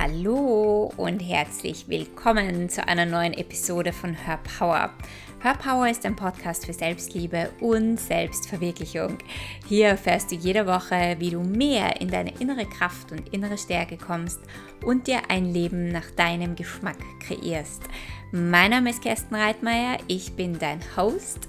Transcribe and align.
Hallo 0.00 0.92
und 0.96 1.18
herzlich 1.18 1.88
willkommen 1.88 2.68
zu 2.68 2.86
einer 2.86 3.04
neuen 3.04 3.32
Episode 3.32 3.92
von 3.92 4.14
Her 4.14 4.38
Power. 4.56 4.94
Her 5.42 5.54
Power 5.60 5.88
ist 5.88 6.06
ein 6.06 6.14
Podcast 6.14 6.66
für 6.66 6.72
Selbstliebe 6.72 7.50
und 7.58 7.98
Selbstverwirklichung. 7.98 9.18
Hier 9.66 9.88
erfährst 9.88 10.30
du 10.30 10.36
jede 10.36 10.68
Woche, 10.68 11.16
wie 11.18 11.30
du 11.30 11.40
mehr 11.40 12.00
in 12.00 12.12
deine 12.12 12.32
innere 12.38 12.64
Kraft 12.64 13.10
und 13.10 13.34
innere 13.34 13.58
Stärke 13.58 13.96
kommst 13.96 14.38
und 14.86 15.08
dir 15.08 15.18
ein 15.30 15.46
Leben 15.46 15.88
nach 15.88 16.08
deinem 16.12 16.54
Geschmack 16.54 16.98
kreierst. 17.18 17.82
Mein 18.30 18.70
Name 18.70 18.90
ist 18.90 19.02
Kerstin 19.02 19.36
Reitmeier, 19.36 19.98
ich 20.06 20.34
bin 20.34 20.60
dein 20.60 20.78
Host 20.96 21.48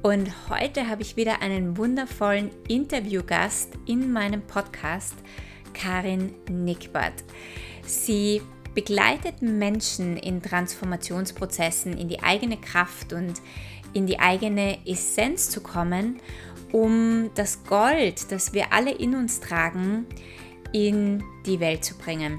und 0.00 0.48
heute 0.48 0.88
habe 0.88 1.02
ich 1.02 1.18
wieder 1.18 1.42
einen 1.42 1.76
wundervollen 1.76 2.50
Interviewgast 2.66 3.74
in 3.84 4.10
meinem 4.10 4.40
Podcast, 4.40 5.16
Karin 5.74 6.34
Nickbart. 6.48 7.24
Sie 7.90 8.40
begleitet 8.74 9.42
Menschen 9.42 10.16
in 10.16 10.40
Transformationsprozessen, 10.40 11.98
in 11.98 12.08
die 12.08 12.22
eigene 12.22 12.56
Kraft 12.56 13.12
und 13.12 13.34
in 13.92 14.06
die 14.06 14.20
eigene 14.20 14.78
Essenz 14.86 15.50
zu 15.50 15.60
kommen, 15.60 16.20
um 16.70 17.30
das 17.34 17.64
Gold, 17.64 18.30
das 18.30 18.52
wir 18.52 18.72
alle 18.72 18.92
in 18.92 19.16
uns 19.16 19.40
tragen, 19.40 20.06
in 20.72 21.24
die 21.46 21.58
Welt 21.58 21.84
zu 21.84 21.98
bringen. 21.98 22.38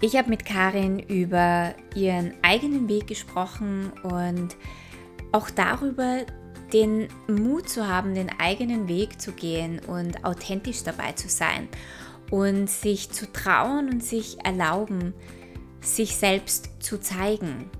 Ich 0.00 0.16
habe 0.16 0.30
mit 0.30 0.46
Karin 0.46 0.98
über 0.98 1.74
ihren 1.94 2.32
eigenen 2.40 2.88
Weg 2.88 3.06
gesprochen 3.06 3.92
und 4.02 4.56
auch 5.30 5.50
darüber, 5.50 6.20
den 6.72 7.08
Mut 7.28 7.68
zu 7.68 7.86
haben, 7.86 8.14
den 8.14 8.30
eigenen 8.38 8.88
Weg 8.88 9.20
zu 9.20 9.32
gehen 9.32 9.80
und 9.86 10.24
authentisch 10.24 10.82
dabei 10.84 11.12
zu 11.12 11.28
sein 11.28 11.68
und 12.30 12.70
sich 12.70 13.10
zu 13.10 13.30
trauen 13.32 13.88
und 13.88 14.04
sich 14.04 14.44
erlauben, 14.44 15.14
sich 15.80 16.16
selbst 16.16 16.70
zu 16.80 16.98
zeigen. 17.00 17.70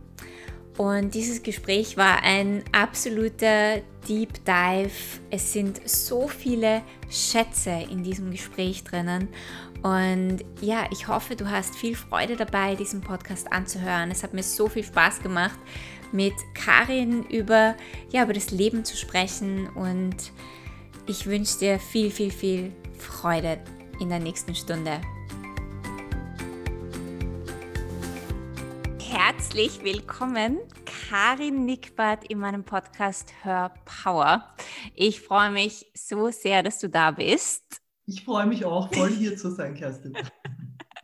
Und 0.77 1.15
dieses 1.15 1.43
Gespräch 1.43 1.97
war 1.97 2.23
ein 2.23 2.65
absoluter 2.73 3.83
Deep 4.09 4.45
Dive. 4.47 5.21
Es 5.31 5.53
sind 5.53 5.87
so 5.87 6.27
viele 6.27 6.83
Schätze 7.11 7.71
in 7.91 8.03
diesem 8.03 8.31
Gespräch 8.31 8.83
drinnen. 8.83 9.29
Und 9.83 10.39
ja, 10.61 10.87
ich 10.91 11.07
hoffe, 11.07 11.37
du 11.37 11.51
hast 11.51 11.75
viel 11.75 11.95
Freude 11.95 12.37
dabei, 12.37 12.77
diesen 12.77 13.03
Podcast 13.03 13.53
anzuhören. 13.53 14.11
Es 14.11 14.23
hat 14.23 14.33
mir 14.33 14.43
so 14.43 14.69
viel 14.69 14.85
Spaß 14.85 15.21
gemacht, 15.21 15.59
mit 16.13 16.35
Karin 16.55 17.25
über, 17.25 17.77
ja, 18.11 18.25
über 18.25 18.33
das 18.33 18.51
Leben 18.51 18.85
zu 18.85 18.97
sprechen. 18.97 19.69
Und 19.69 20.17
ich 21.07 21.27
wünsche 21.27 21.59
dir 21.59 21.79
viel, 21.79 22.11
viel, 22.11 22.31
viel 22.31 22.73
Freude 22.99 23.59
in 24.01 24.09
der 24.09 24.19
nächsten 24.19 24.55
Stunde. 24.55 25.01
Herzlich 28.99 29.85
willkommen, 29.85 30.59
Karin 31.09 31.67
Nickbart 31.67 32.25
in 32.25 32.39
meinem 32.39 32.65
Podcast 32.65 33.33
Hör 33.43 33.75
Power. 33.85 34.55
Ich 34.95 35.21
freue 35.21 35.51
mich 35.51 35.91
so 35.95 36.31
sehr, 36.31 36.63
dass 36.63 36.79
du 36.79 36.89
da 36.89 37.11
bist. 37.11 37.81
Ich 38.07 38.25
freue 38.25 38.47
mich 38.47 38.65
auch, 38.65 38.93
voll 38.93 39.11
hier 39.11 39.37
zu 39.37 39.51
sein, 39.51 39.75
Kerstin. 39.75 40.17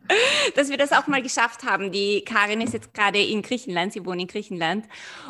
dass 0.55 0.71
wir 0.71 0.77
das 0.77 0.93
auch 0.93 1.07
mal 1.07 1.23
geschafft 1.23 1.65
haben. 1.65 1.93
Die 1.93 2.23
Karin 2.25 2.61
ist 2.61 2.73
jetzt 2.73 2.95
gerade 2.95 3.21
in 3.21 3.43
Griechenland, 3.43 3.93
sie 3.93 4.05
wohnt 4.05 4.21
in 4.21 4.27
Griechenland. 4.27 4.87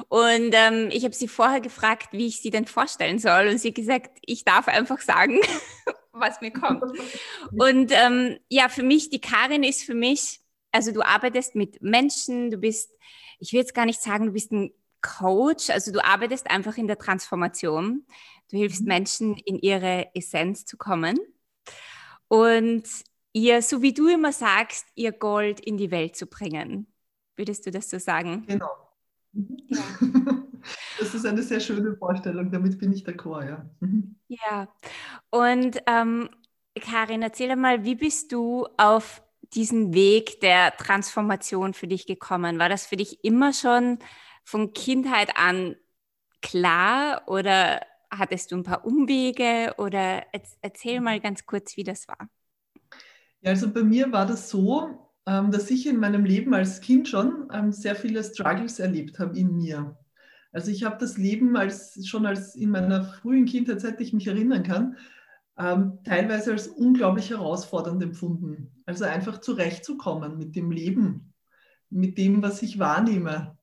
Und 0.09 0.51
ähm, 0.53 0.89
ich 0.91 1.05
habe 1.05 1.15
sie 1.15 1.29
vorher 1.29 1.61
gefragt, 1.61 2.09
wie 2.13 2.27
ich 2.27 2.41
sie 2.41 2.51
denn 2.51 2.67
vorstellen 2.67 3.19
soll. 3.19 3.49
Und 3.49 3.59
sie 3.59 3.69
hat 3.69 3.75
gesagt, 3.75 4.19
ich 4.25 4.45
darf 4.45 4.69
einfach 4.69 5.01
sagen, 5.01 5.41
was 6.19 6.41
mir 6.41 6.53
kommt. 6.53 6.83
Und 7.53 7.93
ähm, 7.93 8.39
ja, 8.49 8.69
für 8.69 8.83
mich, 8.83 9.11
die 9.11 9.21
Karin 9.21 9.63
ist 9.63 9.85
für 9.85 9.95
mich, 9.95 10.41
also 10.73 10.93
du 10.93 11.03
arbeitest 11.03 11.55
mit 11.55 11.81
Menschen, 11.83 12.51
du 12.51 12.59
bist, 12.59 12.91
ich 13.39 13.53
will 13.53 13.61
jetzt 13.61 13.75
gar 13.75 13.87
nicht 13.87 14.01
sagen, 14.01 14.27
du 14.27 14.33
bist 14.33 14.53
ein 14.53 14.73
Coach, 15.01 15.71
also 15.71 15.93
du 15.93 16.05
arbeitest 16.05 16.51
einfach 16.51 16.77
in 16.77 16.87
der 16.87 16.99
Transformation. 16.99 18.07
Du 18.51 18.57
hilfst 18.59 18.83
mhm. 18.83 18.89
Menschen 18.89 19.37
in 19.37 19.59
ihre 19.59 20.15
Essenz 20.15 20.65
zu 20.65 20.77
kommen. 20.77 21.19
Und 22.29 22.85
ihr, 23.33 23.63
so 23.63 23.83
wie 23.83 23.93
du 23.93 24.09
immer 24.09 24.33
sagst, 24.33 24.87
ihr 24.95 25.13
Gold 25.13 25.61
in 25.61 25.77
die 25.77 25.91
Welt 25.91 26.17
zu 26.17 26.27
bringen. 26.27 26.87
Würdest 27.37 27.67
du 27.67 27.71
das 27.71 27.91
so 27.91 27.99
sagen? 27.99 28.45
Genau. 28.47 28.71
Mhm. 29.33 29.59
Ja. 29.69 30.33
Das 30.99 31.15
ist 31.15 31.27
eine 31.27 31.43
sehr 31.43 31.61
schöne 31.61 31.97
Vorstellung, 31.97 32.51
damit 32.51 32.79
bin 32.79 32.93
ich 32.93 33.05
d'accord, 33.05 33.47
ja. 33.49 33.71
Mhm. 33.81 34.17
Ja, 34.29 34.69
und 35.31 35.79
ähm, 35.87 36.29
Karin, 36.81 37.23
erzähl 37.23 37.55
mal, 37.57 37.85
wie 37.85 37.95
bist 37.95 38.33
du 38.33 38.67
auf 38.77 39.23
diesen 39.55 39.95
Weg 39.95 40.41
der 40.41 40.77
Transformation 40.77 41.75
für 41.75 41.87
dich 41.87 42.07
gekommen? 42.07 42.59
War 42.59 42.69
das 42.69 42.87
für 42.87 42.97
dich 42.97 43.23
immer 43.25 43.53
schon 43.53 43.99
von 44.45 44.73
Kindheit 44.73 45.37
an 45.37 45.77
klar 46.43 47.23
oder 47.27 47.81
hattest 48.11 48.53
du 48.53 48.57
ein 48.57 48.63
paar 48.63 48.85
Umwege 48.85 49.75
oder 49.79 50.25
erzähl 50.63 51.01
mal 51.01 51.21
ganz 51.21 51.47
kurz, 51.47 51.77
wie 51.77 51.85
das 51.85 52.09
war. 52.09 52.29
Ja, 53.41 53.51
also 53.51 53.73
bei 53.73 53.83
mir 53.83 54.13
war 54.13 54.27
das 54.27 54.49
so, 54.49 55.11
ähm, 55.27 55.51
dass 55.51 55.71
ich 55.71 55.87
in 55.87 55.99
meinem 55.99 56.25
Leben 56.25 56.55
als 56.55 56.81
Kind 56.81 57.09
schon 57.09 57.49
ähm, 57.53 57.73
sehr 57.73 57.97
viele 57.97 58.23
Struggles 58.23 58.79
erlebt 58.79 59.19
habe 59.19 59.37
in 59.39 59.57
mir. 59.57 59.97
Also 60.53 60.71
ich 60.71 60.85
habe 60.85 60.97
das 60.99 61.19
Leben 61.19 61.57
als, 61.57 62.07
schon 62.07 62.27
als 62.27 62.55
in 62.55 62.71
meiner 62.71 63.05
frühen 63.05 63.47
Kindheit, 63.47 63.81
seit 63.81 64.01
ich 64.01 64.13
mich 64.13 64.27
erinnern 64.27 64.63
kann, 64.63 64.97
ähm, 65.59 65.99
teilweise 66.05 66.53
als 66.53 66.69
unglaublich 66.69 67.31
herausfordernd 67.31 68.03
empfunden. 68.03 68.71
Also 68.85 69.05
einfach 69.05 69.41
zurechtzukommen 69.41 70.39
mit 70.39 70.55
dem 70.55 70.71
Leben, 70.71 71.33
mit 71.91 72.19
dem, 72.19 72.43
was 72.43 72.63
ich 72.63 72.79
wahrnehme. 72.79 73.57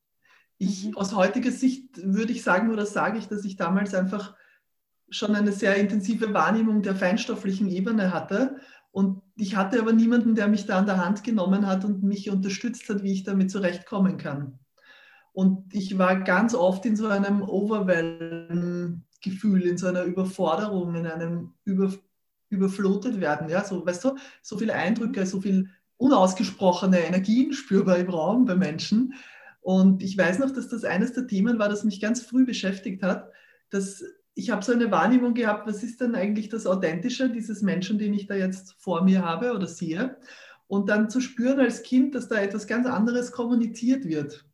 Ich, 0.57 0.87
mhm. 0.87 0.97
Aus 0.97 1.15
heutiger 1.15 1.51
Sicht 1.51 1.89
würde 2.03 2.31
ich 2.31 2.43
sagen, 2.43 2.71
oder 2.71 2.85
sage 2.85 3.17
ich, 3.17 3.27
dass 3.27 3.45
ich 3.45 3.55
damals 3.55 3.93
einfach 3.93 4.35
schon 5.09 5.35
eine 5.35 5.51
sehr 5.51 5.75
intensive 5.75 6.33
Wahrnehmung 6.33 6.81
der 6.81 6.95
feinstofflichen 6.95 7.69
Ebene 7.69 8.13
hatte. 8.13 8.57
Und 8.91 9.21
ich 9.35 9.55
hatte 9.55 9.79
aber 9.79 9.93
niemanden, 9.93 10.35
der 10.35 10.47
mich 10.47 10.65
da 10.65 10.77
an 10.77 10.85
der 10.85 11.03
Hand 11.03 11.23
genommen 11.23 11.67
hat 11.67 11.85
und 11.85 12.03
mich 12.03 12.29
unterstützt 12.29 12.89
hat, 12.89 13.03
wie 13.03 13.13
ich 13.13 13.23
damit 13.23 13.51
zurechtkommen 13.51 14.17
kann. 14.17 14.59
Und 15.33 15.73
ich 15.73 15.97
war 15.97 16.21
ganz 16.21 16.53
oft 16.53 16.85
in 16.85 16.95
so 16.95 17.07
einem 17.07 17.41
Overwhelm-Gefühl, 17.41 19.63
in 19.63 19.77
so 19.77 19.87
einer 19.87 20.03
Überforderung, 20.03 20.95
in 20.95 21.07
einem 21.07 21.53
über, 21.65 21.91
überflutet 22.49 23.19
werden. 23.19 23.49
Ja, 23.49 23.65
so, 23.65 23.85
weißt 23.85 24.05
du, 24.05 24.15
so 24.41 24.57
viele 24.57 24.73
Eindrücke, 24.73 25.25
so 25.25 25.41
viel 25.41 25.69
unausgesprochene 25.97 26.99
Energien 26.99 27.53
spürbar 27.53 27.97
im 27.97 28.09
Raum 28.09 28.45
bei 28.45 28.55
Menschen. 28.55 29.13
Und 29.61 30.03
ich 30.03 30.17
weiß 30.17 30.39
noch, 30.39 30.51
dass 30.51 30.67
das 30.67 30.83
eines 30.83 31.13
der 31.13 31.27
Themen 31.27 31.57
war, 31.57 31.69
das 31.69 31.83
mich 31.83 31.99
ganz 31.99 32.21
früh 32.21 32.45
beschäftigt 32.45 33.01
hat, 33.01 33.31
dass 33.69 34.03
ich 34.35 34.49
habe 34.49 34.63
so 34.63 34.71
eine 34.71 34.91
Wahrnehmung 34.91 35.33
gehabt, 35.33 35.67
was 35.67 35.83
ist 35.83 36.01
denn 36.01 36.15
eigentlich 36.15 36.49
das 36.49 36.65
Authentische 36.65 37.29
dieses 37.29 37.61
Menschen, 37.61 37.97
den 37.97 38.13
ich 38.13 38.27
da 38.27 38.35
jetzt 38.35 38.75
vor 38.79 39.03
mir 39.03 39.23
habe 39.23 39.53
oder 39.53 39.67
sehe? 39.67 40.17
Und 40.67 40.89
dann 40.89 41.09
zu 41.09 41.21
spüren 41.21 41.59
als 41.59 41.83
Kind, 41.83 42.15
dass 42.15 42.29
da 42.29 42.37
etwas 42.37 42.67
ganz 42.67 42.87
anderes 42.87 43.31
kommuniziert 43.31 44.05
wird. 44.05 44.45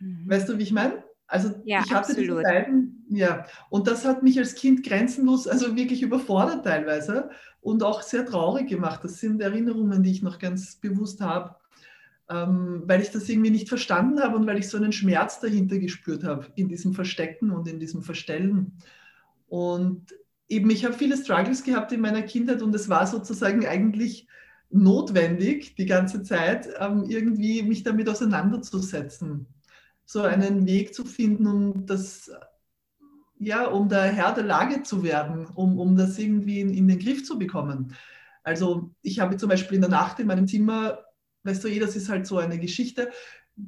Mhm. 0.00 0.28
Weißt 0.28 0.48
du, 0.48 0.58
wie 0.58 0.62
ich 0.62 0.72
meine? 0.72 1.04
Also 1.26 1.50
ja, 1.64 1.80
ich 1.84 1.90
hatte 1.90 2.10
absolut. 2.10 2.38
diese 2.38 2.42
beiden, 2.42 3.06
ja, 3.08 3.46
und 3.70 3.86
das 3.86 4.04
hat 4.04 4.22
mich 4.22 4.38
als 4.38 4.54
Kind 4.54 4.84
grenzenlos, 4.84 5.48
also 5.48 5.74
wirklich 5.74 6.02
überfordert 6.02 6.64
teilweise 6.64 7.30
und 7.60 7.82
auch 7.82 8.02
sehr 8.02 8.26
traurig 8.26 8.68
gemacht. 8.68 9.00
Das 9.02 9.20
sind 9.20 9.40
Erinnerungen, 9.40 10.02
die 10.02 10.10
ich 10.10 10.22
noch 10.22 10.38
ganz 10.38 10.76
bewusst 10.76 11.22
habe, 11.22 11.56
ähm, 12.28 12.82
weil 12.86 13.00
ich 13.00 13.10
das 13.10 13.28
irgendwie 13.28 13.50
nicht 13.50 13.68
verstanden 13.68 14.20
habe 14.20 14.36
und 14.36 14.46
weil 14.46 14.58
ich 14.58 14.68
so 14.68 14.76
einen 14.76 14.92
Schmerz 14.92 15.40
dahinter 15.40 15.78
gespürt 15.78 16.24
habe, 16.24 16.46
in 16.56 16.68
diesem 16.68 16.92
Verstecken 16.92 17.50
und 17.50 17.68
in 17.68 17.80
diesem 17.80 18.02
Verstellen. 18.02 18.72
Und 19.48 20.14
eben, 20.48 20.68
ich 20.68 20.84
habe 20.84 20.94
viele 20.94 21.16
Struggles 21.16 21.64
gehabt 21.64 21.90
in 21.92 22.00
meiner 22.00 22.22
Kindheit 22.22 22.60
und 22.60 22.74
es 22.74 22.90
war 22.90 23.06
sozusagen 23.06 23.66
eigentlich 23.66 24.28
notwendig, 24.68 25.74
die 25.76 25.86
ganze 25.86 26.22
Zeit 26.22 26.68
ähm, 26.78 27.04
irgendwie 27.08 27.62
mich 27.62 27.82
damit 27.82 28.08
auseinanderzusetzen 28.10 29.46
so 30.04 30.22
einen 30.22 30.66
Weg 30.66 30.94
zu 30.94 31.04
finden, 31.04 31.46
um 31.46 31.86
das, 31.86 32.30
ja, 33.38 33.66
um 33.66 33.88
der 33.88 34.04
Herr 34.04 34.34
der 34.34 34.44
Lage 34.44 34.82
zu 34.82 35.02
werden, 35.02 35.46
um, 35.46 35.78
um 35.78 35.96
das 35.96 36.18
irgendwie 36.18 36.60
in, 36.60 36.72
in 36.72 36.88
den 36.88 36.98
Griff 36.98 37.24
zu 37.24 37.38
bekommen. 37.38 37.94
Also 38.42 38.90
ich 39.02 39.20
habe 39.20 39.36
zum 39.36 39.48
Beispiel 39.48 39.76
in 39.76 39.80
der 39.82 39.90
Nacht 39.90 40.20
in 40.20 40.26
meinem 40.26 40.46
Zimmer, 40.46 40.98
weißt 41.44 41.64
du 41.64 41.68
eh, 41.68 41.78
das 41.78 41.96
ist 41.96 42.08
halt 42.08 42.26
so 42.26 42.38
eine 42.38 42.58
Geschichte, 42.58 43.10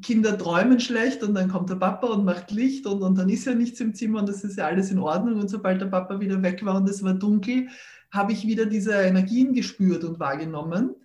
Kinder 0.02 0.36
träumen 0.36 0.80
schlecht 0.80 1.22
und 1.22 1.34
dann 1.34 1.48
kommt 1.48 1.70
der 1.70 1.76
Papa 1.76 2.08
und 2.08 2.24
macht 2.24 2.50
Licht 2.50 2.86
und, 2.86 3.02
und 3.02 3.16
dann 3.16 3.28
ist 3.28 3.46
ja 3.46 3.54
nichts 3.54 3.80
im 3.80 3.94
Zimmer 3.94 4.18
und 4.18 4.28
das 4.28 4.42
ist 4.42 4.58
ja 4.58 4.66
alles 4.66 4.90
in 4.90 4.98
Ordnung. 4.98 5.40
Und 5.40 5.48
sobald 5.48 5.80
der 5.80 5.86
Papa 5.86 6.18
wieder 6.18 6.42
weg 6.42 6.64
war 6.64 6.76
und 6.76 6.88
es 6.88 7.04
war 7.04 7.14
dunkel, 7.14 7.68
habe 8.10 8.32
ich 8.32 8.46
wieder 8.46 8.66
diese 8.66 8.94
Energien 8.94 9.52
gespürt 9.52 10.02
und 10.02 10.18
wahrgenommen. 10.18 10.96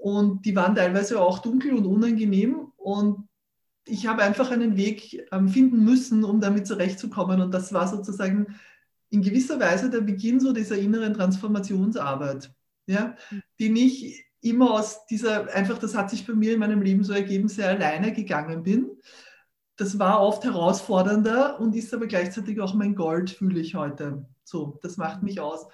Und 0.00 0.44
die 0.44 0.56
waren 0.56 0.74
teilweise 0.74 1.20
auch 1.20 1.38
dunkel 1.38 1.74
und 1.74 1.86
unangenehm. 1.86 2.72
Und 2.76 3.27
ich 3.88 4.06
habe 4.06 4.22
einfach 4.22 4.50
einen 4.50 4.76
Weg 4.76 5.26
ähm, 5.32 5.48
finden 5.48 5.84
müssen, 5.84 6.24
um 6.24 6.40
damit 6.40 6.66
zurechtzukommen. 6.66 7.40
Und 7.40 7.52
das 7.52 7.72
war 7.72 7.88
sozusagen 7.88 8.58
in 9.10 9.22
gewisser 9.22 9.58
Weise 9.58 9.90
der 9.90 10.02
Beginn 10.02 10.40
so 10.40 10.52
dieser 10.52 10.76
inneren 10.76 11.14
Transformationsarbeit, 11.14 12.52
ja, 12.86 13.16
die 13.58 13.72
ich 13.86 14.24
immer 14.40 14.72
aus 14.72 15.06
dieser, 15.06 15.52
einfach, 15.54 15.78
das 15.78 15.96
hat 15.96 16.10
sich 16.10 16.26
bei 16.26 16.34
mir 16.34 16.52
in 16.52 16.60
meinem 16.60 16.82
Leben 16.82 17.02
so 17.04 17.12
ergeben, 17.12 17.48
sehr 17.48 17.70
alleine 17.70 18.12
gegangen 18.12 18.62
bin. 18.62 18.90
Das 19.76 19.98
war 19.98 20.20
oft 20.20 20.44
herausfordernder 20.44 21.60
und 21.60 21.74
ist 21.74 21.94
aber 21.94 22.06
gleichzeitig 22.06 22.60
auch 22.60 22.74
mein 22.74 22.94
Gold, 22.94 23.30
fühle 23.30 23.60
ich 23.60 23.74
heute. 23.74 24.26
So, 24.44 24.78
das 24.82 24.96
macht 24.96 25.22
mich 25.22 25.40
aus. 25.40 25.66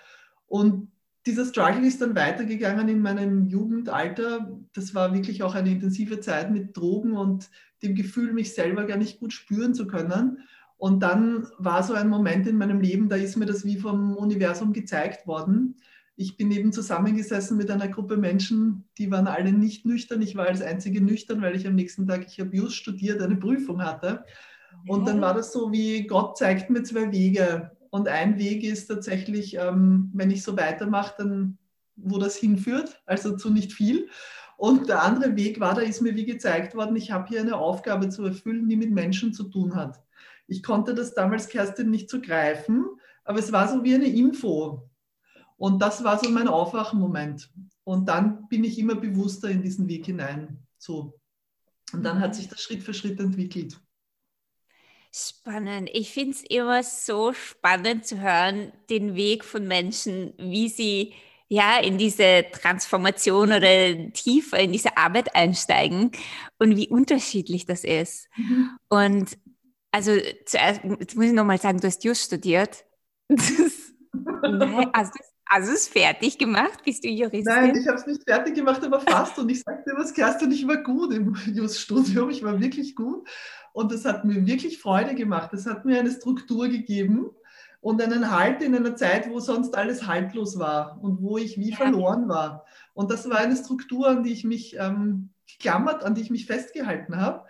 Und 0.46 0.92
dieser 1.26 1.46
Struggle 1.46 1.86
ist 1.86 2.02
dann 2.02 2.14
weitergegangen 2.14 2.88
in 2.88 3.00
meinem 3.00 3.46
Jugendalter. 3.46 4.50
Das 4.74 4.94
war 4.94 5.14
wirklich 5.14 5.42
auch 5.42 5.54
eine 5.54 5.70
intensive 5.70 6.20
Zeit 6.20 6.50
mit 6.50 6.76
Drogen 6.76 7.16
und 7.16 7.50
dem 7.84 7.94
Gefühl, 7.94 8.32
mich 8.32 8.54
selber 8.54 8.84
gar 8.84 8.96
nicht 8.96 9.20
gut 9.20 9.32
spüren 9.32 9.74
zu 9.74 9.86
können. 9.86 10.38
Und 10.76 11.02
dann 11.02 11.46
war 11.58 11.82
so 11.82 11.94
ein 11.94 12.08
Moment 12.08 12.46
in 12.46 12.56
meinem 12.56 12.80
Leben, 12.80 13.08
da 13.08 13.16
ist 13.16 13.36
mir 13.36 13.46
das 13.46 13.64
wie 13.64 13.78
vom 13.78 14.16
Universum 14.16 14.72
gezeigt 14.72 15.26
worden. 15.26 15.76
Ich 16.16 16.36
bin 16.36 16.50
eben 16.50 16.72
zusammengesessen 16.72 17.56
mit 17.56 17.70
einer 17.70 17.88
Gruppe 17.88 18.16
Menschen, 18.16 18.84
die 18.98 19.10
waren 19.10 19.26
alle 19.26 19.52
nicht 19.52 19.84
nüchtern. 19.84 20.22
Ich 20.22 20.36
war 20.36 20.46
als 20.46 20.62
einzige 20.62 21.00
nüchtern, 21.00 21.42
weil 21.42 21.56
ich 21.56 21.66
am 21.66 21.74
nächsten 21.74 22.06
Tag, 22.06 22.26
ich 22.26 22.38
habe 22.38 22.56
just 22.56 22.76
studiert, 22.76 23.20
eine 23.20 23.36
Prüfung 23.36 23.82
hatte. 23.82 24.24
Und 24.86 25.06
dann 25.06 25.20
war 25.20 25.34
das 25.34 25.52
so 25.52 25.72
wie, 25.72 26.06
Gott 26.06 26.36
zeigt 26.36 26.70
mir 26.70 26.82
zwei 26.82 27.10
Wege. 27.10 27.72
Und 27.90 28.08
ein 28.08 28.38
Weg 28.38 28.64
ist 28.64 28.86
tatsächlich, 28.86 29.56
ähm, 29.56 30.10
wenn 30.12 30.30
ich 30.30 30.42
so 30.42 30.56
weitermache, 30.56 31.14
dann 31.18 31.58
wo 31.96 32.18
das 32.18 32.36
hinführt, 32.36 33.00
also 33.06 33.36
zu 33.36 33.50
nicht 33.50 33.72
viel. 33.72 34.08
Und 34.56 34.88
der 34.88 35.02
andere 35.02 35.36
Weg 35.36 35.60
war, 35.60 35.74
da 35.74 35.80
ist 35.80 36.00
mir 36.00 36.14
wie 36.14 36.24
gezeigt 36.24 36.74
worden, 36.74 36.96
ich 36.96 37.10
habe 37.10 37.28
hier 37.28 37.40
eine 37.40 37.56
Aufgabe 37.56 38.08
zu 38.08 38.24
erfüllen, 38.24 38.68
die 38.68 38.76
mit 38.76 38.90
Menschen 38.90 39.32
zu 39.32 39.44
tun 39.44 39.74
hat. 39.74 40.00
Ich 40.46 40.62
konnte 40.62 40.94
das 40.94 41.14
damals, 41.14 41.48
Kerstin, 41.48 41.90
nicht 41.90 42.10
so 42.10 42.20
greifen, 42.20 42.86
aber 43.24 43.38
es 43.38 43.52
war 43.52 43.68
so 43.68 43.82
wie 43.82 43.94
eine 43.94 44.06
Info. 44.06 44.88
Und 45.56 45.80
das 45.80 46.04
war 46.04 46.18
so 46.18 46.28
mein 46.30 46.48
Aufwachmoment. 46.48 47.50
Und 47.84 48.08
dann 48.08 48.48
bin 48.48 48.64
ich 48.64 48.78
immer 48.78 48.94
bewusster 48.94 49.48
in 49.48 49.62
diesen 49.62 49.88
Weg 49.88 50.06
hinein. 50.06 50.58
So. 50.78 51.18
Und 51.92 52.02
dann 52.02 52.20
hat 52.20 52.34
sich 52.34 52.48
das 52.48 52.60
Schritt 52.60 52.82
für 52.82 52.94
Schritt 52.94 53.20
entwickelt. 53.20 53.80
Spannend. 55.12 55.90
Ich 55.92 56.12
finde 56.12 56.32
es 56.32 56.42
immer 56.42 56.82
so 56.82 57.32
spannend 57.32 58.04
zu 58.04 58.20
hören, 58.20 58.72
den 58.90 59.14
Weg 59.14 59.44
von 59.44 59.66
Menschen, 59.66 60.34
wie 60.38 60.68
sie 60.68 61.14
ja 61.54 61.78
in 61.78 61.98
diese 61.98 62.44
Transformation 62.52 63.52
oder 63.52 64.12
tiefer 64.12 64.58
in 64.58 64.72
diese 64.72 64.96
Arbeit 64.96 65.34
einsteigen 65.34 66.10
und 66.58 66.76
wie 66.76 66.88
unterschiedlich 66.88 67.66
das 67.66 67.84
ist. 67.84 68.28
Mhm. 68.36 68.70
Und 68.88 69.38
also 69.92 70.12
zuerst 70.44 70.80
jetzt 71.00 71.16
muss 71.16 71.26
ich 71.26 71.32
nochmal 71.32 71.58
sagen, 71.58 71.80
du 71.80 71.86
hast 71.86 72.04
Just 72.04 72.24
studiert. 72.24 72.84
Nein, 73.28 74.90
also 74.92 75.12
also 75.46 75.72
es 75.72 75.88
fertig 75.88 76.38
gemacht? 76.38 76.80
Bist 76.84 77.04
du 77.04 77.08
Juristin? 77.08 77.44
Nein, 77.44 77.76
ich 77.76 77.86
habe 77.86 77.98
es 77.98 78.06
nicht 78.06 78.24
fertig 78.24 78.54
gemacht, 78.54 78.82
aber 78.82 79.00
fast. 79.00 79.38
Und 79.38 79.48
ich 79.50 79.60
sagte 79.60 79.90
dir 79.90 79.96
was, 79.96 80.12
Kerstin, 80.12 80.50
ich 80.50 80.66
war 80.66 80.78
gut 80.78 81.12
im 81.12 81.34
Just-Studium. 81.54 82.30
Ich 82.30 82.42
war 82.42 82.58
wirklich 82.60 82.96
gut. 82.96 83.28
Und 83.72 83.92
das 83.92 84.04
hat 84.04 84.24
mir 84.24 84.46
wirklich 84.46 84.78
Freude 84.78 85.14
gemacht. 85.14 85.50
Das 85.52 85.66
hat 85.66 85.84
mir 85.84 86.00
eine 86.00 86.10
Struktur 86.10 86.68
gegeben 86.68 87.30
und 87.84 88.00
einen 88.00 88.30
Halt 88.30 88.62
in 88.62 88.74
einer 88.74 88.96
Zeit, 88.96 89.28
wo 89.28 89.40
sonst 89.40 89.76
alles 89.76 90.06
haltlos 90.06 90.58
war 90.58 90.98
und 91.02 91.20
wo 91.20 91.36
ich 91.36 91.58
wie 91.58 91.70
verloren 91.72 92.30
war. 92.30 92.64
Und 92.94 93.10
das 93.10 93.28
war 93.28 93.36
eine 93.36 93.56
Struktur, 93.56 94.08
an 94.08 94.22
die 94.22 94.32
ich 94.32 94.42
mich 94.42 94.74
ähm, 94.78 95.28
geklammert, 95.46 96.02
an 96.02 96.14
die 96.14 96.22
ich 96.22 96.30
mich 96.30 96.46
festgehalten 96.46 97.20
habe. 97.20 97.44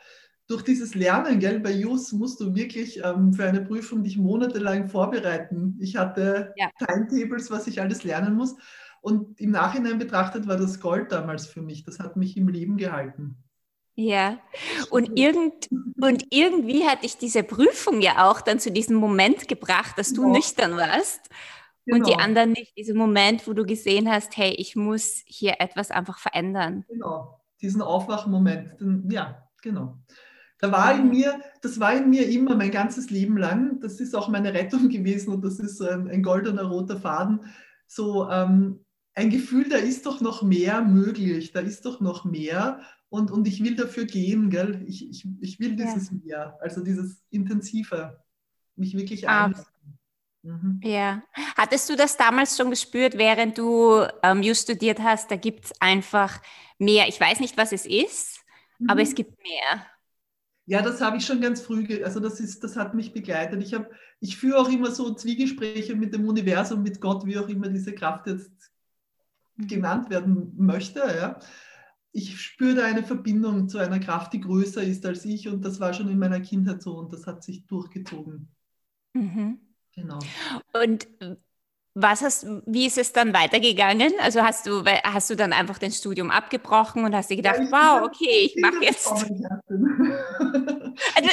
Durch 0.48 0.62
dieses 0.62 0.96
Lernen, 0.96 1.38
gell, 1.38 1.60
bei 1.60 1.70
JUS 1.70 2.10
musst 2.10 2.40
du 2.40 2.52
wirklich 2.52 3.00
ähm, 3.04 3.32
für 3.32 3.44
eine 3.44 3.60
Prüfung 3.60 4.02
dich 4.02 4.18
monatelang 4.18 4.88
vorbereiten. 4.88 5.76
Ich 5.78 5.94
hatte 5.96 6.52
ja. 6.56 6.68
Timetables, 6.84 7.52
was 7.52 7.68
ich 7.68 7.80
alles 7.80 8.02
lernen 8.02 8.34
muss. 8.34 8.56
Und 9.02 9.40
im 9.40 9.52
Nachhinein 9.52 10.00
betrachtet 10.00 10.48
war 10.48 10.56
das 10.56 10.80
Gold 10.80 11.12
damals 11.12 11.46
für 11.46 11.62
mich. 11.62 11.84
Das 11.84 12.00
hat 12.00 12.16
mich 12.16 12.36
im 12.36 12.48
Leben 12.48 12.76
gehalten. 12.76 13.36
Ja, 13.96 14.38
und, 14.90 15.16
irgend, 15.16 15.68
und 16.00 16.24
irgendwie 16.30 16.84
hat 16.84 17.04
dich 17.04 17.16
diese 17.16 17.44
Prüfung 17.44 18.00
ja 18.00 18.28
auch 18.28 18.40
dann 18.40 18.58
zu 18.58 18.72
diesem 18.72 18.96
Moment 18.96 19.46
gebracht, 19.46 19.96
dass 19.96 20.12
du 20.12 20.22
genau. 20.22 20.34
nüchtern 20.34 20.76
warst 20.76 21.20
genau. 21.84 21.98
und 21.98 22.06
die 22.06 22.12
genau. 22.12 22.24
anderen 22.24 22.52
nicht. 22.52 22.76
Dieser 22.76 22.94
Moment, 22.94 23.46
wo 23.46 23.52
du 23.52 23.64
gesehen 23.64 24.10
hast, 24.10 24.36
hey, 24.36 24.50
ich 24.50 24.74
muss 24.74 25.22
hier 25.26 25.60
etwas 25.60 25.92
einfach 25.92 26.18
verändern. 26.18 26.84
Genau, 26.88 27.40
diesen 27.60 27.82
Aufwachmoment. 27.82 28.74
Ja, 29.08 29.48
genau. 29.62 29.96
Da 30.58 30.72
war 30.72 30.94
in 30.94 31.10
mir, 31.10 31.40
das 31.62 31.78
war 31.78 31.94
in 31.94 32.10
mir 32.10 32.28
immer 32.28 32.56
mein 32.56 32.70
ganzes 32.70 33.10
Leben 33.10 33.36
lang. 33.36 33.80
Das 33.80 34.00
ist 34.00 34.16
auch 34.16 34.28
meine 34.28 34.54
Rettung 34.54 34.88
gewesen 34.88 35.32
und 35.32 35.44
das 35.44 35.60
ist 35.60 35.80
ein, 35.80 36.08
ein 36.08 36.22
goldener 36.22 36.64
roter 36.64 36.96
Faden. 36.96 37.40
So 37.86 38.28
ähm, 38.28 38.80
ein 39.14 39.30
Gefühl, 39.30 39.68
da 39.68 39.76
ist 39.76 40.06
doch 40.06 40.20
noch 40.20 40.42
mehr 40.42 40.82
möglich, 40.82 41.52
da 41.52 41.60
ist 41.60 41.84
doch 41.84 42.00
noch 42.00 42.24
mehr 42.24 42.80
und, 43.14 43.30
und 43.30 43.46
ich 43.46 43.62
will 43.62 43.76
dafür 43.76 44.06
gehen, 44.06 44.50
gell? 44.50 44.82
Ich, 44.88 45.08
ich, 45.08 45.24
ich 45.40 45.60
will 45.60 45.76
dieses 45.76 46.10
ja. 46.10 46.16
mehr, 46.24 46.58
also 46.60 46.82
dieses 46.82 47.22
Intensive, 47.30 48.18
mich 48.74 48.96
wirklich 48.96 49.28
ah. 49.28 49.44
einlassen. 49.44 49.72
Mhm. 50.42 50.80
Ja. 50.82 51.22
Hattest 51.56 51.88
du 51.88 51.94
das 51.94 52.16
damals 52.16 52.56
schon 52.56 52.70
gespürt, 52.70 53.16
während 53.16 53.56
du 53.56 54.04
ähm, 54.24 54.42
Just 54.42 54.64
studiert 54.64 55.00
hast? 55.00 55.30
Da 55.30 55.36
gibt 55.36 55.66
es 55.66 55.80
einfach 55.80 56.42
mehr. 56.80 57.06
Ich 57.06 57.20
weiß 57.20 57.38
nicht, 57.38 57.56
was 57.56 57.70
es 57.70 57.86
ist, 57.86 58.40
mhm. 58.80 58.90
aber 58.90 59.02
es 59.02 59.10
mhm. 59.10 59.14
gibt 59.14 59.38
mehr. 59.44 59.86
Ja, 60.66 60.82
das 60.82 61.00
habe 61.00 61.18
ich 61.18 61.24
schon 61.24 61.40
ganz 61.40 61.60
früh, 61.60 62.02
also 62.02 62.18
das, 62.18 62.40
ist, 62.40 62.64
das 62.64 62.74
hat 62.74 62.94
mich 62.94 63.12
begleitet. 63.12 63.62
Ich, 63.62 63.74
hab, 63.74 63.92
ich 64.18 64.36
führe 64.36 64.58
auch 64.58 64.68
immer 64.68 64.90
so 64.90 65.14
Zwiegespräche 65.14 65.94
mit 65.94 66.12
dem 66.12 66.26
Universum, 66.26 66.82
mit 66.82 67.00
Gott, 67.00 67.24
wie 67.26 67.38
auch 67.38 67.48
immer 67.48 67.68
diese 67.68 67.94
Kraft 67.94 68.26
jetzt 68.26 68.72
mhm. 69.54 69.68
genannt 69.68 70.10
werden 70.10 70.52
möchte. 70.56 70.98
Ja 70.98 71.38
ich 72.14 72.40
spüre 72.40 72.84
eine 72.84 73.02
Verbindung 73.02 73.68
zu 73.68 73.78
einer 73.78 73.98
Kraft, 73.98 74.32
die 74.32 74.40
größer 74.40 74.82
ist 74.82 75.04
als 75.04 75.24
ich 75.24 75.48
und 75.48 75.64
das 75.64 75.80
war 75.80 75.92
schon 75.92 76.08
in 76.08 76.18
meiner 76.18 76.40
Kindheit 76.40 76.80
so 76.80 76.96
und 76.96 77.12
das 77.12 77.26
hat 77.26 77.42
sich 77.42 77.66
durchgezogen. 77.66 78.48
Mhm. 79.14 79.58
Genau. 79.92 80.20
Und 80.72 81.08
was 81.94 82.22
hast, 82.22 82.46
wie 82.66 82.86
ist 82.86 82.98
es 82.98 83.12
dann 83.12 83.32
weitergegangen? 83.32 84.12
Also 84.20 84.42
hast 84.42 84.66
du, 84.66 84.82
hast 84.84 85.30
du 85.30 85.36
dann 85.36 85.52
einfach 85.52 85.78
dein 85.78 85.92
Studium 85.92 86.32
abgebrochen 86.32 87.04
und 87.04 87.14
hast 87.14 87.30
dir 87.30 87.36
gedacht, 87.36 87.60
ja, 87.60 87.70
wow, 87.70 88.02
okay, 88.04 88.50
ich 88.52 88.56
mache 88.60 88.84
jetzt. 88.84 89.06
also, 89.12 89.26
ich 89.28 89.44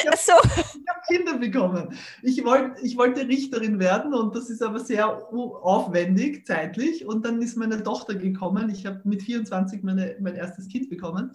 habe 0.06 0.16
so. 0.16 0.34
hab 0.34 1.04
Kinder 1.08 1.38
bekommen. 1.38 1.98
Ich, 2.22 2.44
wollt, 2.44 2.74
ich 2.80 2.96
wollte 2.96 3.26
Richterin 3.26 3.80
werden 3.80 4.14
und 4.14 4.36
das 4.36 4.50
ist 4.50 4.62
aber 4.62 4.78
sehr 4.78 5.08
aufwendig 5.32 6.46
zeitlich. 6.46 7.06
Und 7.06 7.26
dann 7.26 7.42
ist 7.42 7.56
meine 7.56 7.82
Tochter 7.82 8.14
gekommen. 8.14 8.70
Ich 8.70 8.86
habe 8.86 9.00
mit 9.02 9.22
24 9.22 9.82
meine, 9.82 10.14
mein 10.20 10.36
erstes 10.36 10.68
Kind 10.68 10.88
bekommen. 10.88 11.32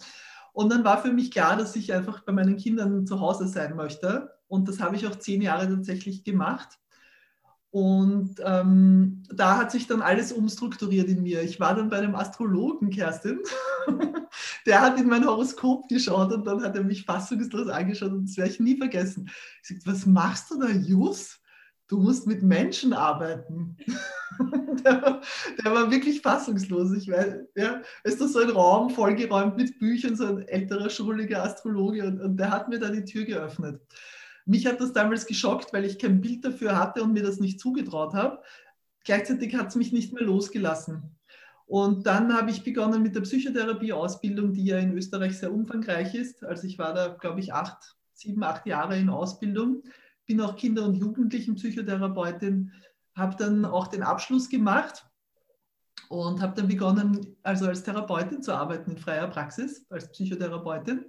Und 0.54 0.72
dann 0.72 0.86
war 0.86 1.02
für 1.02 1.12
mich 1.12 1.32
klar, 1.32 1.58
dass 1.58 1.76
ich 1.76 1.94
einfach 1.94 2.22
bei 2.22 2.32
meinen 2.32 2.56
Kindern 2.56 3.06
zu 3.06 3.20
Hause 3.20 3.46
sein 3.48 3.76
möchte. 3.76 4.32
Und 4.48 4.70
das 4.70 4.80
habe 4.80 4.96
ich 4.96 5.06
auch 5.06 5.18
zehn 5.18 5.42
Jahre 5.42 5.68
tatsächlich 5.68 6.24
gemacht. 6.24 6.80
Und 7.78 8.38
ähm, 8.44 9.22
da 9.32 9.60
hat 9.60 9.72
sich 9.72 9.86
dann 9.86 10.02
alles 10.02 10.32
umstrukturiert 10.32 11.10
in 11.10 11.22
mir. 11.22 11.44
Ich 11.44 11.60
war 11.60 11.76
dann 11.76 11.92
bei 11.92 12.00
einem 12.00 12.16
Astrologen, 12.16 12.90
Kerstin. 12.90 13.40
Der 14.66 14.82
hat 14.82 15.00
in 15.00 15.08
mein 15.08 15.24
Horoskop 15.24 15.88
geschaut 15.88 16.34
und 16.34 16.48
dann 16.48 16.64
hat 16.64 16.76
er 16.76 16.84
mich 16.84 17.06
fassungslos 17.06 17.68
angeschaut 17.68 18.14
und 18.14 18.28
das 18.28 18.36
werde 18.36 18.50
ich 18.50 18.60
nie 18.60 18.78
vergessen. 18.78 19.30
Ich 19.62 19.68
sagte, 19.68 19.92
was 19.92 20.08
machst 20.08 20.50
du 20.50 20.60
da, 20.60 20.70
Jus? 20.70 21.40
Du 21.88 22.00
musst 22.00 22.26
mit 22.26 22.42
Menschen 22.42 22.94
arbeiten. 22.94 23.78
der, 24.84 25.22
der, 25.64 25.72
war 25.72 25.92
wirklich 25.92 26.22
fassungslos. 26.22 26.94
Ich 26.94 27.08
weiß, 27.08 27.36
ja, 27.58 27.84
ist 28.04 28.20
das 28.20 28.34
so 28.34 28.40
ein 28.40 28.50
Raum 28.50 28.90
vollgeräumt 28.90 29.56
mit 29.56 29.78
Büchern, 29.78 30.16
so 30.16 30.26
ein 30.26 30.48
älterer, 30.48 30.90
schuliger 30.90 31.44
Astrologe 31.44 32.08
und, 32.08 32.22
und 32.22 32.38
der 32.38 32.50
hat 32.50 32.70
mir 32.70 32.80
da 32.80 32.90
die 32.90 33.06
Tür 33.06 33.24
geöffnet. 33.24 33.80
Mich 34.48 34.66
hat 34.66 34.80
das 34.80 34.94
damals 34.94 35.26
geschockt, 35.26 35.74
weil 35.74 35.84
ich 35.84 36.00
kein 36.00 36.22
Bild 36.22 36.46
dafür 36.46 36.80
hatte 36.80 37.04
und 37.04 37.12
mir 37.12 37.24
das 37.24 37.40
nicht 37.40 37.60
zugetraut 37.60 38.14
habe. 38.14 38.42
Gleichzeitig 39.04 39.56
hat 39.56 39.68
es 39.68 39.76
mich 39.76 39.92
nicht 39.92 40.14
mehr 40.14 40.24
losgelassen. 40.24 41.18
Und 41.66 42.08
dann 42.08 42.34
habe 42.34 42.50
ich 42.50 42.64
begonnen 42.64 43.04
mit 43.04 43.14
der 43.14 43.22
Psychotherapie-Ausbildung, 43.22 44.54
die 44.54 44.64
ja 44.64 44.78
in 44.78 44.94
Österreich 44.94 45.38
sehr 45.38 45.54
umfangreich 45.54 46.16
ist. 46.16 46.46
Also 46.46 46.66
ich 46.66 46.80
war 46.80 46.94
da, 46.94 47.10
glaube 47.10 47.42
ich, 47.42 47.54
acht, 47.54 47.98
sieben, 48.14 48.42
acht 48.42 48.66
Jahre 48.66 48.98
in 48.98 49.10
Ausbildung, 49.10 49.84
bin 50.26 50.40
auch 50.40 50.56
Kinder- 50.56 50.86
und 50.86 50.96
Jugendlichen-Psychotherapeutin, 50.96 52.72
habe 53.16 53.36
dann 53.36 53.66
auch 53.66 53.88
den 53.88 54.04
Abschluss 54.04 54.48
gemacht 54.48 55.06
und 56.08 56.42
habe 56.42 56.56
dann 56.56 56.70
begonnen, 56.70 57.36
also 57.44 57.68
als 57.68 57.84
Therapeutin 57.84 58.42
zu 58.42 58.54
arbeiten 58.54 58.92
in 58.92 58.98
freier 58.98 59.28
Praxis, 59.28 59.86
als 59.90 60.10
Psychotherapeutin 60.12 61.06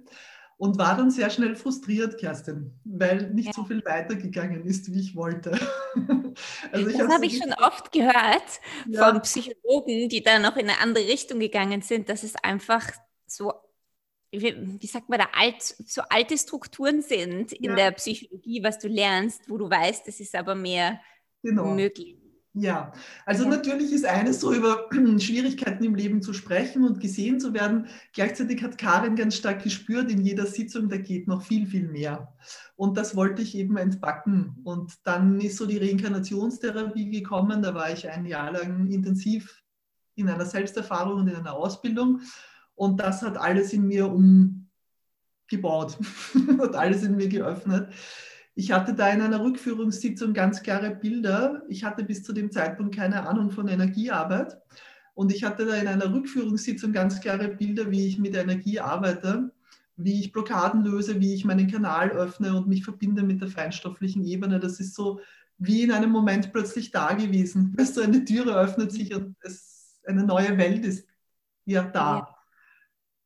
und 0.59 0.77
war 0.77 0.97
dann 0.97 1.09
sehr 1.09 1.29
schnell 1.29 1.55
frustriert, 1.55 2.17
Kerstin, 2.17 2.77
weil 2.83 3.29
nicht 3.31 3.47
ja. 3.47 3.53
so 3.53 3.63
viel 3.63 3.83
weitergegangen 3.85 4.65
ist, 4.65 4.93
wie 4.93 4.99
ich 4.99 5.15
wollte. 5.15 5.51
also 6.73 6.89
ich 6.89 6.97
das 6.97 7.09
habe 7.09 7.25
ich 7.25 7.37
schon 7.37 7.53
oft 7.53 7.93
gehört 7.93 8.59
ja. 8.85 9.09
von 9.09 9.21
Psychologen, 9.21 10.09
die 10.09 10.21
dann 10.21 10.41
noch 10.41 10.57
in 10.57 10.69
eine 10.69 10.81
andere 10.81 11.07
Richtung 11.07 11.39
gegangen 11.39 11.81
sind, 11.81 12.09
dass 12.09 12.23
es 12.23 12.35
einfach 12.35 12.85
so, 13.25 13.53
wie, 14.31 14.53
wie 14.81 14.87
sagt 14.87 15.07
man 15.07 15.19
da, 15.19 15.29
alt, 15.31 15.61
so 15.61 16.01
alte 16.09 16.37
Strukturen 16.37 17.01
sind 17.01 17.53
in 17.53 17.69
ja. 17.71 17.75
der 17.75 17.91
Psychologie, 17.91 18.61
was 18.61 18.79
du 18.79 18.89
lernst, 18.89 19.49
wo 19.49 19.57
du 19.57 19.69
weißt, 19.69 20.09
es 20.09 20.19
ist 20.19 20.35
aber 20.35 20.55
mehr 20.55 20.99
genau. 21.41 21.73
möglich. 21.73 22.18
Ja, 22.53 22.91
also 23.27 23.47
natürlich 23.47 23.91
ist 23.93 24.05
eines 24.05 24.41
so 24.41 24.51
über 24.51 24.89
Schwierigkeiten 25.19 25.83
im 25.83 25.93
Leben 25.93 26.23
zu 26.23 26.33
sprechen 26.33 26.83
und 26.83 26.99
gesehen 26.99 27.39
zu 27.39 27.53
werden. 27.53 27.87
Gleichzeitig 28.13 28.63
hat 28.63 28.79
Karin 28.79 29.15
ganz 29.15 29.35
stark 29.35 29.63
gespürt 29.63 30.09
in 30.09 30.21
jeder 30.21 30.47
Sitzung, 30.47 30.89
da 30.89 30.97
geht 30.97 31.27
noch 31.27 31.43
viel, 31.43 31.67
viel 31.67 31.87
mehr. 31.87 32.33
Und 32.75 32.97
das 32.97 33.15
wollte 33.15 33.43
ich 33.43 33.55
eben 33.55 33.77
entbacken. 33.77 34.55
Und 34.63 34.95
dann 35.03 35.39
ist 35.39 35.57
so 35.57 35.67
die 35.67 35.77
Reinkarnationstherapie 35.77 37.11
gekommen. 37.11 37.61
Da 37.61 37.75
war 37.75 37.91
ich 37.91 38.09
ein 38.09 38.25
Jahr 38.25 38.51
lang 38.51 38.87
intensiv 38.87 39.61
in 40.15 40.27
einer 40.27 40.45
Selbsterfahrung 40.45 41.19
und 41.19 41.27
in 41.27 41.35
einer 41.35 41.53
Ausbildung. 41.53 42.21
Und 42.73 42.99
das 42.99 43.21
hat 43.21 43.37
alles 43.37 43.73
in 43.73 43.85
mir 43.87 44.11
umgebaut, 44.11 45.99
hat 46.59 46.75
alles 46.75 47.03
in 47.03 47.15
mir 47.15 47.27
geöffnet. 47.27 47.93
Ich 48.59 48.73
hatte 48.73 48.93
da 48.93 49.07
in 49.07 49.21
einer 49.21 49.41
Rückführungssitzung 49.41 50.33
ganz 50.33 50.61
klare 50.61 50.93
Bilder. 50.93 51.63
Ich 51.69 51.85
hatte 51.85 52.03
bis 52.03 52.23
zu 52.23 52.33
dem 52.33 52.51
Zeitpunkt 52.51 52.93
keine 52.93 53.25
Ahnung 53.25 53.51
von 53.51 53.69
Energiearbeit. 53.69 54.57
Und 55.13 55.31
ich 55.31 55.45
hatte 55.45 55.65
da 55.65 55.75
in 55.75 55.87
einer 55.87 56.13
Rückführungssitzung 56.13 56.91
ganz 56.91 57.21
klare 57.21 57.47
Bilder, 57.47 57.89
wie 57.89 58.05
ich 58.05 58.19
mit 58.19 58.35
Energie 58.35 58.81
arbeite, 58.81 59.53
wie 59.95 60.19
ich 60.19 60.33
Blockaden 60.33 60.83
löse, 60.83 61.21
wie 61.21 61.33
ich 61.33 61.45
meinen 61.45 61.71
Kanal 61.71 62.09
öffne 62.09 62.53
und 62.53 62.67
mich 62.67 62.83
verbinde 62.83 63.23
mit 63.23 63.39
der 63.39 63.47
feinstofflichen 63.47 64.25
Ebene. 64.25 64.59
Das 64.59 64.81
ist 64.81 64.93
so 64.93 65.21
wie 65.57 65.83
in 65.83 65.93
einem 65.93 66.11
Moment 66.11 66.51
plötzlich 66.51 66.91
da 66.91 67.13
gewesen. 67.13 67.73
Weißt 67.77 67.95
du, 67.95 68.01
eine 68.01 68.25
Türe 68.25 68.57
öffnet 68.57 68.91
sich 68.91 69.15
und 69.15 69.37
es, 69.39 70.01
eine 70.05 70.25
neue 70.25 70.57
Welt 70.57 70.83
ist 70.83 71.07
ja 71.63 71.83
da. 71.83 72.17
Ja. 72.17 72.35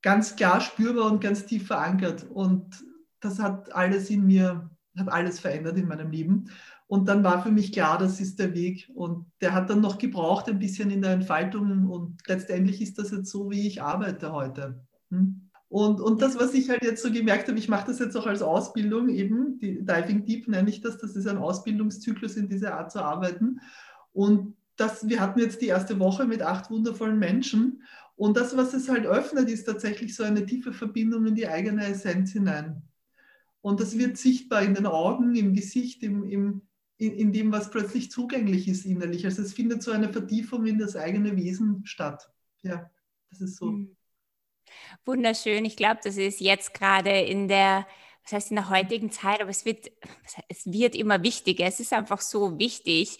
Ganz 0.03 0.35
klar 0.35 0.61
spürbar 0.61 1.11
und 1.11 1.21
ganz 1.21 1.47
tief 1.47 1.65
verankert. 1.65 2.23
Und 2.29 2.85
das 3.19 3.39
hat 3.39 3.73
alles 3.73 4.11
in 4.11 4.27
mir 4.27 4.69
hat 4.97 5.09
alles 5.09 5.39
verändert 5.39 5.77
in 5.77 5.87
meinem 5.87 6.11
Leben. 6.11 6.45
Und 6.87 7.07
dann 7.07 7.23
war 7.23 7.41
für 7.41 7.51
mich 7.51 7.71
klar, 7.71 7.97
das 7.97 8.19
ist 8.19 8.39
der 8.39 8.53
Weg. 8.53 8.89
Und 8.93 9.25
der 9.41 9.53
hat 9.53 9.69
dann 9.69 9.81
noch 9.81 9.97
gebraucht, 9.97 10.47
ein 10.47 10.59
bisschen 10.59 10.91
in 10.91 11.01
der 11.01 11.11
Entfaltung. 11.11 11.89
Und 11.89 12.21
letztendlich 12.27 12.81
ist 12.81 12.99
das 12.99 13.11
jetzt 13.11 13.31
so, 13.31 13.49
wie 13.49 13.67
ich 13.67 13.81
arbeite 13.81 14.31
heute. 14.31 14.83
Hm? 15.09 15.49
Und, 15.69 16.01
und 16.01 16.21
das, 16.21 16.37
was 16.37 16.53
ich 16.53 16.69
halt 16.69 16.83
jetzt 16.83 17.01
so 17.01 17.11
gemerkt 17.11 17.47
habe, 17.47 17.57
ich 17.57 17.67
mache 17.67 17.87
das 17.87 17.97
jetzt 17.97 18.15
auch 18.15 18.27
als 18.27 18.43
Ausbildung, 18.43 19.09
eben, 19.09 19.57
die 19.57 19.83
Diving 19.83 20.23
Deep 20.23 20.47
nenne 20.47 20.69
ich 20.69 20.81
das, 20.81 20.99
das 20.99 21.15
ist 21.15 21.27
ein 21.27 21.39
Ausbildungszyklus 21.39 22.35
in 22.35 22.47
dieser 22.47 22.75
Art 22.75 22.91
zu 22.91 23.03
arbeiten. 23.03 23.59
Und 24.11 24.55
das, 24.75 25.09
wir 25.09 25.19
hatten 25.19 25.39
jetzt 25.39 25.61
die 25.63 25.67
erste 25.67 25.97
Woche 25.99 26.25
mit 26.25 26.43
acht 26.43 26.69
wundervollen 26.69 27.17
Menschen. 27.17 27.81
Und 28.15 28.37
das, 28.37 28.55
was 28.55 28.75
es 28.75 28.87
halt 28.87 29.07
öffnet, 29.07 29.49
ist 29.49 29.63
tatsächlich 29.63 30.15
so 30.15 30.23
eine 30.23 30.45
tiefe 30.45 30.73
Verbindung 30.73 31.25
in 31.25 31.33
die 31.33 31.47
eigene 31.47 31.87
Essenz 31.87 32.33
hinein. 32.33 32.83
Und 33.63 33.79
das 33.79 33.97
wird 33.97 34.17
sichtbar 34.17 34.61
in 34.61 34.73
den 34.73 34.85
Augen, 34.85 35.35
im 35.35 35.53
Gesicht, 35.53 36.03
im, 36.03 36.25
im, 36.29 36.63
in, 36.97 37.13
in 37.13 37.31
dem, 37.31 37.53
was 37.53 37.71
plötzlich 37.71 38.11
zugänglich 38.11 38.67
ist 38.67 38.85
innerlich. 38.85 39.23
Also 39.23 39.41
es 39.41 39.53
findet 39.53 39.81
so 39.81 39.91
eine 39.91 40.11
Vertiefung 40.11 40.65
in 40.65 40.77
das 40.77 40.97
eigene 40.97 41.37
Wesen 41.37 41.85
statt. 41.85 42.29
Ja, 42.61 42.91
das 43.29 43.39
ist 43.39 43.55
so. 43.55 43.67
Hm. 43.67 43.95
Wunderschön. 45.05 45.63
Ich 45.63 45.77
glaube, 45.77 46.01
das 46.03 46.17
ist 46.17 46.41
jetzt 46.41 46.73
gerade 46.73 47.21
in 47.21 47.47
der, 47.47 47.87
was 48.23 48.33
heißt 48.33 48.51
in 48.51 48.57
der 48.57 48.69
heutigen 48.69 49.11
Zeit, 49.11 49.39
aber 49.39 49.49
es 49.49 49.63
wird, 49.63 49.89
es 50.49 50.65
wird 50.65 50.93
immer 50.93 51.23
wichtiger. 51.23 51.65
Es 51.65 51.79
ist 51.79 51.93
einfach 51.93 52.19
so 52.19 52.59
wichtig, 52.59 53.19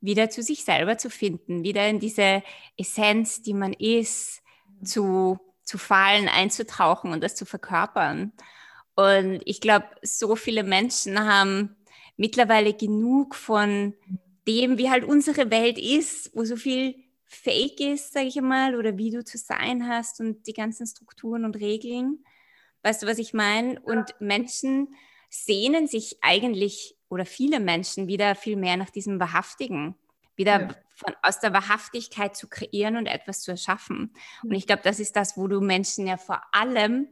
wieder 0.00 0.30
zu 0.30 0.40
sich 0.40 0.62
selber 0.62 0.98
zu 0.98 1.10
finden, 1.10 1.64
wieder 1.64 1.88
in 1.88 1.98
diese 1.98 2.44
Essenz, 2.76 3.42
die 3.42 3.54
man 3.54 3.72
ist, 3.72 4.40
zu, 4.84 5.40
zu 5.64 5.78
fallen, 5.78 6.28
einzutauchen 6.28 7.10
und 7.10 7.24
das 7.24 7.34
zu 7.34 7.44
verkörpern. 7.44 8.32
Und 8.94 9.40
ich 9.44 9.60
glaube, 9.60 9.86
so 10.02 10.36
viele 10.36 10.62
Menschen 10.62 11.18
haben 11.18 11.76
mittlerweile 12.16 12.74
genug 12.74 13.34
von 13.34 13.94
dem, 14.46 14.78
wie 14.78 14.90
halt 14.90 15.04
unsere 15.04 15.50
Welt 15.50 15.78
ist, 15.78 16.34
wo 16.34 16.44
so 16.44 16.56
viel 16.56 16.96
Fake 17.24 17.80
ist, 17.80 18.12
sage 18.12 18.26
ich 18.26 18.36
einmal, 18.36 18.74
oder 18.74 18.98
wie 18.98 19.10
du 19.10 19.24
zu 19.24 19.38
sein 19.38 19.88
hast 19.88 20.20
und 20.20 20.46
die 20.46 20.52
ganzen 20.52 20.86
Strukturen 20.86 21.44
und 21.44 21.56
Regeln. 21.56 22.24
Weißt 22.82 23.02
du, 23.02 23.06
was 23.06 23.18
ich 23.18 23.32
meine? 23.32 23.80
Und 23.80 24.20
Menschen 24.20 24.94
sehnen 25.28 25.86
sich 25.86 26.18
eigentlich, 26.22 26.96
oder 27.08 27.24
viele 27.24 27.60
Menschen, 27.60 28.08
wieder 28.08 28.34
viel 28.34 28.56
mehr 28.56 28.76
nach 28.76 28.90
diesem 28.90 29.20
Wahrhaftigen, 29.20 29.94
wieder 30.34 30.60
ja. 30.60 30.68
von, 30.94 31.14
aus 31.22 31.38
der 31.38 31.52
Wahrhaftigkeit 31.52 32.36
zu 32.36 32.48
kreieren 32.48 32.96
und 32.96 33.06
etwas 33.06 33.42
zu 33.42 33.52
erschaffen. 33.52 34.12
Und 34.42 34.52
ich 34.52 34.66
glaube, 34.66 34.82
das 34.82 34.98
ist 34.98 35.14
das, 35.14 35.36
wo 35.36 35.46
du 35.46 35.60
Menschen 35.60 36.06
ja 36.06 36.16
vor 36.16 36.42
allem 36.52 37.08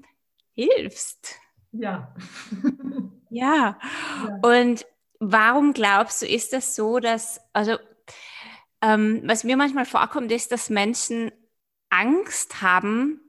hilfst. 0.54 1.36
Ja. 1.72 2.14
ja. 3.30 3.78
ja. 4.26 4.38
Und 4.42 4.86
warum 5.20 5.72
glaubst 5.72 6.22
du, 6.22 6.26
ist 6.26 6.52
das 6.52 6.74
so, 6.74 6.98
dass, 6.98 7.40
also 7.52 7.76
ähm, 8.80 9.22
was 9.24 9.44
mir 9.44 9.56
manchmal 9.56 9.84
vorkommt, 9.84 10.30
ist, 10.32 10.52
dass 10.52 10.70
Menschen 10.70 11.32
Angst 11.90 12.62
haben, 12.62 13.20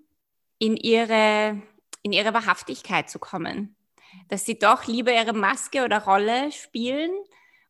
in 0.59 0.75
ihre, 0.75 1.61
in 2.03 2.11
ihre 2.11 2.33
Wahrhaftigkeit 2.33 3.09
zu 3.09 3.17
kommen. 3.17 3.75
Dass 4.27 4.45
sie 4.45 4.59
doch 4.59 4.85
lieber 4.85 5.13
ihre 5.13 5.33
Maske 5.33 5.83
oder 5.83 6.03
Rolle 6.03 6.51
spielen 6.51 7.11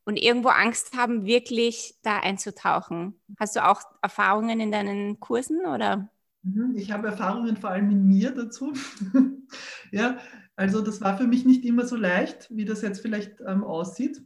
und 0.03 0.17
irgendwo 0.17 0.49
Angst 0.49 0.97
haben, 0.97 1.25
wirklich 1.25 1.95
da 2.01 2.19
einzutauchen. 2.19 3.19
Hast 3.39 3.55
du 3.55 3.65
auch 3.65 3.81
Erfahrungen 4.01 4.59
in 4.59 4.71
deinen 4.71 5.19
Kursen 5.19 5.65
oder? 5.65 6.09
Mhm, 6.41 6.75
ich 6.75 6.91
habe 6.91 7.07
Erfahrungen 7.07 7.57
vor 7.57 7.69
allem 7.69 7.91
in 7.91 8.07
mir 8.07 8.31
dazu. 8.31 8.73
ja, 9.91 10.17
also 10.59 10.81
das 10.81 10.99
war 10.99 11.17
für 11.17 11.25
mich 11.25 11.45
nicht 11.45 11.63
immer 11.63 11.85
so 11.85 11.95
leicht, 11.95 12.49
wie 12.53 12.65
das 12.65 12.81
jetzt 12.81 12.99
vielleicht 12.99 13.39
ähm, 13.47 13.63
aussieht, 13.63 14.21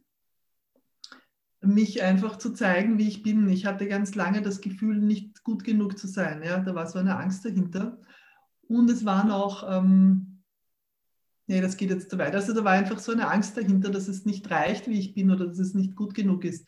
mich 1.61 2.01
einfach 2.01 2.39
zu 2.39 2.53
zeigen, 2.53 2.97
wie 2.97 3.07
ich 3.07 3.21
bin. 3.21 3.47
Ich 3.49 3.67
hatte 3.67 3.87
ganz 3.87 4.15
lange 4.15 4.41
das 4.41 4.59
Gefühl, 4.59 4.97
nicht 4.97 5.43
gut 5.43 5.63
genug 5.63 5.99
zu 5.99 6.07
sein. 6.07 6.41
Ja? 6.41 6.57
Da 6.57 6.73
war 6.73 6.87
so 6.87 6.97
eine 6.97 7.17
Angst 7.17 7.45
dahinter. 7.45 8.01
Und 8.67 8.89
es 8.89 9.05
waren 9.05 9.29
auch, 9.29 9.63
ähm, 9.69 10.41
nee, 11.45 11.61
das 11.61 11.77
geht 11.77 11.91
jetzt 11.91 12.09
zu 12.09 12.17
weit. 12.17 12.33
Also 12.33 12.51
da 12.51 12.63
war 12.63 12.71
einfach 12.71 12.97
so 12.97 13.11
eine 13.11 13.29
Angst 13.29 13.55
dahinter, 13.55 13.91
dass 13.91 14.07
es 14.07 14.25
nicht 14.25 14.49
reicht, 14.49 14.87
wie 14.87 14.97
ich 14.97 15.13
bin 15.13 15.29
oder 15.29 15.45
dass 15.45 15.59
es 15.59 15.75
nicht 15.75 15.95
gut 15.95 16.15
genug 16.15 16.45
ist. 16.45 16.67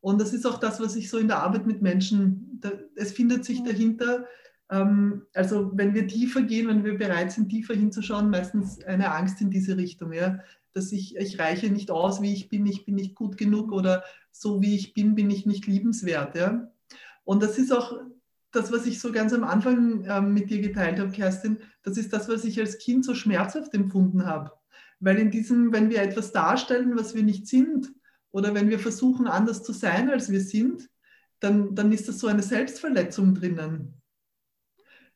Und 0.00 0.20
das 0.20 0.34
ist 0.34 0.44
auch 0.44 0.58
das, 0.58 0.78
was 0.78 0.94
ich 0.94 1.08
so 1.08 1.16
in 1.16 1.28
der 1.28 1.42
Arbeit 1.42 1.66
mit 1.66 1.80
Menschen, 1.80 2.58
da, 2.60 2.70
es 2.96 3.12
findet 3.12 3.46
sich 3.46 3.62
dahinter 3.62 4.26
also 4.68 5.70
wenn 5.74 5.94
wir 5.94 6.08
tiefer 6.08 6.42
gehen, 6.42 6.66
wenn 6.68 6.84
wir 6.84 6.98
bereit 6.98 7.30
sind, 7.30 7.50
tiefer 7.50 7.74
hinzuschauen, 7.74 8.30
meistens 8.30 8.82
eine 8.82 9.12
Angst 9.12 9.40
in 9.40 9.50
diese 9.50 9.76
Richtung, 9.76 10.12
ja, 10.12 10.40
dass 10.72 10.92
ich, 10.92 11.16
ich 11.16 11.38
reiche 11.38 11.70
nicht 11.70 11.90
aus, 11.90 12.20
wie 12.20 12.32
ich 12.32 12.48
bin, 12.48 12.66
ich 12.66 12.84
bin 12.84 12.96
nicht 12.96 13.14
gut 13.14 13.36
genug 13.36 13.72
oder 13.72 14.02
so 14.32 14.60
wie 14.60 14.74
ich 14.74 14.92
bin, 14.92 15.14
bin 15.14 15.30
ich 15.30 15.46
nicht 15.46 15.66
liebenswert. 15.66 16.36
Ja. 16.36 16.70
Und 17.24 17.42
das 17.42 17.58
ist 17.58 17.72
auch 17.72 17.96
das, 18.50 18.72
was 18.72 18.86
ich 18.86 19.00
so 19.00 19.12
ganz 19.12 19.32
am 19.32 19.44
Anfang 19.44 20.04
ähm, 20.08 20.34
mit 20.34 20.50
dir 20.50 20.60
geteilt 20.60 20.98
habe, 20.98 21.10
Kerstin, 21.10 21.58
das 21.82 21.96
ist 21.96 22.12
das, 22.12 22.28
was 22.28 22.44
ich 22.44 22.58
als 22.58 22.78
Kind 22.78 23.04
so 23.04 23.14
schmerzhaft 23.14 23.72
empfunden 23.74 24.26
habe. 24.26 24.52
Weil 24.98 25.18
in 25.18 25.30
diesem, 25.30 25.72
wenn 25.72 25.90
wir 25.90 26.02
etwas 26.02 26.32
darstellen, 26.32 26.96
was 26.96 27.14
wir 27.14 27.22
nicht 27.22 27.46
sind, 27.46 27.92
oder 28.32 28.54
wenn 28.54 28.68
wir 28.68 28.78
versuchen, 28.78 29.26
anders 29.26 29.62
zu 29.62 29.72
sein, 29.72 30.10
als 30.10 30.30
wir 30.30 30.40
sind, 30.40 30.90
dann, 31.40 31.74
dann 31.74 31.92
ist 31.92 32.08
das 32.08 32.18
so 32.18 32.26
eine 32.26 32.42
Selbstverletzung 32.42 33.34
drinnen. 33.34 33.94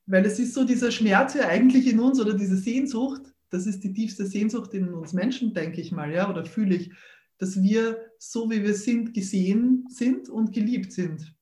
Weil 0.07 0.25
es 0.27 0.39
ist 0.39 0.55
so 0.55 0.65
dieser 0.65 0.91
Schmerz 0.91 1.35
ja 1.35 1.47
eigentlich 1.47 1.87
in 1.87 2.01
uns 2.01 2.21
oder 2.21 2.35
diese 2.35 2.57
Sehnsucht, 2.57 3.23
das 3.51 3.67
ist 3.67 3.83
die 3.85 3.93
tiefste 3.93 4.27
Sehnsucht 4.27 4.75
in 4.75 4.93
uns 4.95 5.13
Menschen, 5.13 5.55
denke 5.55 5.81
ich 5.81 5.93
mal, 5.93 6.13
ja, 6.13 6.31
oder 6.31 6.45
fühle 6.45 6.77
ich, 6.77 6.91
dass 7.39 7.63
wir 7.63 7.99
so 8.19 8.51
wie 8.51 8.63
wir 8.63 8.75
sind 8.75 9.15
gesehen 9.15 9.87
sind 9.89 10.29
und 10.29 10.53
geliebt 10.53 10.93
sind. 10.93 11.35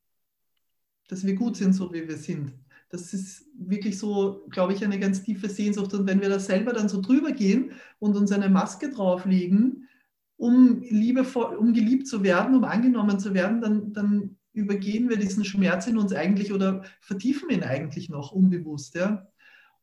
Dass 1.09 1.27
wir 1.27 1.35
gut 1.35 1.57
sind, 1.57 1.73
so 1.73 1.93
wie 1.93 2.07
wir 2.07 2.17
sind. 2.17 2.53
Das 2.91 3.13
ist 3.13 3.47
wirklich 3.55 3.99
so, 3.99 4.47
glaube 4.49 4.73
ich, 4.73 4.83
eine 4.83 4.99
ganz 4.99 5.23
tiefe 5.23 5.49
Sehnsucht. 5.49 5.93
Und 5.93 6.07
wenn 6.07 6.21
wir 6.21 6.29
da 6.31 6.39
selber 6.39 6.73
dann 6.73 6.89
so 6.89 7.03
drüber 7.03 7.33
gehen 7.33 7.73
und 7.99 8.17
uns 8.17 8.33
eine 8.33 8.49
Maske 8.49 8.91
drauflegen, 8.91 9.89
um, 10.37 10.81
liebevoll, 10.83 11.57
um 11.57 11.75
geliebt 11.75 12.07
zu 12.07 12.23
werden, 12.23 12.55
um 12.55 12.65
angenommen 12.65 13.19
zu 13.19 13.35
werden, 13.35 13.61
dann, 13.61 13.93
dann 13.93 14.38
übergehen 14.59 15.09
wir 15.09 15.17
diesen 15.17 15.45
Schmerz 15.45 15.87
in 15.87 15.97
uns 15.97 16.13
eigentlich 16.13 16.53
oder 16.53 16.83
vertiefen 17.01 17.49
ihn 17.51 17.63
eigentlich 17.63 18.09
noch 18.09 18.33
unbewusst. 18.33 18.95
Ja? 18.95 19.27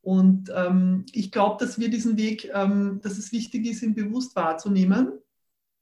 Und 0.01 0.51
ähm, 0.53 1.05
ich 1.13 1.31
glaube, 1.31 1.63
dass 1.63 1.79
wir 1.79 1.89
diesen 1.89 2.17
Weg, 2.17 2.51
ähm, 2.53 2.99
dass 3.01 3.17
es 3.17 3.31
wichtig 3.31 3.65
ist, 3.65 3.81
ihn 3.81 3.95
bewusst 3.95 4.35
wahrzunehmen, 4.35 5.13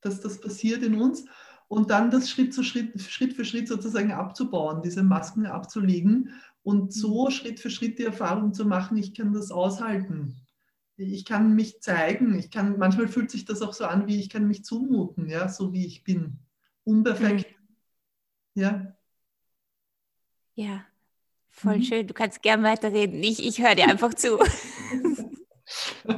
dass 0.02 0.22
das 0.22 0.40
passiert 0.40 0.84
in 0.84 0.96
uns 0.96 1.26
und 1.68 1.90
dann 1.90 2.12
das 2.12 2.30
Schritt, 2.30 2.54
zu 2.54 2.64
Schritt, 2.64 3.02
Schritt 3.02 3.34
für 3.34 3.46
Schritt 3.46 3.68
sozusagen 3.68 4.12
abzubauen, 4.12 4.82
diese 4.84 5.04
Masken 5.04 5.46
abzulegen 5.46 6.30
und 6.62 6.94
so 6.94 7.26
mhm. 7.26 7.32
Schritt 7.32 7.60
für 7.60 7.70
Schritt 7.70 8.00
die 8.00 8.06
Erfahrung 8.06 8.54
zu 8.54 8.66
machen, 8.66 8.98
ich 8.98 9.14
kann 9.14 9.34
das 9.34 9.52
aushalten. 9.52 10.36
Ich 10.96 11.26
kann 11.26 11.56
mich 11.56 11.82
zeigen, 11.82 12.38
ich 12.38 12.52
kann, 12.52 12.78
manchmal 12.78 13.08
fühlt 13.08 13.32
sich 13.32 13.46
das 13.46 13.64
auch 13.64 13.74
so 13.74 13.86
an, 13.86 14.08
wie 14.08 14.20
ich 14.20 14.30
kann 14.30 14.48
mich 14.48 14.64
zumuten, 14.64 15.28
ja, 15.28 15.50
so 15.50 15.74
wie 15.74 15.88
ich 15.88 16.04
bin. 16.04 16.38
Unperfekt, 16.84 17.50
mhm. 17.50 17.63
Ja. 18.56 18.96
Ja, 20.56 20.86
voll 21.50 21.78
mhm. 21.78 21.84
schön. 21.84 22.08
Du 22.08 22.14
kannst 22.14 22.42
gern 22.42 22.64
weiterreden. 22.64 23.24
Ich, 23.24 23.44
ich 23.46 23.62
höre 23.62 23.76
dir 23.76 23.88
einfach 23.88 24.14
zu. 24.14 24.40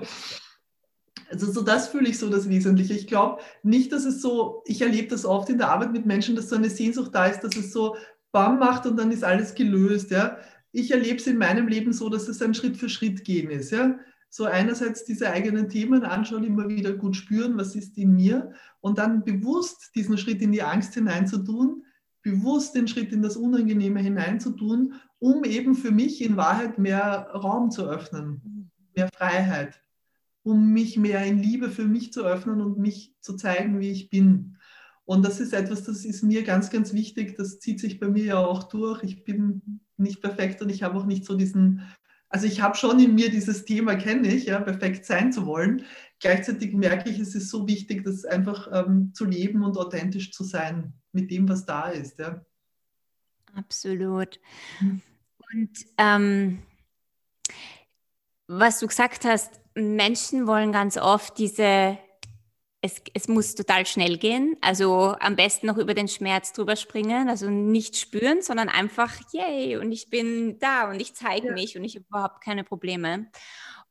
Also 1.29 1.51
so 1.51 1.61
das 1.61 1.89
fühle 1.89 2.07
ich 2.09 2.19
so 2.19 2.29
das 2.29 2.49
Wesentliche. 2.49 2.93
Ich 2.93 3.07
glaube 3.07 3.41
nicht, 3.63 3.91
dass 3.91 4.05
es 4.05 4.21
so, 4.21 4.63
ich 4.65 4.81
erlebe 4.81 5.07
das 5.07 5.25
oft 5.25 5.49
in 5.49 5.57
der 5.57 5.69
Arbeit 5.69 5.91
mit 5.91 6.05
Menschen, 6.05 6.35
dass 6.35 6.49
so 6.49 6.55
eine 6.55 6.69
Sehnsucht 6.69 7.13
da 7.13 7.25
ist, 7.25 7.41
dass 7.41 7.55
es 7.55 7.71
so 7.73 7.95
BAM 8.31 8.59
macht 8.59 8.85
und 8.85 8.97
dann 8.97 9.11
ist 9.11 9.23
alles 9.23 9.55
gelöst. 9.55 10.11
Ja. 10.11 10.37
Ich 10.71 10.91
erlebe 10.91 11.17
es 11.17 11.27
in 11.27 11.37
meinem 11.37 11.67
Leben 11.67 11.93
so, 11.93 12.09
dass 12.09 12.27
es 12.27 12.41
ein 12.41 12.53
Schritt 12.53 12.77
für 12.77 12.89
Schritt 12.89 13.23
gehen 13.23 13.49
ist. 13.49 13.71
Ja. 13.71 13.97
So 14.29 14.45
einerseits 14.45 15.05
diese 15.05 15.31
eigenen 15.31 15.69
Themen 15.69 16.03
anschauen, 16.03 16.43
immer 16.43 16.67
wieder 16.67 16.93
gut 16.93 17.15
spüren, 17.15 17.57
was 17.57 17.75
ist 17.75 17.97
in 17.97 18.13
mir 18.13 18.51
und 18.81 18.97
dann 18.97 19.23
bewusst 19.23 19.91
diesen 19.95 20.17
Schritt 20.17 20.41
in 20.41 20.51
die 20.51 20.63
Angst 20.63 20.93
hineinzutun, 20.93 21.84
bewusst 22.25 22.75
den 22.75 22.89
Schritt 22.89 23.13
in 23.13 23.21
das 23.21 23.37
Unangenehme 23.37 24.01
hineinzutun, 24.01 24.95
um 25.19 25.45
eben 25.45 25.75
für 25.75 25.91
mich 25.91 26.21
in 26.21 26.35
Wahrheit 26.35 26.77
mehr 26.79 27.29
Raum 27.33 27.71
zu 27.71 27.87
öffnen, 27.87 28.69
mehr 28.93 29.09
Freiheit 29.15 29.79
um 30.45 30.71
mich 30.71 30.95
mehr 30.95 31.25
in 31.25 31.39
Liebe 31.39 31.71
für 31.71 31.85
mich 31.85 32.13
zu 32.13 32.23
öffnen 32.23 32.61
und 32.61 32.77
mich 32.77 33.15
zu 33.19 33.35
zeigen, 33.35 33.79
wie 33.79 33.89
ich 33.89 34.11
bin. 34.11 34.57
Und 35.03 35.25
das 35.25 35.39
ist 35.39 35.53
etwas, 35.53 35.83
das 35.83 36.05
ist 36.05 36.21
mir 36.21 36.43
ganz, 36.43 36.69
ganz 36.69 36.93
wichtig. 36.93 37.35
Das 37.35 37.59
zieht 37.59 37.79
sich 37.79 37.99
bei 37.99 38.07
mir 38.07 38.25
ja 38.25 38.37
auch 38.37 38.63
durch. 38.63 39.03
Ich 39.03 39.23
bin 39.23 39.79
nicht 39.97 40.21
perfekt 40.21 40.61
und 40.61 40.69
ich 40.69 40.83
habe 40.83 40.99
auch 40.99 41.07
nicht 41.07 41.25
so 41.25 41.35
diesen, 41.35 41.81
also 42.29 42.45
ich 42.45 42.61
habe 42.61 42.77
schon 42.77 42.99
in 42.99 43.15
mir 43.15 43.31
dieses 43.31 43.65
Thema, 43.65 43.95
kenne 43.95 44.27
ich, 44.27 44.45
ja, 44.45 44.59
perfekt 44.59 45.05
sein 45.05 45.33
zu 45.33 45.47
wollen. 45.47 45.81
Gleichzeitig 46.19 46.75
merke 46.75 47.09
ich, 47.09 47.17
es 47.17 47.33
ist 47.33 47.49
so 47.49 47.67
wichtig, 47.67 48.03
das 48.03 48.23
einfach 48.23 48.69
ähm, 48.71 49.13
zu 49.15 49.25
leben 49.25 49.63
und 49.63 49.77
authentisch 49.77 50.31
zu 50.31 50.43
sein 50.43 50.93
mit 51.15 51.31
dem, 51.31 51.49
was 51.49 51.65
da 51.65 51.89
ist. 51.89 52.19
Ja. 52.19 52.45
Absolut. 53.55 54.39
Mhm. 54.79 55.01
Und 55.53 55.71
ähm, 55.97 56.61
was 58.47 58.79
du 58.79 58.87
gesagt 58.87 59.25
hast, 59.25 59.59
Menschen 59.73 60.47
wollen 60.47 60.71
ganz 60.71 60.97
oft 60.97 61.37
diese, 61.37 61.97
es, 62.81 63.01
es 63.13 63.27
muss 63.27 63.55
total 63.55 63.85
schnell 63.85 64.17
gehen, 64.17 64.57
also 64.61 65.15
am 65.19 65.35
besten 65.35 65.67
noch 65.67 65.77
über 65.77 65.93
den 65.93 66.07
Schmerz 66.07 66.53
drüber 66.53 66.75
springen, 66.75 67.29
also 67.29 67.49
nicht 67.49 67.97
spüren, 67.97 68.41
sondern 68.41 68.69
einfach, 68.69 69.13
yay, 69.31 69.77
und 69.77 69.91
ich 69.91 70.09
bin 70.09 70.59
da 70.59 70.89
und 70.89 70.99
ich 70.99 71.15
zeige 71.15 71.47
ja. 71.47 71.53
mich 71.53 71.77
und 71.77 71.83
ich 71.83 71.95
habe 71.95 72.05
überhaupt 72.07 72.43
keine 72.43 72.63
Probleme. 72.63 73.27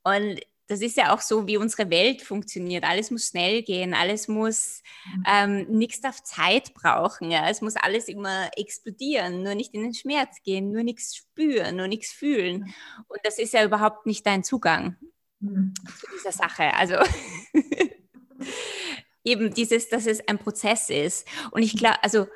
Und 0.03 0.41
das 0.67 0.81
ist 0.81 0.97
ja 0.97 1.15
auch 1.15 1.21
so, 1.21 1.47
wie 1.47 1.57
unsere 1.57 1.91
Welt 1.91 2.23
funktioniert. 2.23 2.85
Alles 2.85 3.11
muss 3.11 3.29
schnell 3.29 3.63
gehen, 3.63 3.93
alles 3.93 4.29
muss 4.29 4.83
mhm. 5.05 5.25
ähm, 5.27 5.67
nichts 5.69 6.05
auf 6.05 6.23
Zeit 6.23 6.73
brauchen. 6.75 7.31
Ja? 7.31 7.49
Es 7.51 7.61
muss 7.61 7.77
alles 7.77 8.09
immer 8.09 8.51
explodieren, 8.57 9.43
nur 9.43 9.55
nicht 9.55 9.75
in 9.75 9.83
den 9.83 9.95
Schmerz 9.95 10.43
gehen, 10.43 10.73
nur 10.73 10.83
nichts 10.83 11.17
spüren, 11.17 11.77
nur 11.77 11.89
nichts 11.89 12.13
fühlen. 12.13 12.75
Und 13.09 13.21
das 13.25 13.39
ist 13.39 13.53
ja 13.53 13.65
überhaupt 13.65 14.07
nicht 14.07 14.27
dein 14.27 14.43
Zugang 14.43 14.97
mhm. 15.41 15.75
zu 15.99 16.07
dieser 16.17 16.33
Sache. 16.33 16.73
Also 16.75 16.97
eben 19.25 19.53
dieses, 19.53 19.91
dass 19.91 20.07
es 20.07 20.27
ein 20.27 20.39
Prozess 20.39 20.89
ist. 20.89 21.29
Und 21.51 21.63
ich 21.63 21.77
glaube, 21.77 22.03
also 22.03 22.27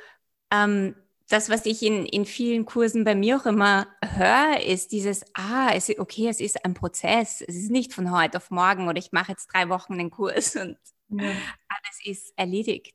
ähm, 0.51 0.97
das, 1.29 1.51
was 1.51 1.67
ich 1.67 1.83
in, 1.83 2.07
in 2.07 2.25
vielen 2.25 2.65
Kursen 2.65 3.05
bei 3.05 3.15
mir 3.15 3.37
auch 3.37 3.47
immer 3.47 3.87
höre, 4.03 4.61
ist 4.67 4.93
dieses, 4.93 5.25
ah, 5.35 5.71
es 5.75 5.91
ist, 5.91 5.99
okay, 5.99 6.29
es 6.29 6.41
ist 6.41 6.65
ein 6.65 6.73
Prozess. 6.73 7.43
Es 7.47 7.55
ist 7.55 7.71
nicht 7.71 7.93
von 7.93 8.11
heute 8.11 8.39
auf 8.39 8.51
morgen 8.51 8.89
oder 8.89 8.99
ich 8.99 9.13
mache 9.13 9.33
jetzt 9.33 9.49
drei 9.53 9.69
Wochen 9.69 9.99
den 9.99 10.11
Kurs 10.11 10.57
und 10.57 10.79
ja. 11.11 11.29
alles 11.29 12.01
ist 12.05 12.33
erledigt. 12.37 12.95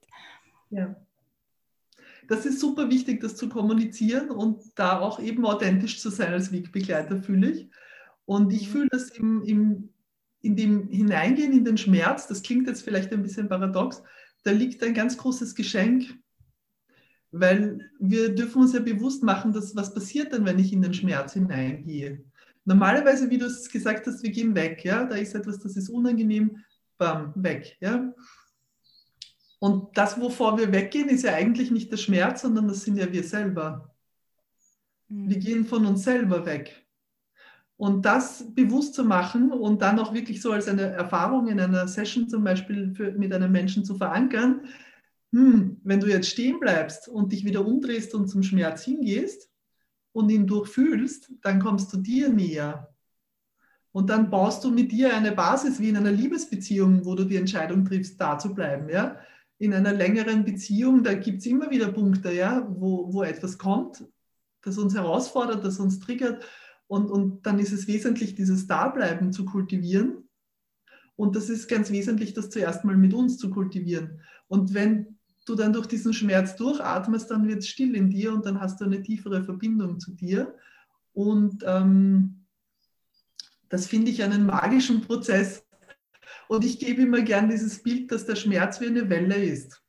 Ja. 0.71 0.95
Das 2.27 2.45
ist 2.45 2.59
super 2.59 2.89
wichtig, 2.89 3.21
das 3.21 3.35
zu 3.35 3.49
kommunizieren 3.49 4.31
und 4.31 4.63
da 4.75 4.99
auch 4.99 5.19
eben 5.19 5.45
authentisch 5.45 5.99
zu 5.99 6.09
sein 6.09 6.33
als 6.33 6.51
Wegbegleiter, 6.51 7.21
fühle 7.21 7.51
ich. 7.51 7.69
Und 8.25 8.51
ich 8.51 8.67
mhm. 8.67 8.71
fühle 8.71 8.87
das 8.89 9.09
im, 9.09 9.43
im, 9.43 9.89
in 10.41 10.55
dem 10.55 10.89
Hineingehen 10.89 11.53
in 11.53 11.65
den 11.65 11.77
Schmerz, 11.77 12.27
das 12.27 12.41
klingt 12.41 12.67
jetzt 12.67 12.81
vielleicht 12.81 13.11
ein 13.13 13.21
bisschen 13.21 13.49
paradox, 13.49 14.01
da 14.43 14.51
liegt 14.51 14.81
ein 14.83 14.93
ganz 14.93 15.17
großes 15.17 15.53
Geschenk 15.53 16.17
weil 17.33 17.89
wir 17.99 18.33
dürfen 18.33 18.61
uns 18.61 18.73
ja 18.73 18.79
bewusst 18.79 19.23
machen, 19.23 19.51
dass 19.51 19.75
was 19.75 19.93
passiert 19.93 20.31
dann, 20.31 20.45
wenn 20.45 20.59
ich 20.59 20.71
in 20.71 20.83
den 20.83 20.93
Schmerz 20.93 21.33
hineingehe. 21.33 22.23
Normalerweise, 22.63 23.29
wie 23.29 23.39
du 23.39 23.47
es 23.47 23.69
gesagt 23.69 24.05
hast, 24.07 24.23
wir 24.23 24.29
gehen 24.29 24.55
weg, 24.55 24.85
ja, 24.85 25.03
da 25.03 25.15
ist 25.15 25.33
etwas, 25.33 25.59
das 25.59 25.75
ist 25.75 25.89
unangenehm, 25.89 26.63
bam, 26.97 27.33
weg, 27.35 27.75
ja. 27.81 28.13
Und 29.59 29.97
das, 29.97 30.19
wovor 30.19 30.57
wir 30.57 30.71
weggehen, 30.71 31.09
ist 31.09 31.23
ja 31.23 31.33
eigentlich 31.33 31.71
nicht 31.71 31.91
der 31.91 31.97
Schmerz, 31.97 32.41
sondern 32.41 32.67
das 32.67 32.81
sind 32.83 32.97
ja 32.97 33.11
wir 33.11 33.23
selber. 33.23 33.93
Mhm. 35.07 35.29
Wir 35.29 35.37
gehen 35.37 35.65
von 35.65 35.85
uns 35.85 36.03
selber 36.03 36.45
weg. 36.45 36.85
Und 37.77 38.05
das 38.05 38.45
bewusst 38.53 38.93
zu 38.93 39.03
machen 39.03 39.51
und 39.51 39.81
dann 39.81 39.99
auch 39.99 40.13
wirklich 40.13 40.41
so 40.41 40.51
als 40.51 40.67
eine 40.67 40.83
Erfahrung 40.83 41.47
in 41.47 41.59
einer 41.59 41.87
Session 41.87 42.29
zum 42.29 42.43
Beispiel 42.43 42.93
für, 42.93 43.11
mit 43.13 43.33
einem 43.33 43.51
Menschen 43.51 43.83
zu 43.83 43.95
verankern, 43.95 44.61
hm, 45.33 45.81
wenn 45.83 45.99
du 45.99 46.07
jetzt 46.07 46.29
stehen 46.29 46.59
bleibst 46.59 47.07
und 47.07 47.31
dich 47.31 47.43
wieder 47.43 47.65
umdrehst 47.65 48.13
und 48.13 48.27
zum 48.27 48.43
Schmerz 48.43 48.83
hingehst 48.83 49.49
und 50.11 50.29
ihn 50.29 50.45
durchfühlst, 50.45 51.31
dann 51.41 51.59
kommst 51.59 51.91
du 51.91 51.97
dir 51.97 52.29
näher. 52.29 52.95
Und 53.91 54.11
dann 54.11 54.29
baust 54.29 54.63
du 54.63 54.69
mit 54.69 54.91
dir 54.91 55.15
eine 55.15 55.31
Basis 55.31 55.79
wie 55.79 55.89
in 55.89 55.97
einer 55.97 56.11
Liebesbeziehung, 56.11 57.03
wo 57.03 57.15
du 57.15 57.23
die 57.23 57.37
Entscheidung 57.37 57.83
triffst, 57.83 58.21
da 58.21 58.37
zu 58.37 58.53
bleiben. 58.53 58.89
Ja? 58.89 59.17
In 59.57 59.73
einer 59.73 59.93
längeren 59.93 60.45
Beziehung, 60.45 61.03
da 61.03 61.15
gibt 61.15 61.39
es 61.39 61.47
immer 61.47 61.71
wieder 61.71 61.91
Punkte, 61.91 62.31
ja, 62.31 62.67
wo, 62.69 63.11
wo 63.11 63.23
etwas 63.23 63.57
kommt, 63.57 64.05
das 64.61 64.77
uns 64.77 64.93
herausfordert, 64.93 65.65
das 65.65 65.79
uns 65.79 65.99
triggert. 65.99 66.45
Und, 66.85 67.09
und 67.09 67.45
dann 67.47 67.57
ist 67.57 67.71
es 67.71 67.87
wesentlich, 67.87 68.35
dieses 68.35 68.67
Dableiben 68.67 69.31
zu 69.31 69.45
kultivieren. 69.45 70.29
Und 71.15 71.35
das 71.35 71.49
ist 71.49 71.67
ganz 71.67 71.89
wesentlich, 71.91 72.33
das 72.35 72.51
zuerst 72.51 72.85
mal 72.85 72.97
mit 72.97 73.15
uns 73.15 73.39
zu 73.39 73.49
kultivieren. 73.49 74.21
Und 74.47 74.75
wenn 74.75 75.17
du 75.45 75.55
dann 75.55 75.73
durch 75.73 75.87
diesen 75.87 76.13
Schmerz 76.13 76.55
durchatmest, 76.55 77.29
dann 77.29 77.47
wird 77.47 77.59
es 77.59 77.67
still 77.67 77.95
in 77.95 78.09
dir 78.09 78.33
und 78.33 78.45
dann 78.45 78.59
hast 78.59 78.79
du 78.79 78.85
eine 78.85 79.01
tiefere 79.01 79.43
Verbindung 79.43 79.99
zu 79.99 80.11
dir. 80.11 80.55
Und 81.13 81.63
ähm, 81.65 82.45
das 83.69 83.87
finde 83.87 84.11
ich 84.11 84.23
einen 84.23 84.45
magischen 84.45 85.01
Prozess. 85.01 85.65
Und 86.47 86.65
ich 86.65 86.79
gebe 86.79 87.01
immer 87.01 87.21
gern 87.21 87.49
dieses 87.49 87.81
Bild, 87.81 88.11
dass 88.11 88.25
der 88.25 88.35
Schmerz 88.35 88.79
wie 88.81 88.87
eine 88.87 89.09
Welle 89.09 89.35
ist. 89.35 89.81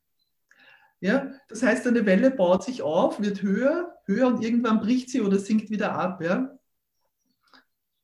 Ja, 1.00 1.32
das 1.48 1.62
heißt, 1.62 1.86
eine 1.86 2.06
Welle 2.06 2.30
baut 2.30 2.64
sich 2.64 2.80
auf, 2.80 3.20
wird 3.20 3.42
höher, 3.42 3.94
höher 4.06 4.26
und 4.26 4.42
irgendwann 4.42 4.80
bricht 4.80 5.10
sie 5.10 5.20
oder 5.20 5.38
sinkt 5.38 5.68
wieder 5.68 5.92
ab. 5.92 6.22
Ja? 6.22 6.56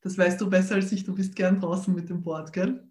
Das 0.03 0.19
weißt 0.19 0.41
du 0.41 0.51
besser 0.51 0.75
als 0.75 0.93
ich, 0.93 1.05
du 1.05 1.15
bist 1.15 1.35
gern 1.35 1.61
draußen 1.61 1.95
mit 1.95 2.11
dem 2.11 2.23
Board, 2.23 2.53
gell? 2.53 2.87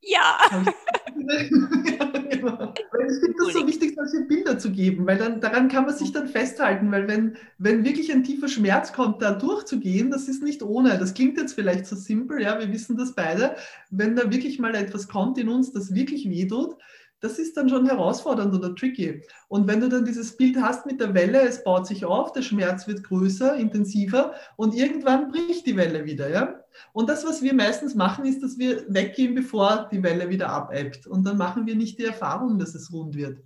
Ja. 0.00 0.38
Ich 3.08 3.20
finde 3.20 3.36
das 3.38 3.52
so 3.52 3.66
wichtig, 3.66 3.96
solche 3.96 4.26
Bilder 4.26 4.58
zu 4.58 4.70
geben, 4.70 5.06
weil 5.06 5.18
dann, 5.18 5.40
daran 5.40 5.68
kann 5.68 5.84
man 5.84 5.94
sich 5.94 6.12
dann 6.12 6.28
festhalten, 6.28 6.90
weil 6.90 7.06
wenn, 7.08 7.36
wenn 7.58 7.84
wirklich 7.84 8.12
ein 8.12 8.24
tiefer 8.24 8.48
Schmerz 8.48 8.92
kommt, 8.92 9.22
da 9.22 9.32
durchzugehen, 9.32 10.10
das 10.10 10.28
ist 10.28 10.42
nicht 10.42 10.62
ohne. 10.62 10.98
Das 10.98 11.14
klingt 11.14 11.38
jetzt 11.38 11.54
vielleicht 11.54 11.86
so 11.86 11.96
simpel, 11.96 12.42
ja, 12.42 12.58
wir 12.58 12.72
wissen 12.72 12.96
das 12.96 13.14
beide. 13.14 13.56
Wenn 13.90 14.16
da 14.16 14.30
wirklich 14.30 14.58
mal 14.58 14.74
etwas 14.74 15.08
kommt 15.08 15.38
in 15.38 15.48
uns, 15.48 15.72
das 15.72 15.94
wirklich 15.94 16.28
wehtut, 16.28 16.76
das 17.20 17.38
ist 17.38 17.56
dann 17.56 17.68
schon 17.68 17.86
herausfordernd 17.86 18.54
oder 18.54 18.74
tricky. 18.74 19.22
Und 19.48 19.66
wenn 19.66 19.80
du 19.80 19.88
dann 19.88 20.04
dieses 20.04 20.36
Bild 20.36 20.56
hast 20.60 20.86
mit 20.86 21.00
der 21.00 21.14
Welle, 21.14 21.40
es 21.42 21.64
baut 21.64 21.86
sich 21.86 22.04
auf, 22.04 22.32
der 22.32 22.42
Schmerz 22.42 22.86
wird 22.86 23.04
größer, 23.04 23.56
intensiver 23.56 24.34
und 24.56 24.74
irgendwann 24.74 25.30
bricht 25.30 25.66
die 25.66 25.76
Welle 25.76 26.04
wieder. 26.04 26.28
Ja? 26.28 26.60
Und 26.92 27.08
das, 27.08 27.24
was 27.24 27.42
wir 27.42 27.54
meistens 27.54 27.94
machen, 27.94 28.26
ist, 28.26 28.42
dass 28.42 28.58
wir 28.58 28.84
weggehen, 28.88 29.34
bevor 29.34 29.88
die 29.90 30.02
Welle 30.02 30.28
wieder 30.28 30.50
abebbt. 30.50 31.06
Und 31.06 31.24
dann 31.24 31.38
machen 31.38 31.66
wir 31.66 31.74
nicht 31.74 31.98
die 31.98 32.04
Erfahrung, 32.04 32.58
dass 32.58 32.74
es 32.74 32.92
rund 32.92 33.16
wird. 33.16 33.38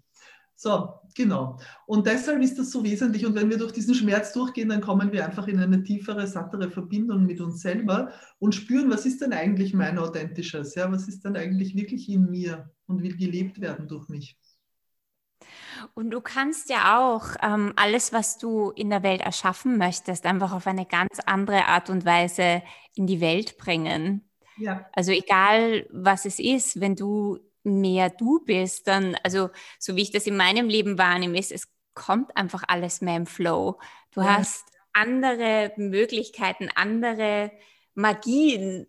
So, 0.57 1.01
genau. 1.15 1.59
Und 1.87 2.07
deshalb 2.07 2.43
ist 2.43 2.59
das 2.59 2.71
so 2.71 2.85
wesentlich. 2.85 3.25
Und 3.25 3.35
wenn 3.35 3.49
wir 3.49 3.57
durch 3.57 3.73
diesen 3.73 3.95
Schmerz 3.95 4.35
durchgehen, 4.35 4.69
dann 4.69 4.83
kommen 4.83 5.11
wir 5.11 5.25
einfach 5.25 5.49
in 5.49 5.59
eine 5.59 5.83
tiefere, 5.83 6.27
sattere 6.27 6.71
Verbindung 6.71 7.25
mit 7.25 7.41
uns 7.41 7.63
selber 7.63 8.11
und 8.39 8.55
spüren, 8.55 8.91
was 8.91 9.07
ist 9.07 9.23
denn 9.23 9.33
eigentlich 9.33 9.73
mein 9.73 9.99
authentisches? 9.99 10.75
Ja, 10.75 10.93
was 10.93 11.09
ist 11.09 11.25
denn 11.25 11.37
eigentlich 11.37 11.75
wirklich 11.75 12.11
in 12.11 12.31
mir 12.31 12.69
und 12.91 13.03
will 13.03 13.17
gelebt 13.17 13.61
werden 13.61 13.89
durch 13.89 14.09
mich? 14.09 14.37
Und 15.95 16.11
du 16.11 16.21
kannst 16.21 16.69
ja 16.69 16.99
auch 16.99 17.37
ähm, 17.43 17.73
alles, 17.77 18.13
was 18.13 18.39
du 18.39 18.71
in 18.71 18.91
der 18.91 19.03
Welt 19.03 19.23
erschaffen 19.23 19.79
möchtest, 19.79 20.27
einfach 20.27 20.53
auf 20.53 20.67
eine 20.67 20.85
ganz 20.85 21.21
andere 21.25 21.67
Art 21.67 21.89
und 21.89 22.05
Weise 22.05 22.63
in 22.95 23.07
die 23.07 23.21
Welt 23.21 23.57
bringen. 23.57 24.29
Ja. 24.59 24.89
Also 24.93 25.13
egal, 25.13 25.87
was 25.91 26.27
es 26.27 26.39
ist, 26.39 26.81
wenn 26.81 26.97
du 26.97 27.39
mehr 27.63 28.11
du 28.11 28.41
bist, 28.45 28.89
dann, 28.89 29.17
also 29.23 29.51
so 29.79 29.97
wie 29.97 30.03
ich 30.03 30.11
das 30.11 30.27
in 30.27 30.37
meinem 30.37 30.69
Leben 30.69 30.99
wahrnehme, 30.99 31.39
ist, 31.39 31.53
es 31.53 31.69
kommt 31.95 32.37
einfach 32.37 32.65
alles 32.67 33.01
mehr 33.01 33.17
im 33.17 33.27
Flow. 33.27 33.79
Du 34.13 34.21
ja. 34.21 34.39
hast 34.39 34.65
andere 34.93 35.73
Möglichkeiten, 35.77 36.69
andere 36.75 37.53
Magien, 37.95 38.87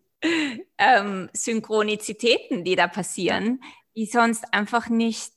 ähm, 0.78 1.30
Synchronizitäten, 1.32 2.64
die 2.64 2.76
da 2.76 2.86
passieren, 2.86 3.60
die 3.96 4.06
sonst 4.06 4.44
einfach 4.52 4.88
nicht 4.88 5.34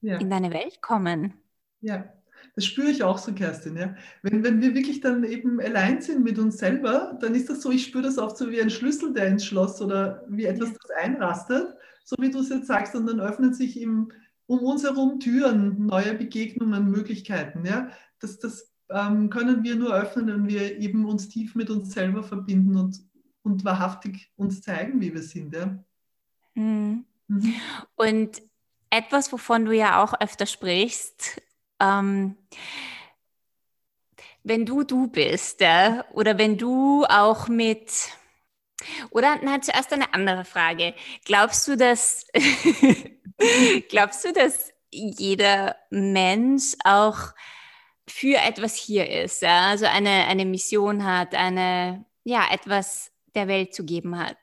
ja. 0.00 0.18
in 0.18 0.30
deine 0.30 0.52
Welt 0.52 0.80
kommen. 0.80 1.34
Ja, 1.80 2.12
das 2.54 2.64
spüre 2.64 2.90
ich 2.90 3.02
auch 3.02 3.18
so, 3.18 3.32
Kerstin. 3.32 3.76
Ja. 3.76 3.94
Wenn, 4.22 4.44
wenn 4.44 4.60
wir 4.60 4.74
wirklich 4.74 5.00
dann 5.00 5.24
eben 5.24 5.60
allein 5.60 6.00
sind 6.00 6.24
mit 6.24 6.38
uns 6.38 6.58
selber, 6.58 7.18
dann 7.20 7.34
ist 7.34 7.50
das 7.50 7.62
so, 7.62 7.70
ich 7.70 7.84
spüre 7.84 8.04
das 8.04 8.18
oft 8.18 8.36
so 8.36 8.50
wie 8.50 8.60
ein 8.60 8.70
Schlüssel, 8.70 9.12
der 9.12 9.26
ins 9.26 9.44
Schloss 9.44 9.80
oder 9.80 10.24
wie 10.28 10.44
etwas, 10.44 10.72
das 10.72 10.90
einrastet 11.02 11.74
so 12.04 12.16
wie 12.20 12.30
du 12.30 12.40
es 12.40 12.50
jetzt 12.50 12.66
sagst, 12.66 12.94
und 12.94 13.06
dann 13.06 13.20
öffnen 13.20 13.54
sich 13.54 13.80
im, 13.80 14.12
um 14.46 14.60
uns 14.60 14.84
herum 14.84 15.18
Türen, 15.18 15.86
neue 15.86 16.14
Begegnungen, 16.14 16.90
Möglichkeiten. 16.90 17.64
Ja? 17.64 17.90
Das, 18.20 18.38
das 18.38 18.70
ähm, 18.90 19.30
können 19.30 19.64
wir 19.64 19.74
nur 19.74 19.94
öffnen, 19.94 20.26
wenn 20.26 20.48
wir 20.48 20.78
eben 20.78 21.06
uns 21.06 21.28
tief 21.28 21.54
mit 21.54 21.70
uns 21.70 21.92
selber 21.92 22.22
verbinden 22.22 22.76
und, 22.76 23.02
und 23.42 23.64
wahrhaftig 23.64 24.30
uns 24.36 24.60
zeigen, 24.60 25.00
wie 25.00 25.12
wir 25.14 25.22
sind. 25.22 25.54
Ja? 25.54 25.82
Mhm. 26.54 27.04
Mhm. 27.28 27.54
Und 27.96 28.42
etwas, 28.90 29.32
wovon 29.32 29.64
du 29.64 29.72
ja 29.72 30.02
auch 30.02 30.14
öfter 30.20 30.46
sprichst, 30.46 31.40
ähm, 31.80 32.36
wenn 34.42 34.66
du 34.66 34.84
du 34.84 35.08
bist 35.08 35.60
ja, 35.60 36.04
oder 36.12 36.38
wenn 36.38 36.58
du 36.58 37.04
auch 37.08 37.48
mit 37.48 37.90
oder 39.10 39.36
nein, 39.42 39.62
zuerst 39.62 39.92
eine 39.92 40.12
andere 40.12 40.44
Frage. 40.44 40.94
Glaubst 41.24 41.66
du, 41.66 41.76
dass 41.76 42.26
glaubst 43.88 44.24
du, 44.24 44.32
dass 44.32 44.72
jeder 44.90 45.76
Mensch 45.90 46.74
auch 46.84 47.32
für 48.08 48.36
etwas 48.36 48.74
hier 48.76 49.10
ist, 49.10 49.42
ja? 49.42 49.68
also 49.68 49.86
eine, 49.86 50.26
eine 50.26 50.44
Mission 50.44 51.04
hat, 51.04 51.34
eine, 51.34 52.04
ja, 52.22 52.46
etwas 52.50 53.10
der 53.34 53.48
Welt 53.48 53.74
zu 53.74 53.84
geben 53.84 54.18
hat? 54.18 54.38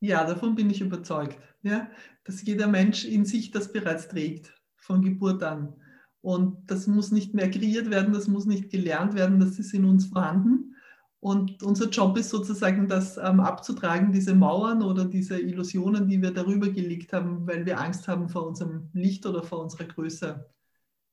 Ja, 0.00 0.24
davon 0.24 0.54
bin 0.54 0.70
ich 0.70 0.80
überzeugt, 0.80 1.38
ja? 1.66 1.90
dass 2.24 2.42
jeder 2.42 2.66
Mensch 2.66 3.04
in 3.04 3.24
sich 3.24 3.50
das 3.50 3.72
bereits 3.72 4.08
trägt, 4.08 4.52
von 4.76 5.02
Geburt 5.02 5.42
an. 5.42 5.74
Und 6.20 6.70
das 6.70 6.86
muss 6.86 7.12
nicht 7.12 7.34
mehr 7.34 7.50
kreiert 7.50 7.90
werden, 7.90 8.12
das 8.12 8.26
muss 8.26 8.46
nicht 8.46 8.70
gelernt 8.70 9.14
werden, 9.14 9.38
das 9.38 9.58
ist 9.58 9.72
in 9.74 9.84
uns 9.84 10.06
vorhanden. 10.06 10.74
Und 11.20 11.62
unser 11.62 11.88
Job 11.88 12.16
ist 12.18 12.30
sozusagen, 12.30 12.88
das 12.88 13.16
ähm, 13.16 13.40
abzutragen, 13.40 14.12
diese 14.12 14.34
Mauern 14.34 14.82
oder 14.82 15.04
diese 15.04 15.40
Illusionen, 15.40 16.08
die 16.08 16.20
wir 16.20 16.30
darüber 16.30 16.68
gelegt 16.68 17.12
haben, 17.12 17.46
weil 17.46 17.64
wir 17.66 17.80
Angst 17.80 18.06
haben 18.06 18.28
vor 18.28 18.46
unserem 18.46 18.90
Licht 18.92 19.26
oder 19.26 19.42
vor 19.42 19.60
unserer 19.60 19.84
Größe. 19.84 20.48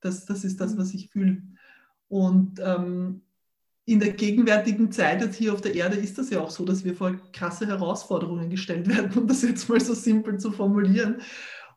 Das, 0.02 0.26
das 0.26 0.44
ist 0.44 0.60
das, 0.60 0.78
was 0.78 0.94
ich 0.94 1.10
fühle. 1.10 1.42
Und 2.10 2.60
ähm, 2.60 3.22
in 3.86 4.00
der 4.00 4.12
gegenwärtigen 4.12 4.92
Zeit 4.92 5.22
jetzt 5.22 5.36
hier 5.36 5.54
auf 5.54 5.62
der 5.62 5.76
Erde 5.76 5.98
ist 5.98 6.18
das 6.18 6.30
ja 6.30 6.40
auch 6.40 6.50
so, 6.50 6.64
dass 6.64 6.86
wir 6.86 6.96
vor 6.96 7.18
krasse 7.34 7.68
Herausforderungen 7.68 8.50
gestellt 8.50 8.88
werden, 8.96 9.12
um 9.18 9.28
das 9.28 9.42
jetzt 9.42 9.68
mal 9.70 9.80
so 9.80 9.94
simpel 9.94 10.38
zu 10.40 10.52
formulieren. 10.52 11.22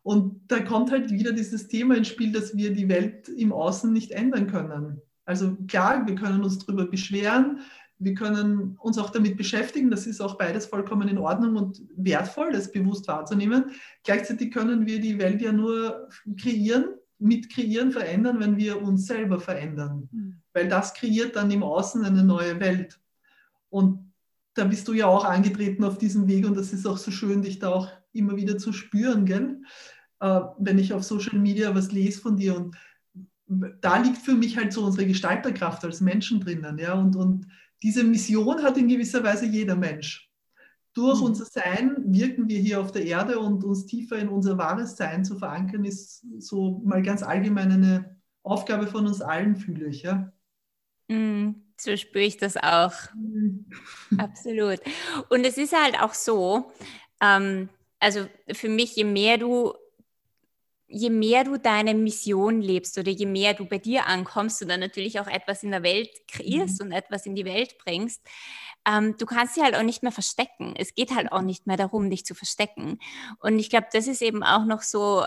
Und 0.03 0.41
da 0.47 0.61
kommt 0.61 0.93
halt 0.93 1.11
wieder 1.11 1.33
dieses 1.33 1.67
Thema 1.67 1.97
ins 1.97 2.09
Spiel, 2.09 2.31
dass 2.31 2.57
wir 2.57 2.73
die 2.73 2.89
Welt 2.89 3.29
im 3.29 3.53
Außen 3.53 3.93
nicht 3.93 4.13
ändern 4.13 4.47
können. 4.47 5.03
Also 5.25 5.57
klar, 5.67 6.07
wir 6.07 6.15
können 6.15 6.45
uns 6.45 6.61
darüber 6.61 6.87
beschweren, 6.87 7.59
wir 7.99 8.15
können 8.15 8.77
uns 8.79 8.99
auch 8.99 9.11
damit 9.11 9.37
beschäftigen, 9.37 9.91
das 9.91 10.07
ist 10.07 10.21
auch 10.21 10.39
beides 10.39 10.67
vollkommen 10.67 11.09
in 11.09 11.19
Ordnung 11.19 11.57
und 11.57 11.83
wertvoll, 11.97 12.53
das 12.53 12.71
bewusst 12.71 13.09
wahrzunehmen. 13.09 13.73
Gleichzeitig 14.05 14.53
können 14.53 14.87
wir 14.87 15.01
die 15.01 15.19
Welt 15.19 15.41
ja 15.41 15.51
nur 15.51 16.09
kreieren, 16.41 16.85
mitkreieren, 17.19 17.93
verändern, 17.93 18.41
wenn 18.41 18.57
wir 18.57 18.83
uns 18.83 19.07
selber 19.07 19.41
verändern. 19.41 20.09
Mhm. 20.13 20.43
Weil 20.53 20.69
das 20.69 20.95
kreiert 20.95 21.37
dann 21.37 21.51
im 21.51 21.63
Außen 21.63 22.05
eine 22.05 22.25
neue 22.25 22.61
Welt. 22.61 22.99
Und 23.71 24.13
da 24.55 24.65
bist 24.65 24.89
du 24.89 24.93
ja 24.93 25.07
auch 25.07 25.25
angetreten 25.25 25.85
auf 25.85 25.99
diesem 25.99 26.27
Weg 26.29 26.47
und 26.47 26.57
das 26.57 26.73
ist 26.73 26.87
auch 26.87 26.97
so 26.97 27.11
schön, 27.11 27.43
dich 27.43 27.59
da 27.59 27.69
auch 27.69 27.89
immer 28.13 28.37
wieder 28.37 28.57
zu 28.57 28.73
spüren, 28.73 29.27
gell? 29.27 29.61
Äh, 30.21 30.41
wenn 30.59 30.79
ich 30.79 30.93
auf 30.95 31.05
Social 31.05 31.39
Media 31.39 31.75
was 31.75 31.93
lese 31.93 32.21
von 32.21 32.37
dir. 32.37 32.57
Und 32.57 32.77
da 33.81 33.99
liegt 33.99 34.19
für 34.19 34.35
mich 34.35 34.57
halt 34.57 34.73
so 34.73 34.85
unsere 34.85 35.07
Gestalterkraft 35.07 35.85
als 35.85 36.01
Menschen 36.01 36.41
drinnen. 36.41 36.79
Ja? 36.79 36.95
Und, 36.95 37.17
und 37.17 37.47
diese 37.83 38.03
Mission 38.03 38.63
hat 38.63 38.79
in 38.79 38.89
gewisser 38.89 39.23
Weise 39.23 39.47
jeder 39.47 39.77
Mensch. 39.77 40.26
Durch 40.97 41.21
mhm. 41.21 41.27
unser 41.27 41.45
Sein 41.45 41.95
wirken 42.07 42.49
wir 42.49 42.59
hier 42.59 42.81
auf 42.81 42.91
der 42.91 43.05
Erde 43.05 43.39
und 43.39 43.63
uns 43.65 43.85
tiefer 43.85 44.17
in 44.17 44.29
unser 44.29 44.57
wahres 44.57 44.97
Sein 44.97 45.27
zu 45.27 45.37
verankern, 45.37 45.85
ist 45.85 46.25
so 46.39 46.81
mal 46.85 47.03
ganz 47.03 47.23
allgemein 47.23 47.71
eine 47.71 48.17
Aufgabe 48.43 48.87
von 48.87 49.07
uns 49.07 49.21
allen, 49.21 49.57
fühle 49.57 49.89
ich. 49.89 50.03
Ja? 50.03 50.33
Mm, 51.09 51.51
so 51.77 51.95
spüre 51.99 52.25
ich 52.25 52.39
das 52.39 52.57
auch. 52.57 52.95
Mhm. 53.15 53.67
Absolut. 54.19 54.81
Und 55.29 55.45
es 55.45 55.59
ist 55.59 55.79
halt 55.79 56.01
auch 56.01 56.15
so, 56.15 56.73
ähm, 57.21 57.69
also 58.01 58.27
für 58.53 58.71
mich, 58.71 58.97
je 58.97 59.05
mehr 59.05 59.37
du 59.37 59.75
je 60.89 61.11
mehr 61.11 61.45
du 61.45 61.59
deine 61.59 61.95
Mission 61.95 62.61
lebst 62.61 62.97
oder 62.99 63.11
je 63.11 63.27
mehr 63.27 63.55
du 63.55 63.67
bei 63.67 63.79
dir 63.79 64.07
ankommst 64.07 64.63
und 64.63 64.69
dann 64.69 64.81
natürlich 64.81 65.19
auch 65.21 65.27
etwas 65.27 65.63
in 65.63 65.71
der 65.71 65.83
Welt 65.83 66.11
kreierst 66.29 66.81
mhm. 66.81 66.87
und 66.87 66.93
etwas 66.93 67.27
in 67.27 67.35
die 67.35 67.45
Welt 67.45 67.77
bringst, 67.79 68.23
ähm, 68.87 69.17
du 69.19 69.27
kannst 69.27 69.55
sie 69.55 69.63
halt 69.63 69.75
auch 69.75 69.83
nicht 69.83 70.03
mehr 70.03 70.13
verstecken. 70.13 70.75
Es 70.77 70.95
geht 70.95 71.15
halt 71.15 71.33
auch 71.33 71.43
nicht 71.43 71.67
mehr 71.67 71.77
darum, 71.77 72.09
dich 72.09 72.25
zu 72.25 72.35
verstecken. 72.35 72.99
Und 73.41 73.59
ich 73.59 73.69
glaube, 73.71 73.89
das 73.93 74.07
ist 74.07 74.23
eben 74.23 74.43
auch 74.43 74.65
noch 74.65 74.83
so 74.83 75.25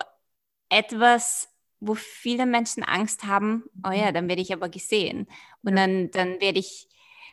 etwas, 0.69 1.49
wo 1.81 1.95
viele 1.95 2.45
Menschen 2.45 2.83
Angst 2.83 3.25
haben, 3.25 3.63
oh 3.85 3.91
ja, 3.91 4.11
dann 4.11 4.27
werde 4.27 4.41
ich 4.41 4.53
aber 4.53 4.69
gesehen. 4.69 5.27
Und 5.63 5.75
dann, 5.75 6.11
dann 6.11 6.39
werde 6.41 6.59
ich 6.59 6.87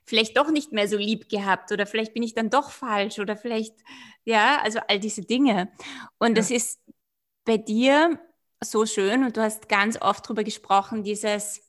vielleicht 0.04 0.36
doch 0.36 0.50
nicht 0.50 0.72
mehr 0.72 0.88
so 0.88 0.96
lieb 0.96 1.28
gehabt 1.28 1.72
oder 1.72 1.84
vielleicht 1.84 2.14
bin 2.14 2.22
ich 2.22 2.34
dann 2.34 2.48
doch 2.48 2.70
falsch 2.70 3.18
oder 3.18 3.36
vielleicht, 3.36 3.74
ja, 4.24 4.60
also 4.62 4.78
all 4.88 5.00
diese 5.00 5.22
Dinge. 5.22 5.68
Und 6.18 6.30
ja. 6.30 6.34
das 6.34 6.50
ist 6.50 6.80
bei 7.46 7.56
dir 7.56 8.20
so 8.62 8.84
schön 8.84 9.24
und 9.24 9.36
du 9.38 9.40
hast 9.40 9.70
ganz 9.70 10.00
oft 10.00 10.26
darüber 10.26 10.44
gesprochen, 10.44 11.02
dieses, 11.02 11.62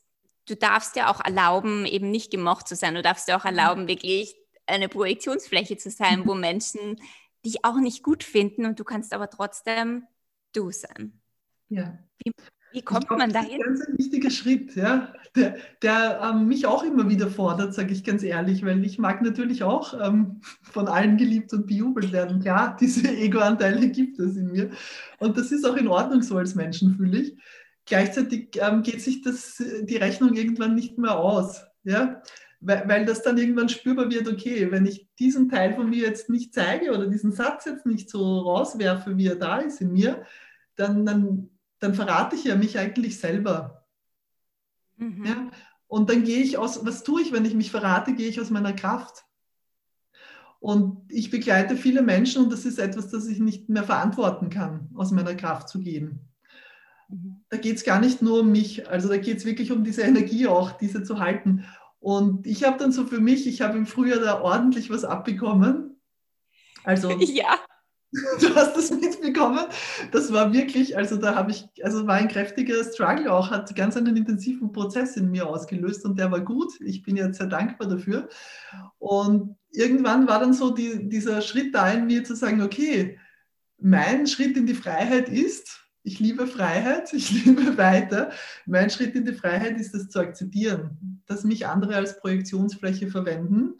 du 0.46 0.56
darfst 0.56 0.96
ja 0.96 1.10
auch 1.10 1.24
erlauben, 1.24 1.86
eben 1.86 2.10
nicht 2.10 2.30
gemocht 2.30 2.68
zu 2.68 2.76
sein. 2.76 2.94
Du 2.94 3.02
darfst 3.02 3.28
ja 3.28 3.38
auch 3.38 3.44
mhm. 3.44 3.56
erlauben, 3.56 3.88
wirklich 3.88 4.36
eine 4.66 4.90
Projektionsfläche 4.90 5.78
zu 5.78 5.90
sein, 5.90 6.26
wo 6.26 6.34
Menschen 6.34 7.00
dich 7.46 7.64
auch 7.64 7.76
nicht 7.76 8.02
gut 8.02 8.24
finden 8.24 8.66
und 8.66 8.78
du 8.78 8.84
kannst 8.84 9.14
aber 9.14 9.30
trotzdem 9.30 10.06
du 10.52 10.70
sein. 10.70 11.22
Ja. 11.68 11.98
Wie, 12.18 12.32
wie 12.72 12.82
kommt 12.82 13.08
glaub, 13.08 13.18
man 13.18 13.32
dahin? 13.32 13.60
Das 13.60 13.80
ist 13.80 13.80
ein 13.80 13.86
ganz 13.86 13.98
wichtiger 13.98 14.30
Schritt, 14.30 14.76
ja, 14.76 15.12
der, 15.34 15.56
der 15.82 16.20
ähm, 16.22 16.48
mich 16.48 16.66
auch 16.66 16.84
immer 16.84 17.08
wieder 17.08 17.28
fordert, 17.28 17.74
sage 17.74 17.92
ich 17.92 18.04
ganz 18.04 18.22
ehrlich, 18.22 18.64
weil 18.64 18.84
ich 18.84 18.98
mag 18.98 19.22
natürlich 19.22 19.62
auch 19.62 19.94
ähm, 20.00 20.40
von 20.62 20.88
allen 20.88 21.16
geliebt 21.16 21.52
und 21.52 21.66
bejubelt 21.66 22.12
werden. 22.12 22.40
Klar, 22.40 22.76
diese 22.80 23.08
Ego-Anteile 23.08 23.88
gibt 23.88 24.18
es 24.18 24.36
in 24.36 24.50
mir 24.52 24.70
und 25.18 25.38
das 25.38 25.52
ist 25.52 25.64
auch 25.64 25.76
in 25.76 25.88
Ordnung 25.88 26.22
so 26.22 26.36
als 26.36 26.54
Menschen, 26.54 26.96
fühle 26.96 27.18
ich. 27.18 27.36
Gleichzeitig 27.86 28.58
ähm, 28.60 28.82
geht 28.82 29.00
sich 29.00 29.22
das, 29.22 29.62
die 29.82 29.96
Rechnung 29.96 30.34
irgendwann 30.34 30.74
nicht 30.74 30.98
mehr 30.98 31.18
aus, 31.18 31.64
ja, 31.84 32.22
weil, 32.60 32.88
weil 32.88 33.04
das 33.06 33.22
dann 33.22 33.38
irgendwann 33.38 33.68
spürbar 33.68 34.10
wird, 34.10 34.28
okay, 34.28 34.70
wenn 34.70 34.84
ich 34.84 35.08
diesen 35.18 35.48
Teil 35.48 35.74
von 35.74 35.88
mir 35.88 36.02
jetzt 36.02 36.28
nicht 36.28 36.52
zeige 36.52 36.90
oder 36.90 37.06
diesen 37.06 37.32
Satz 37.32 37.64
jetzt 37.64 37.86
nicht 37.86 38.10
so 38.10 38.40
rauswerfe, 38.40 39.16
wie 39.16 39.28
er 39.28 39.36
da 39.36 39.58
ist 39.58 39.80
in 39.80 39.92
mir, 39.92 40.22
dann, 40.76 41.06
dann 41.06 41.50
dann 41.80 41.94
verrate 41.94 42.36
ich 42.36 42.44
ja 42.44 42.56
mich 42.56 42.78
eigentlich 42.78 43.18
selber. 43.18 43.86
Mhm. 44.96 45.24
Ja? 45.24 45.50
Und 45.86 46.10
dann 46.10 46.24
gehe 46.24 46.42
ich 46.42 46.58
aus, 46.58 46.84
was 46.84 47.02
tue 47.02 47.22
ich, 47.22 47.32
wenn 47.32 47.44
ich 47.44 47.54
mich 47.54 47.70
verrate, 47.70 48.14
gehe 48.14 48.28
ich 48.28 48.40
aus 48.40 48.50
meiner 48.50 48.72
Kraft. 48.72 49.24
Und 50.60 51.10
ich 51.12 51.30
begleite 51.30 51.76
viele 51.76 52.02
Menschen 52.02 52.42
und 52.42 52.52
das 52.52 52.64
ist 52.64 52.78
etwas, 52.78 53.08
das 53.08 53.26
ich 53.26 53.38
nicht 53.38 53.68
mehr 53.68 53.84
verantworten 53.84 54.50
kann, 54.50 54.90
aus 54.96 55.12
meiner 55.12 55.34
Kraft 55.34 55.68
zu 55.68 55.80
gehen. 55.80 56.28
Mhm. 57.08 57.44
Da 57.48 57.56
geht 57.56 57.76
es 57.76 57.84
gar 57.84 58.00
nicht 58.00 58.22
nur 58.22 58.40
um 58.40 58.52
mich, 58.52 58.88
also 58.88 59.08
da 59.08 59.16
geht 59.16 59.38
es 59.38 59.44
wirklich 59.44 59.72
um 59.72 59.84
diese 59.84 60.02
Energie 60.02 60.46
auch, 60.46 60.72
diese 60.72 61.04
zu 61.04 61.20
halten. 61.20 61.64
Und 62.00 62.46
ich 62.46 62.64
habe 62.64 62.78
dann 62.78 62.92
so 62.92 63.06
für 63.06 63.20
mich, 63.20 63.46
ich 63.46 63.60
habe 63.60 63.78
im 63.78 63.86
Frühjahr 63.86 64.20
da 64.20 64.40
ordentlich 64.40 64.90
was 64.90 65.04
abbekommen. 65.04 65.96
Also 66.84 67.10
ja. 67.20 67.58
Du 68.40 68.54
hast 68.54 68.74
das 68.76 68.90
mitbekommen. 68.90 69.66
Das 70.12 70.32
war 70.32 70.52
wirklich, 70.52 70.96
also 70.96 71.16
da 71.16 71.34
habe 71.34 71.50
ich, 71.50 71.68
also 71.82 72.06
war 72.06 72.14
ein 72.14 72.28
kräftiger 72.28 72.82
Struggle 72.84 73.32
auch, 73.32 73.50
hat 73.50 73.74
ganz 73.76 73.96
einen 73.96 74.16
intensiven 74.16 74.72
Prozess 74.72 75.16
in 75.16 75.30
mir 75.30 75.46
ausgelöst 75.46 76.04
und 76.04 76.18
der 76.18 76.30
war 76.30 76.40
gut. 76.40 76.80
Ich 76.80 77.02
bin 77.02 77.16
jetzt 77.16 77.38
sehr 77.38 77.46
dankbar 77.46 77.88
dafür. 77.88 78.28
Und 78.98 79.56
irgendwann 79.70 80.26
war 80.26 80.40
dann 80.40 80.54
so 80.54 80.70
die, 80.70 81.08
dieser 81.08 81.42
Schritt 81.42 81.74
da 81.74 81.90
in 81.90 82.06
mir 82.06 82.24
zu 82.24 82.34
sagen, 82.34 82.62
okay, 82.62 83.18
mein 83.78 84.26
Schritt 84.26 84.56
in 84.56 84.66
die 84.66 84.74
Freiheit 84.74 85.28
ist, 85.28 85.84
ich 86.02 86.18
liebe 86.18 86.46
Freiheit, 86.46 87.12
ich 87.12 87.30
liebe 87.30 87.76
weiter. 87.76 88.30
Mein 88.66 88.88
Schritt 88.88 89.14
in 89.14 89.26
die 89.26 89.34
Freiheit 89.34 89.78
ist 89.78 89.94
es 89.94 90.08
zu 90.08 90.20
akzeptieren, 90.20 91.22
dass 91.26 91.44
mich 91.44 91.66
andere 91.66 91.96
als 91.96 92.18
Projektionsfläche 92.18 93.08
verwenden 93.08 93.74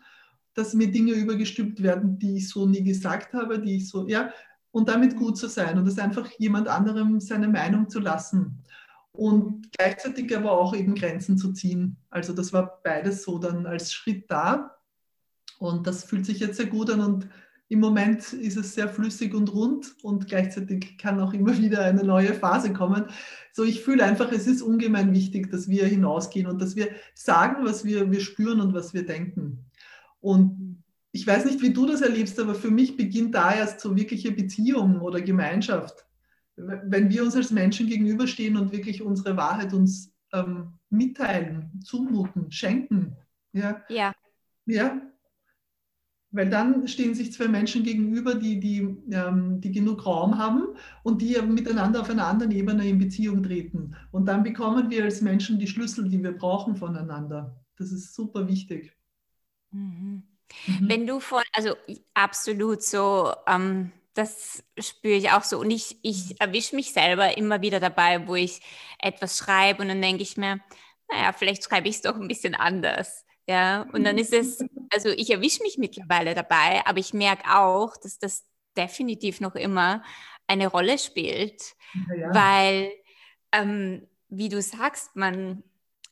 dass 0.59 0.75
mir 0.75 0.91
Dinge 0.91 1.13
übergestülpt 1.13 1.83
werden, 1.83 2.19
die 2.19 2.39
ich 2.39 2.49
so 2.49 2.67
nie 2.67 2.83
gesagt 2.83 3.33
habe, 3.33 3.61
die 3.61 3.77
ich 3.77 3.89
so, 3.89 4.09
ja, 4.09 4.33
und 4.73 4.89
damit 4.89 5.17
gut 5.17 5.39
zu 5.39 5.49
sein 5.49 5.79
und 5.79 5.87
es 5.87 5.99
einfach 5.99 6.29
jemand 6.33 6.67
anderem 6.67 7.21
seine 7.21 7.49
Meinung 7.49 7.89
zu 7.89 8.01
lassen. 8.01 8.65
Und 9.13 9.71
gleichzeitig 9.73 10.37
aber 10.37 10.53
auch 10.53 10.75
eben 10.75 10.95
Grenzen 10.95 11.39
zu 11.39 11.53
ziehen. 11.53 11.97
Also 12.11 12.33
das 12.33 12.53
war 12.53 12.81
beides 12.83 13.23
so 13.23 13.39
dann 13.39 13.67
als 13.67 13.93
Schritt 13.93 14.31
da. 14.31 14.77
Und 15.59 15.87
das 15.87 16.05
fühlt 16.05 16.27
sich 16.27 16.41
jetzt 16.41 16.57
sehr 16.57 16.67
gut 16.67 16.91
an 16.91 17.01
und 17.01 17.29
im 17.69 17.81
Moment 17.81 18.33
ist 18.33 18.57
es 18.57 18.75
sehr 18.75 18.89
flüssig 18.89 19.35
und 19.35 19.53
rund 19.53 19.95
und 20.03 20.27
gleichzeitig 20.27 20.97
kann 20.99 21.21
auch 21.21 21.35
immer 21.35 21.57
wieder 21.59 21.85
eine 21.85 22.03
neue 22.03 22.35
Phase 22.35 22.73
kommen. 22.73 23.07
So, 23.53 23.63
ich 23.63 23.83
fühle 23.83 24.05
einfach, 24.05 24.33
es 24.33 24.47
ist 24.47 24.63
ungemein 24.63 25.13
wichtig, 25.13 25.51
dass 25.51 25.69
wir 25.69 25.87
hinausgehen 25.87 26.47
und 26.47 26.61
dass 26.61 26.75
wir 26.77 26.89
sagen, 27.15 27.65
was 27.65 27.85
wir, 27.85 28.11
wir 28.11 28.21
spüren 28.21 28.61
und 28.61 28.75
was 28.75 28.95
wir 28.95 29.07
denken. 29.07 29.68
Und 30.21 30.83
ich 31.13 31.27
weiß 31.27 31.45
nicht, 31.47 31.63
wie 31.63 31.73
du 31.73 31.87
das 31.87 32.01
erlebst, 32.01 32.39
aber 32.39 32.55
für 32.55 32.71
mich 32.71 32.97
beginnt 32.97 33.35
da 33.35 33.55
erst 33.55 33.81
so 33.81 33.97
wirkliche 33.97 34.33
Beziehung 34.33 35.01
oder 35.01 35.21
Gemeinschaft. 35.21 36.05
Wenn 36.57 37.09
wir 37.09 37.25
uns 37.25 37.37
als 37.37 37.51
Menschen 37.51 37.87
gegenüberstehen 37.87 38.57
und 38.57 38.73
wirklich 38.73 39.03
unsere 39.03 39.37
Wahrheit 39.37 39.73
uns 39.73 40.13
ähm, 40.33 40.73
mitteilen, 40.91 41.81
zumuten, 41.83 42.51
schenken. 42.51 43.17
Ja. 43.53 43.83
ja. 43.89 44.13
Ja. 44.67 45.01
Weil 46.31 46.51
dann 46.51 46.87
stehen 46.87 47.15
sich 47.15 47.33
zwei 47.33 47.49
Menschen 47.49 47.85
gegenüber, 47.85 48.35
die, 48.35 48.61
die, 48.61 48.81
ähm, 49.11 49.63
die 49.63 49.73
genug 49.73 50.05
Raum 50.05 50.37
haben 50.37 50.67
und 51.03 51.23
die 51.23 51.41
miteinander 51.41 52.03
auf 52.03 52.11
einer 52.11 52.27
anderen 52.27 52.53
Ebene 52.53 52.87
in 52.87 52.99
Beziehung 52.99 53.43
treten. 53.43 53.97
Und 54.11 54.27
dann 54.27 54.43
bekommen 54.43 54.91
wir 54.91 55.05
als 55.05 55.23
Menschen 55.23 55.59
die 55.59 55.67
Schlüssel, 55.67 56.07
die 56.07 56.23
wir 56.23 56.33
brauchen 56.33 56.77
voneinander. 56.77 57.59
Das 57.77 57.93
ist 57.93 58.15
super 58.15 58.47
wichtig. 58.47 58.98
Mhm. 59.71 60.23
Mhm. 60.67 60.89
Wenn 60.89 61.07
du 61.07 61.21
von, 61.21 61.43
also 61.53 61.75
absolut 62.15 62.83
so, 62.83 63.33
ähm, 63.47 63.93
das 64.15 64.65
spüre 64.79 65.15
ich 65.15 65.31
auch 65.31 65.45
so. 65.45 65.61
Und 65.61 65.71
ich, 65.71 65.99
ich 66.03 66.31
mhm. 66.31 66.37
erwische 66.41 66.77
mich 66.77 66.93
selber 66.93 67.37
immer 67.37 67.63
wieder 67.63 67.81
dabei, 67.81 68.27
wo 68.27 68.35
ich 68.35 68.61
etwas 68.99 69.39
schreibe 69.39 69.83
und 69.83 69.89
dann 69.89 70.03
denke 70.03 70.23
ich 70.23 70.37
mir, 70.37 70.61
naja, 71.11 71.33
vielleicht 71.33 71.65
schreibe 71.65 71.89
ich 71.89 71.97
es 71.97 72.03
doch 72.03 72.17
ein 72.17 72.29
bisschen 72.29 72.55
anders. 72.55 73.25
Ja, 73.47 73.87
und 73.93 74.05
dann 74.05 74.19
ist 74.19 74.35
es, 74.35 74.63
also 74.93 75.09
ich 75.09 75.31
erwische 75.31 75.63
mich 75.63 75.79
mittlerweile 75.79 76.35
dabei, 76.35 76.85
aber 76.85 76.99
ich 76.99 77.15
merke 77.15 77.45
auch, 77.57 77.97
dass 77.97 78.19
das 78.19 78.45
definitiv 78.77 79.41
noch 79.41 79.55
immer 79.55 80.03
eine 80.47 80.67
Rolle 80.67 80.99
spielt, 80.99 81.75
ja. 82.15 82.35
weil, 82.35 82.93
ähm, 83.53 84.07
wie 84.29 84.51
du 84.51 84.61
sagst, 84.61 85.17
man, 85.17 85.63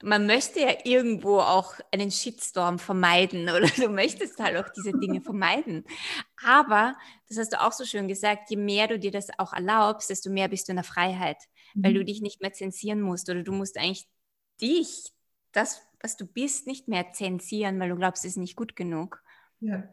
man 0.03 0.27
möchte 0.27 0.61
ja 0.61 0.75
irgendwo 0.85 1.39
auch 1.39 1.75
einen 1.93 2.11
Shitstorm 2.11 2.79
vermeiden 2.79 3.43
oder 3.57 3.67
du 3.69 3.89
möchtest 3.89 4.39
halt 4.39 4.57
auch 4.57 4.69
diese 4.73 4.93
Dinge 4.93 5.21
vermeiden. 5.21 5.85
Aber, 6.45 6.95
das 7.29 7.39
hast 7.39 7.53
du 7.53 7.61
auch 7.61 7.73
so 7.73 7.85
schön 7.85 8.09
gesagt, 8.09 8.51
je 8.51 8.57
mehr 8.57 8.89
du 8.89 8.99
dir 8.99 9.11
das 9.11 9.29
auch 9.39 9.53
erlaubst, 9.53 10.11
desto 10.11 10.31
mehr 10.31 10.49
bist 10.49 10.69
du 10.69 10.73
in 10.73 10.77
der 10.77 10.85
Freiheit, 10.85 11.39
weil 11.75 11.95
du 11.95 12.01
mhm. 12.01 12.07
dich 12.07 12.21
nicht 12.21 12.41
mehr 12.41 12.53
zensieren 12.53 13.01
musst 13.01 13.29
oder 13.31 13.43
du 13.43 13.53
musst 13.53 13.79
eigentlich 13.79 14.07
dich, 14.61 15.13
das, 15.53 15.81
was 16.01 16.17
du 16.17 16.27
bist, 16.27 16.67
nicht 16.67 16.89
mehr 16.89 17.13
zensieren, 17.13 17.81
weil 17.81 17.89
du 17.89 17.97
glaubst, 17.97 18.25
es 18.25 18.33
ist 18.33 18.37
nicht 18.37 18.57
gut 18.57 18.77
genug. 18.77 19.23
Ja, 19.61 19.89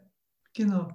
genau. 0.52 0.92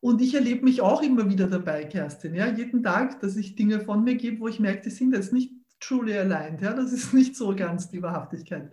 Und 0.00 0.22
ich 0.22 0.34
erlebe 0.34 0.64
mich 0.64 0.80
auch 0.80 1.02
immer 1.02 1.28
wieder 1.28 1.46
dabei, 1.46 1.84
Kerstin, 1.84 2.34
ja, 2.34 2.46
jeden 2.46 2.82
Tag, 2.82 3.20
dass 3.20 3.36
ich 3.36 3.54
Dinge 3.54 3.80
von 3.80 4.02
mir 4.02 4.14
gebe, 4.14 4.40
wo 4.40 4.48
ich 4.48 4.60
merke, 4.60 4.82
die 4.82 4.90
sind 4.90 5.12
jetzt 5.12 5.32
nicht 5.32 5.52
truly 5.80 6.16
aligned. 6.16 6.60
Ja? 6.60 6.74
Das 6.74 6.92
ist 6.92 7.12
nicht 7.14 7.36
so 7.36 7.54
ganz 7.54 7.88
die 7.88 8.02
Wahrhaftigkeit. 8.02 8.72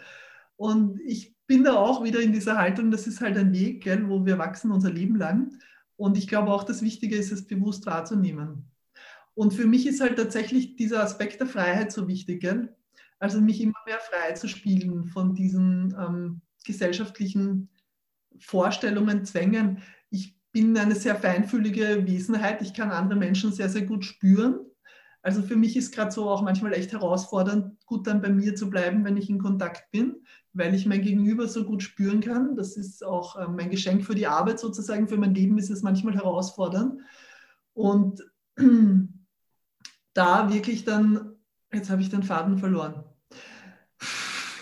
Und 0.56 1.00
ich 1.02 1.36
bin 1.48 1.63
da 1.63 1.76
auch 1.76 2.04
wieder 2.04 2.20
in 2.20 2.34
dieser 2.34 2.58
Haltung, 2.58 2.91
das 2.91 3.08
ist 3.08 3.22
halt 3.22 3.38
ein 3.38 3.54
Weg, 3.54 3.84
gell, 3.84 4.10
wo 4.10 4.26
wir 4.26 4.38
wachsen 4.38 4.72
unser 4.72 4.91
Leben 4.91 5.15
lang. 5.15 5.58
Und 5.96 6.17
ich 6.17 6.28
glaube 6.28 6.52
auch, 6.52 6.63
das 6.63 6.82
Wichtige 6.82 7.15
ist, 7.15 7.32
es 7.32 7.48
bewusst 7.48 7.86
wahrzunehmen. 7.86 8.70
Und 9.34 9.54
für 9.54 9.65
mich 9.65 9.88
ist 9.88 10.02
halt 10.02 10.17
tatsächlich 10.17 10.76
dieser 10.76 11.04
Aspekt 11.04 11.39
der 11.39 11.48
Freiheit 11.48 11.91
so 11.91 12.08
wichtig. 12.08 12.41
Gell? 12.41 12.76
Also 13.20 13.39
mich 13.39 13.62
immer 13.62 13.78
mehr 13.86 14.00
frei 14.00 14.34
zu 14.34 14.48
spielen 14.48 15.06
von 15.06 15.36
diesen 15.36 15.96
ähm, 15.98 16.41
gesellschaftlichen 16.65 17.70
Vorstellungen, 18.39 19.26
Zwängen. 19.26 19.82
Ich 20.10 20.36
bin 20.52 20.78
eine 20.78 20.96
sehr 20.96 21.15
feinfühlige 21.15 22.06
Wesenheit. 22.06 22.62
Ich 22.62 22.74
kann 22.74 22.91
andere 22.91 23.17
Menschen 23.17 23.52
sehr, 23.52 23.70
sehr 23.70 23.84
gut 23.84 24.06
spüren. 24.06 24.60
Also 25.21 25.41
für 25.41 25.56
mich 25.56 25.75
ist 25.75 25.93
gerade 25.93 26.12
so 26.12 26.30
auch 26.30 26.41
manchmal 26.41 26.73
echt 26.73 26.91
herausfordernd, 26.91 27.86
gut 27.86 28.08
dann 28.08 28.21
bei 28.21 28.30
mir 28.30 28.56
zu 28.56 28.69
bleiben, 28.69 29.03
wenn 29.03 29.17
ich 29.17 29.30
in 29.30 29.39
Kontakt 29.39 29.91
bin, 29.91 30.23
weil 30.53 30.73
ich 30.73 30.86
mein 30.86 31.01
Gegenüber 31.01 31.47
so 31.47 31.65
gut 31.65 31.84
spüren 31.84 32.21
kann. 32.21 32.56
Das 32.56 32.77
ist 32.77 33.03
auch 33.03 33.36
äh, 33.36 33.47
mein 33.47 33.69
Geschenk 33.69 34.06
für 34.06 34.15
die 34.15 34.27
Arbeit 34.27 34.60
sozusagen. 34.60 35.08
Für 35.08 35.17
mein 35.17 35.34
Leben 35.34 35.58
ist 35.58 35.69
es 35.69 35.82
manchmal 35.84 36.15
herausfordernd. 36.15 37.01
Und 37.73 38.23
da 40.13 40.53
wirklich 40.53 40.86
dann, 40.86 41.36
jetzt 41.73 41.89
habe 41.89 42.01
ich 42.01 42.10
den 42.10 42.23
Faden 42.23 42.58
verloren. 42.58 43.03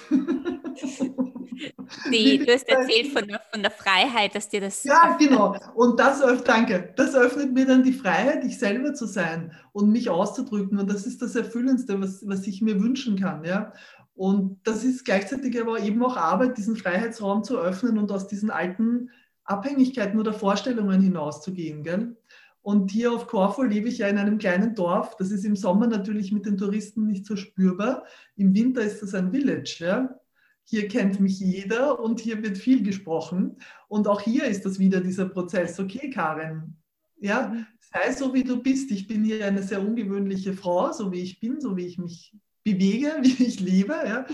Nee, 2.24 2.38
du 2.38 2.54
hast 2.54 2.68
erzählt 2.68 3.12
von 3.12 3.28
der, 3.28 3.42
von 3.52 3.62
der 3.62 3.72
Freiheit, 3.72 4.36
dass 4.36 4.50
dir 4.50 4.62
das. 4.62 4.84
Ja, 4.84 5.16
genau. 5.20 5.56
Und 5.76 6.00
das, 6.00 6.22
danke, 6.44 6.94
das 6.96 7.16
öffnet 7.16 7.54
mir 7.54 7.66
dann 7.66 7.84
die 7.84 7.94
Freiheit, 7.94 8.44
ich 8.44 8.58
selber 8.58 8.94
zu 8.94 9.06
sein 9.06 9.54
und 9.72 9.92
mich 9.92 10.10
auszudrücken. 10.10 10.78
Und 10.80 10.90
das 10.90 11.06
ist 11.06 11.22
das 11.22 11.36
Erfüllendste, 11.36 12.00
was, 12.02 12.28
was 12.28 12.48
ich 12.48 12.62
mir 12.62 12.82
wünschen 12.82 13.20
kann. 13.20 13.44
Ja? 13.44 13.74
Und 14.16 14.60
das 14.64 14.84
ist 14.84 15.04
gleichzeitig 15.06 15.60
aber 15.60 15.80
eben 15.80 16.04
auch 16.04 16.18
Arbeit, 16.18 16.58
diesen 16.58 16.76
Freiheitsraum 16.76 17.44
zu 17.44 17.58
öffnen 17.58 17.98
und 17.98 18.12
aus 18.12 18.28
diesen 18.28 18.50
alten 18.50 19.10
Abhängigkeiten 19.44 20.20
oder 20.20 20.34
Vorstellungen 20.34 21.02
hinauszugehen. 21.02 21.84
Gell? 21.84 22.16
Und 22.62 22.90
hier 22.90 23.12
auf 23.12 23.28
Korfu 23.28 23.62
lebe 23.62 23.90
ich 23.90 24.00
ja 24.00 24.08
in 24.08 24.18
einem 24.18 24.40
kleinen 24.40 24.74
Dorf. 24.74 25.18
Das 25.18 25.30
ist 25.30 25.46
im 25.46 25.56
Sommer 25.56 25.86
natürlich 25.86 26.32
mit 26.32 26.48
den 26.48 26.58
Touristen 26.58 27.06
nicht 27.06 27.26
so 27.26 27.36
spürbar. 27.36 28.06
Im 28.38 28.56
Winter 28.56 28.82
ist 28.82 29.04
das 29.04 29.14
ein 29.14 29.32
Village. 29.32 29.78
Ja? 29.82 30.20
Hier 30.66 30.88
kennt 30.88 31.20
mich 31.20 31.40
jeder 31.40 32.00
und 32.00 32.20
hier 32.20 32.42
wird 32.42 32.58
viel 32.58 32.84
gesprochen. 32.84 33.58
Und 33.88 34.08
auch 34.08 34.22
hier 34.22 34.46
ist 34.46 34.66
das 34.66 34.80
wieder 34.80 35.00
dieser 35.00 35.30
Prozess. 35.30 35.80
Okay, 35.80 36.10
Karin, 36.10 36.76
ja, 37.20 37.56
sei 37.80 38.12
so 38.12 38.34
wie 38.34 38.44
du 38.44 38.62
bist. 38.62 38.92
Ich 38.92 39.08
bin 39.08 39.24
hier 39.24 39.46
eine 39.46 39.64
sehr 39.64 39.82
ungewöhnliche 39.82 40.54
Frau, 40.54 40.92
so 40.92 41.12
wie 41.12 41.22
ich 41.22 41.40
bin, 41.40 41.62
so 41.62 41.78
wie 41.78 41.86
ich 41.86 41.98
mich 41.98 42.36
bewege, 42.64 43.18
wie 43.22 43.44
ich 43.44 43.60
lebe. 43.60 43.94
Ja. 43.94 44.26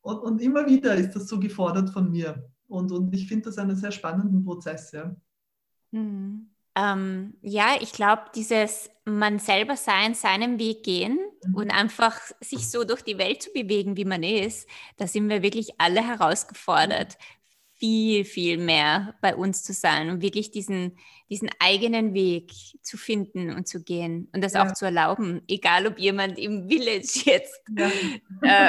Und, 0.00 0.18
und 0.18 0.42
immer 0.42 0.66
wieder 0.66 0.94
ist 0.94 1.14
das 1.16 1.28
so 1.28 1.38
gefordert 1.38 1.90
von 1.90 2.10
mir. 2.10 2.48
Und, 2.68 2.92
und 2.92 3.14
ich 3.14 3.28
finde 3.28 3.46
das 3.46 3.58
einen 3.58 3.76
sehr 3.76 3.92
spannenden 3.92 4.44
Prozess. 4.44 4.92
Ja. 4.92 5.14
Mhm. 5.92 6.50
Ähm, 6.74 7.34
ja, 7.40 7.76
ich 7.80 7.92
glaube, 7.92 8.24
dieses 8.34 8.90
man 9.04 9.38
selber 9.38 9.76
sein, 9.76 10.14
seinen 10.14 10.58
Weg 10.58 10.82
gehen. 10.82 11.18
Und 11.54 11.70
einfach 11.70 12.18
sich 12.40 12.70
so 12.70 12.84
durch 12.84 13.02
die 13.02 13.18
Welt 13.18 13.42
zu 13.42 13.50
bewegen, 13.52 13.96
wie 13.96 14.04
man 14.04 14.22
ist, 14.22 14.68
da 14.96 15.06
sind 15.06 15.28
wir 15.28 15.42
wirklich 15.42 15.80
alle 15.80 16.06
herausgefordert, 16.06 17.16
viel, 17.74 18.24
viel 18.24 18.56
mehr 18.56 19.14
bei 19.20 19.36
uns 19.36 19.62
zu 19.62 19.72
sein 19.72 20.08
und 20.08 20.22
wirklich 20.22 20.50
diesen, 20.50 20.98
diesen 21.28 21.50
eigenen 21.58 22.14
Weg 22.14 22.52
zu 22.82 22.96
finden 22.96 23.52
und 23.52 23.68
zu 23.68 23.82
gehen 23.82 24.28
und 24.32 24.42
das 24.42 24.54
ja. 24.54 24.66
auch 24.66 24.72
zu 24.72 24.86
erlauben, 24.86 25.42
egal 25.46 25.86
ob 25.86 25.98
jemand 25.98 26.38
im 26.38 26.68
Village 26.68 27.22
jetzt 27.24 27.60
ja. 27.76 27.90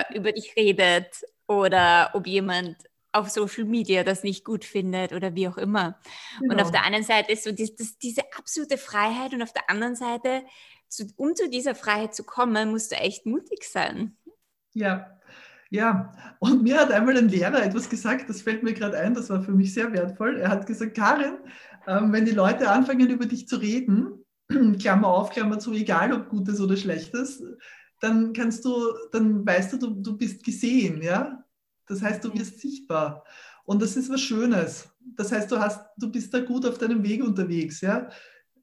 äh, 0.02 0.04
über 0.14 0.34
dich 0.34 0.54
redet 0.58 1.24
oder 1.48 2.12
ob 2.14 2.28
jemand 2.28 2.76
auf 3.14 3.30
Social 3.30 3.64
Media 3.64 4.04
das 4.04 4.24
nicht 4.24 4.44
gut 4.44 4.66
findet 4.66 5.14
oder 5.14 5.34
wie 5.36 5.48
auch 5.48 5.58
immer. 5.58 6.00
Genau. 6.40 6.54
Und 6.54 6.62
auf 6.62 6.72
der 6.72 6.84
einen 6.84 7.04
Seite 7.04 7.32
ist 7.32 7.46
so 7.46 7.52
die, 7.52 7.74
das, 7.76 7.98
diese 7.98 8.22
absolute 8.38 8.78
Freiheit 8.78 9.34
und 9.34 9.42
auf 9.42 9.54
der 9.54 9.70
anderen 9.70 9.96
Seite, 9.96 10.44
zu, 10.90 11.06
um 11.16 11.36
zu 11.36 11.50
dieser 11.50 11.76
Freiheit 11.76 12.16
zu 12.16 12.24
kommen, 12.24 12.72
musst 12.72 12.92
du 12.92 12.96
echt 12.96 13.26
mutig 13.26 13.64
sein. 13.64 14.16
Ja, 14.74 15.18
ja. 15.70 16.12
Und 16.40 16.64
mir 16.64 16.78
hat 16.78 16.92
einmal 16.92 17.18
ein 17.18 17.30
Lehrer 17.30 17.64
etwas 17.64 17.90
gesagt, 17.90 18.30
das 18.30 18.42
fällt 18.42 18.64
mir 18.64 18.74
gerade 18.74 18.98
ein, 18.98 19.14
das 19.14 19.30
war 19.30 19.42
für 19.42 19.52
mich 19.52 19.74
sehr 19.74 19.92
wertvoll. 19.92 20.38
Er 20.38 20.50
hat 20.50 20.66
gesagt, 20.66 20.96
Karin, 20.96 21.36
ähm, 21.88 22.12
wenn 22.14 22.26
die 22.26 22.32
Leute 22.32 22.70
anfangen, 22.70 23.10
über 23.10 23.26
dich 23.26 23.48
zu 23.48 23.58
reden, 23.58 24.26
Klammer 24.80 25.08
auf, 25.08 25.32
Klammer 25.32 25.60
zu, 25.60 25.74
egal 25.74 26.14
ob 26.14 26.30
Gutes 26.30 26.62
oder 26.62 26.78
Schlechtes, 26.78 27.44
dann 28.00 28.34
kannst 28.34 28.64
du, 28.64 28.94
dann 29.12 29.46
weißt 29.46 29.74
du, 29.74 29.78
du, 29.78 29.90
du 30.02 30.18
bist 30.18 30.44
gesehen, 30.44 31.02
ja. 31.02 31.44
Das 31.88 32.02
heißt, 32.02 32.24
du 32.24 32.34
wirst 32.34 32.60
sichtbar. 32.60 33.24
Und 33.64 33.82
das 33.82 33.98
ist 33.98 34.10
was 34.10 34.22
Schönes. 34.22 34.90
Das 35.16 35.32
heißt, 35.32 35.52
du, 35.52 35.60
hast, 35.60 35.86
du 35.98 36.12
bist 36.12 36.34
da 36.34 36.40
gut 36.40 36.66
auf 36.66 36.78
deinem 36.78 37.04
Weg 37.04 37.24
unterwegs. 37.24 37.82
Ja? 37.82 38.10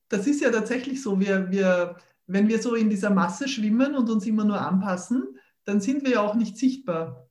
Das 0.09 0.27
ist 0.27 0.41
ja 0.41 0.51
tatsächlich 0.51 1.03
so. 1.03 1.19
Wir, 1.19 1.51
wir, 1.51 1.97
wenn 2.27 2.49
wir 2.49 2.63
so 2.63 2.75
in 2.75 2.91
dieser 2.91 3.11
Masse 3.11 3.49
schwimmen 3.49 3.95
und 3.95 4.09
uns 4.11 4.27
immer 4.27 4.45
nur 4.45 4.61
anpassen, 4.61 5.25
dann 5.65 5.81
sind 5.81 6.05
wir 6.05 6.13
ja 6.13 6.21
auch 6.21 6.35
nicht 6.35 6.57
sichtbar. 6.57 7.29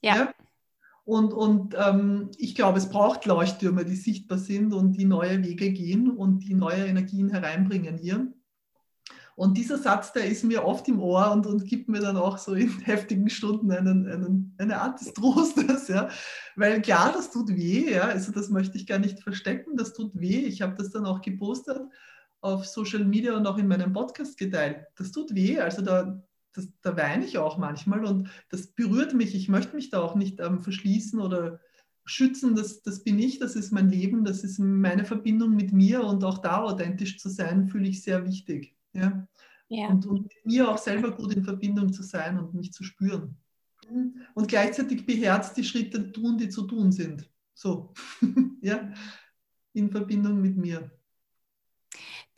Ja. 0.00 0.16
ja? 0.16 0.34
Und, 1.04 1.32
und 1.32 1.74
ähm, 1.78 2.30
ich 2.36 2.54
glaube, 2.54 2.78
es 2.78 2.88
braucht 2.88 3.26
Leuchttürme, 3.26 3.84
die 3.84 3.96
sichtbar 3.96 4.38
sind 4.38 4.72
und 4.72 4.92
die 4.92 5.04
neue 5.04 5.42
Wege 5.42 5.72
gehen 5.72 6.10
und 6.10 6.40
die 6.40 6.54
neue 6.54 6.86
Energien 6.86 7.28
hereinbringen 7.28 7.98
hier. 7.98 8.32
Und 9.34 9.56
dieser 9.56 9.78
Satz, 9.78 10.12
der 10.12 10.26
ist 10.26 10.44
mir 10.44 10.64
oft 10.64 10.86
im 10.88 11.00
Ohr 11.00 11.32
und, 11.32 11.46
und 11.46 11.64
gibt 11.64 11.88
mir 11.88 12.00
dann 12.00 12.16
auch 12.16 12.38
so 12.38 12.54
in 12.54 12.68
heftigen 12.84 13.28
Stunden 13.30 13.72
einen, 13.72 14.06
einen, 14.06 14.54
eine 14.58 14.80
Art 14.80 15.00
des 15.00 15.12
Trostes, 15.14 15.88
ja. 15.88 16.08
Weil 16.54 16.82
klar, 16.82 17.12
das 17.12 17.30
tut 17.30 17.48
weh, 17.48 17.92
ja. 17.92 18.02
Also 18.02 18.30
das 18.30 18.50
möchte 18.50 18.76
ich 18.76 18.86
gar 18.86 18.98
nicht 18.98 19.20
verstecken, 19.20 19.76
das 19.76 19.94
tut 19.94 20.12
weh. 20.14 20.40
Ich 20.40 20.62
habe 20.62 20.74
das 20.76 20.90
dann 20.90 21.06
auch 21.06 21.22
gepostet 21.22 21.80
auf 22.42 22.66
Social 22.66 23.04
Media 23.04 23.36
und 23.36 23.46
auch 23.46 23.56
in 23.56 23.68
meinem 23.68 23.92
Podcast 23.92 24.36
geteilt. 24.36 24.84
Das 24.96 25.12
tut 25.12 25.34
weh, 25.34 25.58
also 25.58 25.80
da, 25.80 26.22
das, 26.52 26.68
da 26.82 26.96
weine 26.96 27.24
ich 27.24 27.38
auch 27.38 27.56
manchmal 27.56 28.04
und 28.04 28.28
das 28.50 28.66
berührt 28.66 29.14
mich. 29.14 29.34
Ich 29.34 29.48
möchte 29.48 29.74
mich 29.74 29.90
da 29.90 30.02
auch 30.02 30.16
nicht 30.16 30.40
ähm, 30.40 30.60
verschließen 30.60 31.20
oder 31.20 31.60
schützen, 32.04 32.56
das, 32.56 32.82
das 32.82 33.04
bin 33.04 33.18
ich, 33.20 33.38
das 33.38 33.54
ist 33.54 33.72
mein 33.72 33.88
Leben, 33.88 34.24
das 34.24 34.42
ist 34.42 34.58
meine 34.58 35.04
Verbindung 35.04 35.54
mit 35.54 35.72
mir 35.72 36.02
und 36.04 36.24
auch 36.24 36.38
da 36.38 36.62
authentisch 36.62 37.18
zu 37.18 37.28
sein, 37.28 37.68
fühle 37.68 37.88
ich 37.88 38.02
sehr 38.02 38.26
wichtig. 38.26 38.76
Ja? 38.92 39.26
ja. 39.68 39.86
Und, 39.86 40.04
und 40.06 40.22
mit 40.22 40.44
mir 40.44 40.68
auch 40.68 40.78
selber 40.78 41.12
gut 41.12 41.32
in 41.32 41.44
Verbindung 41.44 41.92
zu 41.92 42.02
sein 42.02 42.38
und 42.38 42.54
mich 42.54 42.72
zu 42.72 42.82
spüren. 42.82 43.36
Und 44.34 44.48
gleichzeitig 44.48 45.06
beherzt 45.06 45.56
die 45.56 45.64
Schritte 45.64 46.10
tun, 46.12 46.38
die 46.38 46.48
zu 46.48 46.62
tun 46.62 46.90
sind. 46.90 47.30
So, 47.54 47.92
ja, 48.62 48.92
in 49.74 49.90
Verbindung 49.90 50.40
mit 50.40 50.56
mir. 50.56 50.90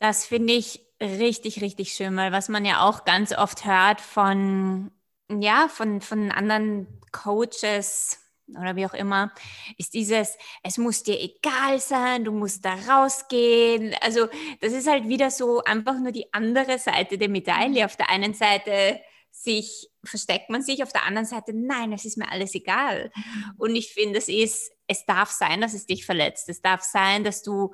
Das 0.06 0.26
finde 0.26 0.52
ich 0.52 0.82
richtig, 1.00 1.62
richtig 1.62 1.94
schön, 1.94 2.14
weil 2.18 2.30
was 2.30 2.50
man 2.50 2.66
ja 2.66 2.86
auch 2.86 3.06
ganz 3.06 3.32
oft 3.32 3.64
hört 3.64 4.02
von, 4.02 4.90
ja, 5.30 5.66
von, 5.68 6.02
von 6.02 6.30
anderen 6.30 7.00
Coaches 7.10 8.18
oder 8.48 8.76
wie 8.76 8.84
auch 8.84 8.92
immer, 8.92 9.32
ist 9.78 9.94
dieses, 9.94 10.36
es 10.62 10.76
muss 10.76 11.04
dir 11.04 11.18
egal 11.18 11.80
sein, 11.80 12.26
du 12.26 12.32
musst 12.32 12.66
da 12.66 12.74
rausgehen. 12.74 13.96
Also 14.02 14.26
das 14.60 14.74
ist 14.74 14.90
halt 14.90 15.08
wieder 15.08 15.30
so 15.30 15.64
einfach 15.64 15.98
nur 15.98 16.12
die 16.12 16.30
andere 16.34 16.78
Seite 16.78 17.16
der 17.16 17.30
Medaille. 17.30 17.86
Auf 17.86 17.96
der 17.96 18.10
einen 18.10 18.34
Seite 18.34 19.00
sich 19.30 19.88
versteckt 20.04 20.50
man 20.50 20.60
sich, 20.60 20.82
auf 20.82 20.92
der 20.92 21.06
anderen 21.06 21.26
Seite, 21.26 21.54
nein, 21.54 21.94
es 21.94 22.04
ist 22.04 22.18
mir 22.18 22.30
alles 22.30 22.54
egal. 22.54 23.10
Und 23.56 23.74
ich 23.74 23.94
finde, 23.94 24.18
es 24.18 24.28
ist, 24.28 24.70
es 24.86 25.06
darf 25.06 25.30
sein, 25.30 25.62
dass 25.62 25.72
es 25.72 25.86
dich 25.86 26.04
verletzt. 26.04 26.50
Es 26.50 26.60
darf 26.60 26.82
sein, 26.82 27.24
dass 27.24 27.42
du 27.42 27.72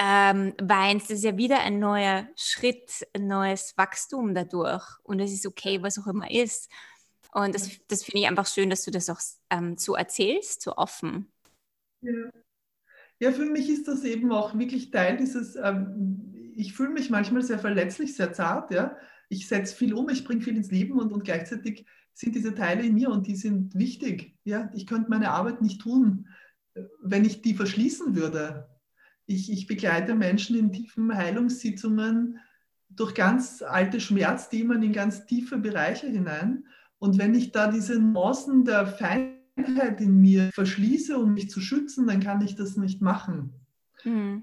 ähm, 0.00 0.54
weinst. 0.60 1.10
Ist 1.10 1.24
ja 1.24 1.36
wieder 1.36 1.60
ein 1.60 1.78
neuer 1.78 2.26
Schritt, 2.36 3.06
ein 3.14 3.26
neues 3.26 3.74
Wachstum 3.76 4.34
dadurch. 4.34 4.86
Und 5.02 5.20
es 5.20 5.32
ist 5.32 5.46
okay, 5.46 5.82
was 5.82 5.98
auch 5.98 6.06
immer 6.06 6.30
ist. 6.30 6.70
Und 7.32 7.54
das, 7.54 7.70
das 7.86 8.02
finde 8.02 8.20
ich 8.20 8.26
einfach 8.26 8.46
schön, 8.46 8.70
dass 8.70 8.84
du 8.84 8.90
das 8.90 9.10
auch 9.10 9.20
ähm, 9.50 9.76
so 9.76 9.94
erzählst, 9.94 10.62
so 10.62 10.76
offen. 10.76 11.30
Ja. 12.00 12.30
ja, 13.20 13.32
für 13.32 13.44
mich 13.44 13.68
ist 13.68 13.86
das 13.86 14.04
eben 14.04 14.32
auch 14.32 14.58
wirklich 14.58 14.90
Teil 14.90 15.18
dieses, 15.18 15.54
ähm, 15.54 16.52
ich 16.56 16.72
fühle 16.72 16.90
mich 16.90 17.10
manchmal 17.10 17.42
sehr 17.42 17.58
verletzlich, 17.58 18.16
sehr 18.16 18.32
zart, 18.32 18.72
ja. 18.72 18.96
Ich 19.28 19.46
setze 19.46 19.76
viel 19.76 19.94
um, 19.94 20.08
ich 20.08 20.24
bringe 20.24 20.40
viel 20.40 20.56
ins 20.56 20.72
Leben 20.72 20.98
und, 20.98 21.12
und 21.12 21.24
gleichzeitig 21.24 21.86
sind 22.14 22.34
diese 22.34 22.54
Teile 22.54 22.82
in 22.82 22.94
mir 22.94 23.10
und 23.10 23.28
die 23.28 23.36
sind 23.36 23.74
wichtig. 23.76 24.36
Ja, 24.44 24.70
ich 24.74 24.86
könnte 24.86 25.10
meine 25.10 25.30
Arbeit 25.30 25.62
nicht 25.62 25.80
tun, 25.80 26.26
wenn 27.00 27.24
ich 27.24 27.42
die 27.42 27.54
verschließen 27.54 28.16
würde. 28.16 28.69
Ich, 29.30 29.52
ich 29.52 29.68
begleite 29.68 30.16
Menschen 30.16 30.58
in 30.58 30.72
tiefen 30.72 31.14
Heilungssitzungen 31.16 32.40
durch 32.88 33.14
ganz 33.14 33.62
alte 33.62 34.00
Schmerzthemen 34.00 34.82
in 34.82 34.92
ganz 34.92 35.24
tiefe 35.24 35.56
Bereiche 35.58 36.08
hinein. 36.08 36.64
Und 36.98 37.16
wenn 37.16 37.36
ich 37.36 37.52
da 37.52 37.70
diese 37.70 38.00
Nuancen 38.00 38.64
der 38.64 38.88
Feinheit 38.88 40.00
in 40.00 40.20
mir 40.20 40.50
verschließe, 40.52 41.16
um 41.16 41.32
mich 41.32 41.48
zu 41.48 41.60
schützen, 41.60 42.08
dann 42.08 42.18
kann 42.18 42.42
ich 42.42 42.56
das 42.56 42.76
nicht 42.76 43.02
machen. 43.02 43.52
Mhm. 44.02 44.42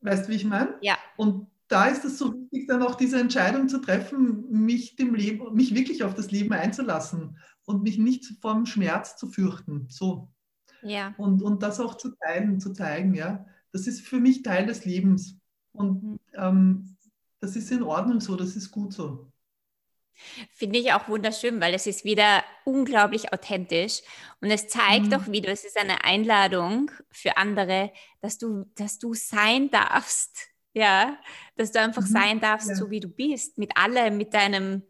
Weißt 0.00 0.26
du, 0.26 0.32
wie 0.32 0.36
ich 0.36 0.44
meine? 0.46 0.74
Ja. 0.80 0.96
Und 1.16 1.46
da 1.68 1.86
ist 1.86 2.04
es 2.04 2.18
so 2.18 2.34
wichtig, 2.34 2.66
dann 2.66 2.82
auch 2.82 2.96
diese 2.96 3.20
Entscheidung 3.20 3.68
zu 3.68 3.78
treffen, 3.78 4.50
mich 4.50 4.96
dem 4.96 5.14
Leben, 5.14 5.54
mich 5.54 5.76
wirklich 5.76 6.02
auf 6.02 6.14
das 6.14 6.32
Leben 6.32 6.52
einzulassen 6.52 7.38
und 7.66 7.84
mich 7.84 7.98
nicht 7.98 8.24
vom 8.40 8.66
Schmerz 8.66 9.16
zu 9.16 9.28
fürchten. 9.28 9.86
So. 9.88 10.28
Ja. 10.82 11.14
Und, 11.18 11.40
und 11.40 11.62
das 11.62 11.78
auch 11.78 11.96
zu 11.96 12.10
teilen, 12.16 12.58
zu 12.58 12.72
zeigen, 12.72 13.14
ja. 13.14 13.46
Das 13.72 13.86
ist 13.86 14.02
für 14.02 14.20
mich 14.20 14.42
Teil 14.42 14.66
des 14.66 14.84
Lebens. 14.84 15.38
Und 15.72 16.02
mhm. 16.02 16.20
ähm, 16.34 16.96
das 17.40 17.56
ist 17.56 17.70
in 17.72 17.82
Ordnung 17.82 18.20
so, 18.20 18.36
das 18.36 18.54
ist 18.56 18.70
gut 18.70 18.92
so. 18.92 19.32
Finde 20.54 20.78
ich 20.78 20.92
auch 20.92 21.08
wunderschön, 21.08 21.60
weil 21.60 21.74
es 21.74 21.86
ist 21.86 22.04
wieder 22.04 22.44
unglaublich 22.64 23.32
authentisch 23.32 24.02
und 24.40 24.50
es 24.50 24.68
zeigt 24.68 25.06
mhm. 25.06 25.14
auch 25.14 25.26
wieder, 25.26 25.50
es 25.50 25.64
ist 25.64 25.78
eine 25.78 26.04
Einladung 26.04 26.90
für 27.10 27.36
andere, 27.38 27.92
dass 28.20 28.38
du, 28.38 28.66
dass 28.76 28.98
du 28.98 29.14
sein 29.14 29.70
darfst, 29.70 30.48
ja, 30.74 31.18
dass 31.56 31.72
du 31.72 31.80
einfach 31.80 32.02
mhm. 32.02 32.12
sein 32.12 32.40
darfst, 32.40 32.68
ja. 32.68 32.74
so 32.74 32.90
wie 32.90 33.00
du 33.00 33.08
bist, 33.08 33.58
mit 33.58 33.76
allem, 33.76 34.16
mit 34.16 34.34
deinem 34.34 34.82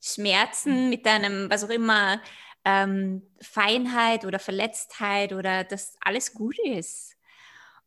Schmerzen, 0.00 0.84
mhm. 0.84 0.90
mit 0.90 1.06
deinem, 1.06 1.50
was 1.50 1.64
auch 1.64 1.70
immer, 1.70 2.20
ähm, 2.64 3.22
Feinheit 3.40 4.24
oder 4.24 4.38
Verletztheit 4.38 5.32
oder 5.32 5.64
dass 5.64 5.96
alles 6.00 6.32
gut 6.32 6.58
ist. 6.60 7.16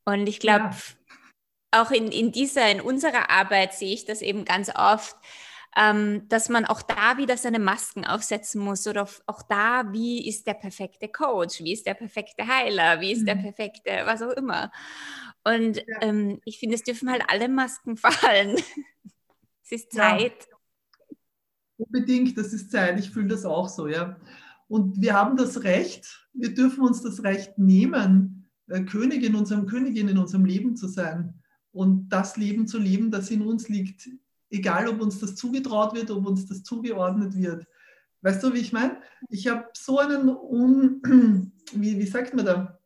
Und 0.07 0.29
ich 0.29 0.39
glaube, 0.39 0.69
ja. 0.69 1.81
auch 1.81 1.91
in, 1.91 2.13
in 2.13 2.31
dieser, 2.31 2.71
in 2.71 2.79
unserer 2.79 3.29
Arbeit 3.29 3.73
sehe 3.73 3.93
ich 3.93 4.05
das 4.05 4.21
eben 4.21 4.45
ganz 4.45 4.71
oft, 4.73 5.17
ähm, 5.75 6.29
dass 6.29 6.47
man 6.47 6.63
auch 6.63 6.81
da 6.81 7.17
wieder 7.17 7.35
seine 7.35 7.59
Masken 7.59 8.05
aufsetzen 8.05 8.61
muss 8.61 8.87
oder 8.87 9.05
auch 9.25 9.41
da, 9.41 9.91
wie 9.91 10.25
ist 10.25 10.47
der 10.47 10.53
perfekte 10.53 11.09
Coach, 11.09 11.59
wie 11.59 11.73
ist 11.73 11.85
der 11.85 11.93
perfekte 11.93 12.47
Heiler, 12.47 13.01
wie 13.01 13.11
ist 13.11 13.23
mhm. 13.23 13.25
der 13.25 13.35
perfekte, 13.35 13.91
was 14.05 14.21
auch 14.21 14.31
immer. 14.31 14.71
Und 15.43 15.75
ja. 15.75 15.83
ähm, 16.03 16.39
ich 16.45 16.57
finde, 16.57 16.75
es 16.75 16.83
dürfen 16.83 17.11
halt 17.11 17.23
alle 17.27 17.49
Masken 17.49 17.97
fallen. 17.97 18.55
es 19.65 19.71
ist 19.71 19.91
Zeit. 19.91 20.47
Ja. 20.49 21.17
Unbedingt, 21.79 22.37
das 22.37 22.53
ist 22.53 22.71
Zeit. 22.71 22.97
Ich 22.97 23.11
fühle 23.11 23.27
das 23.27 23.43
auch 23.43 23.67
so, 23.67 23.89
ja. 23.89 24.15
Und 24.69 25.01
wir 25.01 25.15
haben 25.15 25.35
das 25.35 25.63
Recht, 25.63 26.29
wir 26.31 26.53
dürfen 26.53 26.85
uns 26.85 27.01
das 27.01 27.23
Recht 27.23 27.57
nehmen, 27.57 28.36
Königin 28.67 29.35
unserem 29.35 29.65
Königin 29.65 30.09
in 30.09 30.17
unserem 30.17 30.45
Leben 30.45 30.75
zu 30.75 30.87
sein 30.87 31.33
und 31.71 32.09
das 32.09 32.37
Leben 32.37 32.67
zu 32.67 32.77
leben, 32.77 33.11
das 33.11 33.31
in 33.31 33.41
uns 33.41 33.69
liegt 33.69 34.09
egal 34.49 34.87
ob 34.87 35.01
uns 35.01 35.19
das 35.19 35.35
zugetraut 35.35 35.95
wird, 35.95 36.11
ob 36.11 36.25
uns 36.25 36.45
das 36.45 36.63
zugeordnet 36.63 37.35
wird. 37.35 37.65
Weißt 38.21 38.43
du, 38.43 38.53
wie 38.53 38.59
ich 38.59 38.73
meine? 38.73 38.97
Ich 39.29 39.47
habe 39.47 39.65
so 39.73 39.99
einen, 39.99 40.29
un, 40.29 41.01
wie, 41.73 41.97
wie 41.97 42.05
sagt 42.05 42.33
man 42.33 42.45
da, 42.45 42.79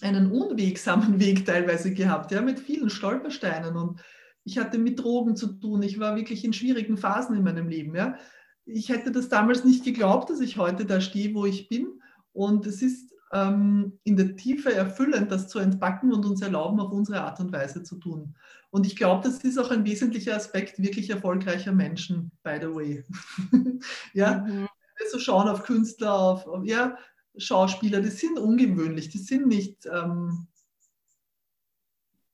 einen 0.00 0.30
unwegsamen 0.30 1.20
Weg 1.20 1.44
teilweise 1.44 1.92
gehabt, 1.92 2.32
ja, 2.32 2.40
mit 2.40 2.60
vielen 2.60 2.90
Stolpersteinen 2.90 3.76
und 3.76 4.00
ich 4.44 4.58
hatte 4.58 4.78
mit 4.78 4.98
Drogen 4.98 5.36
zu 5.36 5.52
tun. 5.52 5.82
Ich 5.84 6.00
war 6.00 6.16
wirklich 6.16 6.44
in 6.44 6.52
schwierigen 6.52 6.96
Phasen 6.96 7.36
in 7.36 7.44
meinem 7.44 7.68
Leben, 7.68 7.94
ja. 7.94 8.16
Ich 8.64 8.88
hätte 8.88 9.10
das 9.10 9.28
damals 9.28 9.64
nicht 9.64 9.84
geglaubt, 9.84 10.30
dass 10.30 10.40
ich 10.40 10.56
heute 10.56 10.84
da 10.84 11.00
stehe, 11.00 11.34
wo 11.34 11.46
ich 11.46 11.68
bin. 11.68 12.00
Und 12.32 12.64
es 12.66 12.80
ist 12.80 13.11
ähm, 13.32 13.98
in 14.04 14.16
der 14.16 14.36
Tiefe 14.36 14.72
erfüllend, 14.72 15.30
das 15.32 15.48
zu 15.48 15.58
entpacken 15.58 16.12
und 16.12 16.24
uns 16.24 16.42
erlauben, 16.42 16.80
auf 16.80 16.92
unsere 16.92 17.22
Art 17.22 17.40
und 17.40 17.52
Weise 17.52 17.82
zu 17.82 17.96
tun. 17.96 18.34
Und 18.70 18.86
ich 18.86 18.96
glaube, 18.96 19.26
das 19.26 19.38
ist 19.38 19.58
auch 19.58 19.70
ein 19.70 19.84
wesentlicher 19.84 20.36
Aspekt 20.36 20.80
wirklich 20.80 21.10
erfolgreicher 21.10 21.72
Menschen, 21.72 22.30
by 22.42 22.58
the 22.60 22.68
way. 22.68 23.04
ja, 24.14 24.38
mhm. 24.38 24.68
wir 24.96 25.10
so 25.10 25.18
schauen 25.18 25.48
auf 25.48 25.64
Künstler, 25.64 26.14
auf, 26.14 26.46
auf, 26.46 26.64
ja, 26.64 26.96
Schauspieler, 27.36 28.00
die 28.00 28.10
sind 28.10 28.38
ungewöhnlich, 28.38 29.08
die 29.08 29.18
sind 29.18 29.46
nicht 29.46 29.86
ähm, 29.86 30.46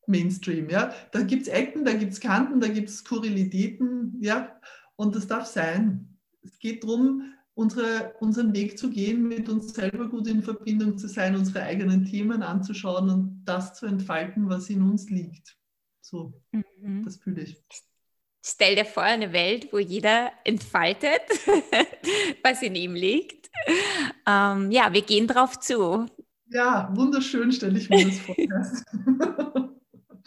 Mainstream. 0.06 0.68
Ja? 0.68 0.92
Da 1.12 1.22
gibt 1.22 1.42
es 1.42 1.48
Ecken, 1.48 1.84
da 1.84 1.92
gibt 1.92 2.12
es 2.12 2.20
Kanten, 2.20 2.60
da 2.60 2.68
gibt 2.68 2.88
es 2.88 2.98
Skurrilitäten, 2.98 4.16
ja, 4.20 4.60
und 4.96 5.14
das 5.14 5.28
darf 5.28 5.46
sein. 5.46 6.18
Es 6.42 6.58
geht 6.58 6.82
darum, 6.82 7.34
unsere, 7.58 8.14
unseren 8.20 8.54
Weg 8.54 8.78
zu 8.78 8.88
gehen, 8.88 9.26
mit 9.26 9.48
uns 9.48 9.74
selber 9.74 10.08
gut 10.08 10.28
in 10.28 10.44
Verbindung 10.44 10.96
zu 10.96 11.08
sein, 11.08 11.34
unsere 11.34 11.64
eigenen 11.64 12.04
Themen 12.04 12.44
anzuschauen 12.44 13.10
und 13.10 13.42
das 13.44 13.74
zu 13.74 13.86
entfalten, 13.86 14.48
was 14.48 14.70
in 14.70 14.80
uns 14.80 15.10
liegt. 15.10 15.56
So, 16.00 16.40
mhm. 16.52 17.02
das 17.04 17.16
fühle 17.16 17.42
ich. 17.42 17.60
Stell 18.46 18.76
dir 18.76 18.84
vor, 18.84 19.02
eine 19.02 19.32
Welt, 19.32 19.72
wo 19.72 19.78
jeder 19.78 20.30
entfaltet, 20.44 21.22
was 22.44 22.62
in 22.62 22.76
ihm 22.76 22.94
liegt. 22.94 23.50
Ähm, 24.24 24.70
ja, 24.70 24.92
wir 24.92 25.02
gehen 25.02 25.26
drauf 25.26 25.58
zu. 25.58 26.06
Ja, 26.50 26.92
wunderschön 26.94 27.50
stelle 27.50 27.78
ich 27.80 27.90
mir 27.90 28.06
das 28.06 28.20
vor. 28.20 28.36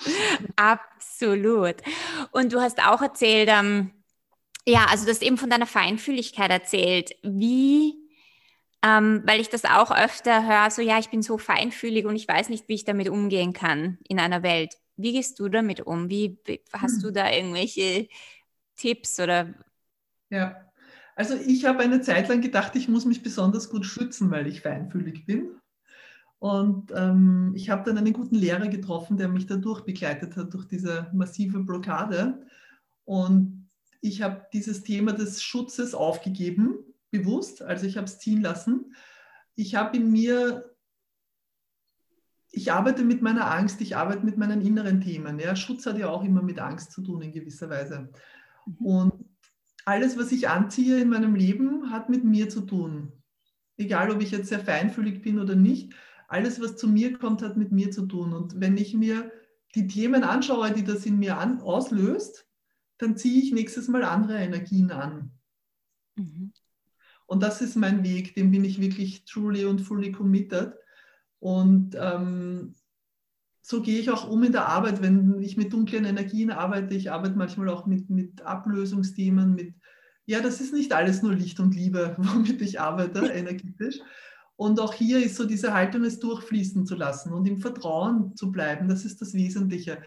Absolut. 0.57 1.77
Und 2.31 2.51
du 2.51 2.59
hast 2.59 2.85
auch 2.85 3.01
erzählt, 3.01 3.47
ähm, 3.49 3.91
ja, 4.67 4.85
also 4.89 5.05
du 5.05 5.11
hast 5.11 5.23
eben 5.23 5.37
von 5.37 5.49
deiner 5.49 5.65
Feinfühligkeit 5.65 6.51
erzählt. 6.51 7.11
Wie, 7.23 7.95
ähm, 8.83 9.23
weil 9.25 9.41
ich 9.41 9.49
das 9.49 9.65
auch 9.65 9.91
öfter 9.91 10.47
höre, 10.47 10.69
so 10.71 10.81
ja, 10.81 10.99
ich 10.99 11.09
bin 11.09 11.21
so 11.21 11.37
feinfühlig 11.37 12.05
und 12.05 12.15
ich 12.15 12.27
weiß 12.27 12.49
nicht, 12.49 12.67
wie 12.67 12.75
ich 12.75 12.85
damit 12.85 13.09
umgehen 13.09 13.53
kann 13.53 13.97
in 14.07 14.19
einer 14.19 14.43
Welt. 14.43 14.75
Wie 14.97 15.13
gehst 15.13 15.39
du 15.39 15.49
damit 15.49 15.81
um? 15.81 16.09
Wie 16.09 16.37
hast 16.73 16.97
hm. 16.97 17.01
du 17.01 17.11
da 17.11 17.31
irgendwelche 17.31 18.07
Tipps 18.75 19.19
oder? 19.19 19.53
Ja, 20.29 20.71
also 21.15 21.35
ich 21.35 21.65
habe 21.65 21.79
eine 21.79 22.01
Zeit 22.01 22.29
lang 22.29 22.41
gedacht, 22.41 22.75
ich 22.75 22.87
muss 22.87 23.05
mich 23.05 23.21
besonders 23.21 23.69
gut 23.69 23.85
schützen, 23.85 24.31
weil 24.31 24.47
ich 24.47 24.61
feinfühlig 24.61 25.25
bin. 25.25 25.51
Und 26.39 26.91
ähm, 26.95 27.53
ich 27.55 27.69
habe 27.69 27.83
dann 27.83 27.99
einen 27.99 28.13
guten 28.13 28.35
Lehrer 28.35 28.67
getroffen, 28.67 29.17
der 29.17 29.27
mich 29.27 29.45
dadurch 29.45 29.81
begleitet 29.81 30.35
hat, 30.35 30.53
durch 30.53 30.65
diese 30.65 31.07
massive 31.13 31.59
Blockade. 31.59 32.47
Und 33.05 33.60
ich 34.01 34.21
habe 34.21 34.45
dieses 34.51 34.83
Thema 34.83 35.13
des 35.13 35.41
Schutzes 35.41 35.93
aufgegeben, 35.93 36.79
bewusst, 37.11 37.61
also 37.61 37.85
ich 37.85 37.97
habe 37.97 38.05
es 38.05 38.19
ziehen 38.19 38.41
lassen. 38.41 38.95
Ich 39.55 39.75
habe 39.75 39.97
in 39.97 40.11
mir 40.11 40.71
ich 42.51 42.71
arbeite 42.71 43.03
mit 43.03 43.21
meiner 43.21 43.49
Angst, 43.49 43.79
ich 43.81 43.95
arbeite 43.95 44.25
mit 44.25 44.37
meinen 44.37 44.61
inneren 44.61 44.99
Themen. 44.99 45.39
Ja. 45.39 45.55
Schutz 45.55 45.85
hat 45.85 45.97
ja 45.97 46.09
auch 46.09 46.23
immer 46.23 46.41
mit 46.41 46.59
Angst 46.59 46.91
zu 46.91 47.01
tun 47.01 47.21
in 47.21 47.31
gewisser 47.31 47.69
Weise. 47.69 48.09
Mhm. 48.65 48.85
Und 48.85 49.13
alles, 49.85 50.17
was 50.17 50.31
ich 50.31 50.49
anziehe 50.49 50.99
in 50.99 51.09
meinem 51.09 51.33
Leben, 51.33 51.91
hat 51.91 52.09
mit 52.09 52.23
mir 52.23 52.49
zu 52.49 52.61
tun. 52.61 53.13
Egal, 53.77 54.11
ob 54.11 54.21
ich 54.21 54.31
jetzt 54.31 54.49
sehr 54.49 54.59
feinfühlig 54.59 55.21
bin 55.21 55.39
oder 55.39 55.55
nicht, 55.55 55.93
alles, 56.27 56.61
was 56.61 56.75
zu 56.75 56.87
mir 56.87 57.17
kommt, 57.17 57.41
hat 57.41 57.57
mit 57.57 57.71
mir 57.71 57.89
zu 57.91 58.05
tun. 58.05 58.33
Und 58.33 58.59
wenn 58.59 58.77
ich 58.77 58.93
mir 58.93 59.31
die 59.73 59.87
Themen 59.87 60.23
anschaue, 60.23 60.71
die 60.71 60.83
das 60.83 61.05
in 61.05 61.17
mir 61.17 61.37
an, 61.37 61.61
auslöst, 61.61 62.45
dann 63.01 63.17
ziehe 63.17 63.41
ich 63.41 63.51
nächstes 63.51 63.87
Mal 63.87 64.03
andere 64.03 64.37
Energien 64.37 64.91
an. 64.91 65.31
Mhm. 66.15 66.53
Und 67.25 67.41
das 67.41 67.61
ist 67.61 67.75
mein 67.75 68.03
Weg, 68.03 68.35
dem 68.35 68.51
bin 68.51 68.63
ich 68.63 68.81
wirklich 68.81 69.25
truly 69.25 69.65
und 69.65 69.79
fully 69.79 70.11
committed. 70.11 70.73
Und 71.39 71.95
ähm, 71.99 72.75
so 73.61 73.81
gehe 73.81 73.99
ich 73.99 74.09
auch 74.11 74.27
um 74.27 74.43
in 74.43 74.51
der 74.51 74.67
Arbeit, 74.67 75.01
wenn 75.01 75.41
ich 75.41 75.57
mit 75.57 75.71
dunklen 75.71 76.05
Energien 76.05 76.51
arbeite. 76.51 76.93
Ich 76.93 77.11
arbeite 77.11 77.37
manchmal 77.37 77.69
auch 77.69 77.85
mit, 77.85 78.09
mit 78.09 78.41
Ablösungsthemen, 78.41 79.55
mit, 79.55 79.75
ja, 80.25 80.41
das 80.41 80.61
ist 80.61 80.73
nicht 80.73 80.93
alles 80.93 81.21
nur 81.23 81.33
Licht 81.33 81.59
und 81.59 81.73
Liebe, 81.73 82.15
womit 82.19 82.61
ich 82.61 82.79
arbeite, 82.79 83.25
energetisch. 83.33 83.99
Und 84.57 84.79
auch 84.79 84.93
hier 84.93 85.25
ist 85.25 85.37
so 85.37 85.45
diese 85.45 85.73
Haltung, 85.73 86.03
es 86.03 86.19
durchfließen 86.19 86.85
zu 86.85 86.95
lassen 86.95 87.33
und 87.33 87.47
im 87.47 87.57
Vertrauen 87.57 88.35
zu 88.35 88.51
bleiben. 88.51 88.89
Das 88.89 89.05
ist 89.05 89.21
das 89.21 89.33
Wesentliche. 89.33 89.97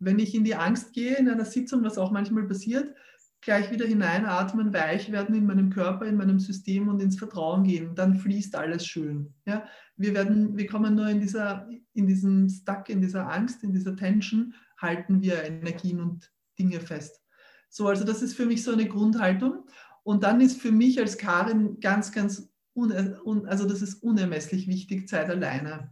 Wenn 0.00 0.18
ich 0.18 0.34
in 0.34 0.44
die 0.44 0.54
Angst 0.54 0.92
gehe 0.92 1.16
in 1.16 1.28
einer 1.28 1.44
Sitzung, 1.44 1.84
was 1.84 1.98
auch 1.98 2.10
manchmal 2.10 2.46
passiert, 2.46 2.94
gleich 3.42 3.70
wieder 3.70 3.86
hineinatmen, 3.86 4.72
weich 4.72 5.10
werden 5.12 5.34
in 5.34 5.46
meinem 5.46 5.70
Körper, 5.70 6.06
in 6.06 6.16
meinem 6.16 6.38
System 6.38 6.88
und 6.88 7.00
ins 7.00 7.18
Vertrauen 7.18 7.64
gehen, 7.64 7.94
dann 7.94 8.16
fließt 8.16 8.54
alles 8.54 8.86
schön. 8.86 9.32
Ja? 9.46 9.66
Wir, 9.96 10.14
werden, 10.14 10.56
wir 10.56 10.66
kommen 10.66 10.94
nur 10.94 11.08
in, 11.08 11.20
dieser, 11.20 11.68
in 11.94 12.06
diesem 12.06 12.48
Stuck, 12.48 12.88
in 12.88 13.00
dieser 13.00 13.30
Angst, 13.30 13.62
in 13.62 13.72
dieser 13.72 13.96
Tension, 13.96 14.54
halten 14.78 15.22
wir 15.22 15.42
Energien 15.44 16.00
und 16.00 16.30
Dinge 16.58 16.80
fest. 16.80 17.22
So, 17.70 17.88
also 17.88 18.04
das 18.04 18.20
ist 18.22 18.34
für 18.34 18.46
mich 18.46 18.62
so 18.62 18.72
eine 18.72 18.86
Grundhaltung. 18.86 19.64
Und 20.02 20.24
dann 20.24 20.40
ist 20.40 20.60
für 20.60 20.72
mich 20.72 20.98
als 20.98 21.18
Karin 21.18 21.78
ganz, 21.80 22.12
ganz, 22.12 22.50
un, 22.74 23.46
also 23.46 23.66
das 23.66 23.80
ist 23.80 24.02
unermesslich 24.02 24.66
wichtig, 24.66 25.08
Zeit 25.08 25.30
alleine. 25.30 25.90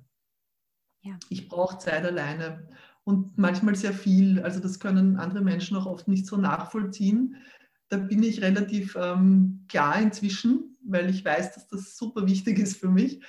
Ja. 1.02 1.18
Ich 1.28 1.48
brauche 1.48 1.78
Zeit 1.78 2.04
alleine 2.04 2.68
und 3.08 3.38
manchmal 3.38 3.74
sehr 3.74 3.94
viel. 3.94 4.42
Also 4.42 4.60
das 4.60 4.80
können 4.80 5.16
andere 5.16 5.40
Menschen 5.40 5.78
auch 5.78 5.86
oft 5.86 6.08
nicht 6.08 6.26
so 6.26 6.36
nachvollziehen. 6.36 7.36
Da 7.88 7.96
bin 7.96 8.22
ich 8.22 8.42
relativ 8.42 8.98
ähm, 9.00 9.64
klar 9.66 9.98
inzwischen, 9.98 10.76
weil 10.84 11.08
ich 11.08 11.24
weiß, 11.24 11.54
dass 11.54 11.68
das 11.68 11.96
super 11.96 12.26
wichtig 12.26 12.58
ist 12.58 12.76
für 12.76 12.90
mich. 12.90 13.24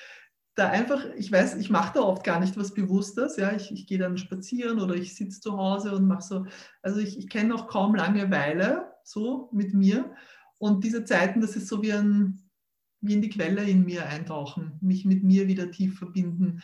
Da 0.55 0.67
einfach, 0.69 1.05
ich 1.15 1.31
weiß, 1.31 1.55
ich 1.55 1.69
mache 1.69 1.93
da 1.93 2.01
oft 2.01 2.25
gar 2.25 2.41
nicht 2.41 2.57
was 2.57 2.73
Bewusstes. 2.73 3.37
Ja, 3.37 3.53
ich, 3.55 3.71
ich 3.71 3.87
gehe 3.87 3.97
dann 3.97 4.17
spazieren 4.17 4.81
oder 4.81 4.95
ich 4.95 5.15
sitze 5.15 5.39
zu 5.39 5.55
Hause 5.55 5.95
und 5.95 6.07
mache 6.07 6.23
so. 6.23 6.45
Also 6.81 6.99
ich, 6.99 7.17
ich 7.17 7.29
kenne 7.29 7.55
auch 7.55 7.69
kaum 7.69 7.95
Langeweile 7.95 8.91
so 9.05 9.49
mit 9.53 9.73
mir. 9.73 10.13
Und 10.57 10.83
diese 10.83 11.05
Zeiten, 11.05 11.39
das 11.39 11.55
ist 11.55 11.69
so 11.69 11.81
wie 11.81 11.93
ein, 11.93 12.43
wie 12.99 13.13
in 13.13 13.21
die 13.21 13.29
Quelle 13.29 13.63
in 13.63 13.85
mir 13.85 14.05
eintauchen, 14.07 14.73
mich 14.81 15.05
mit 15.05 15.23
mir 15.23 15.47
wieder 15.47 15.71
tief 15.71 15.99
verbinden 15.99 16.61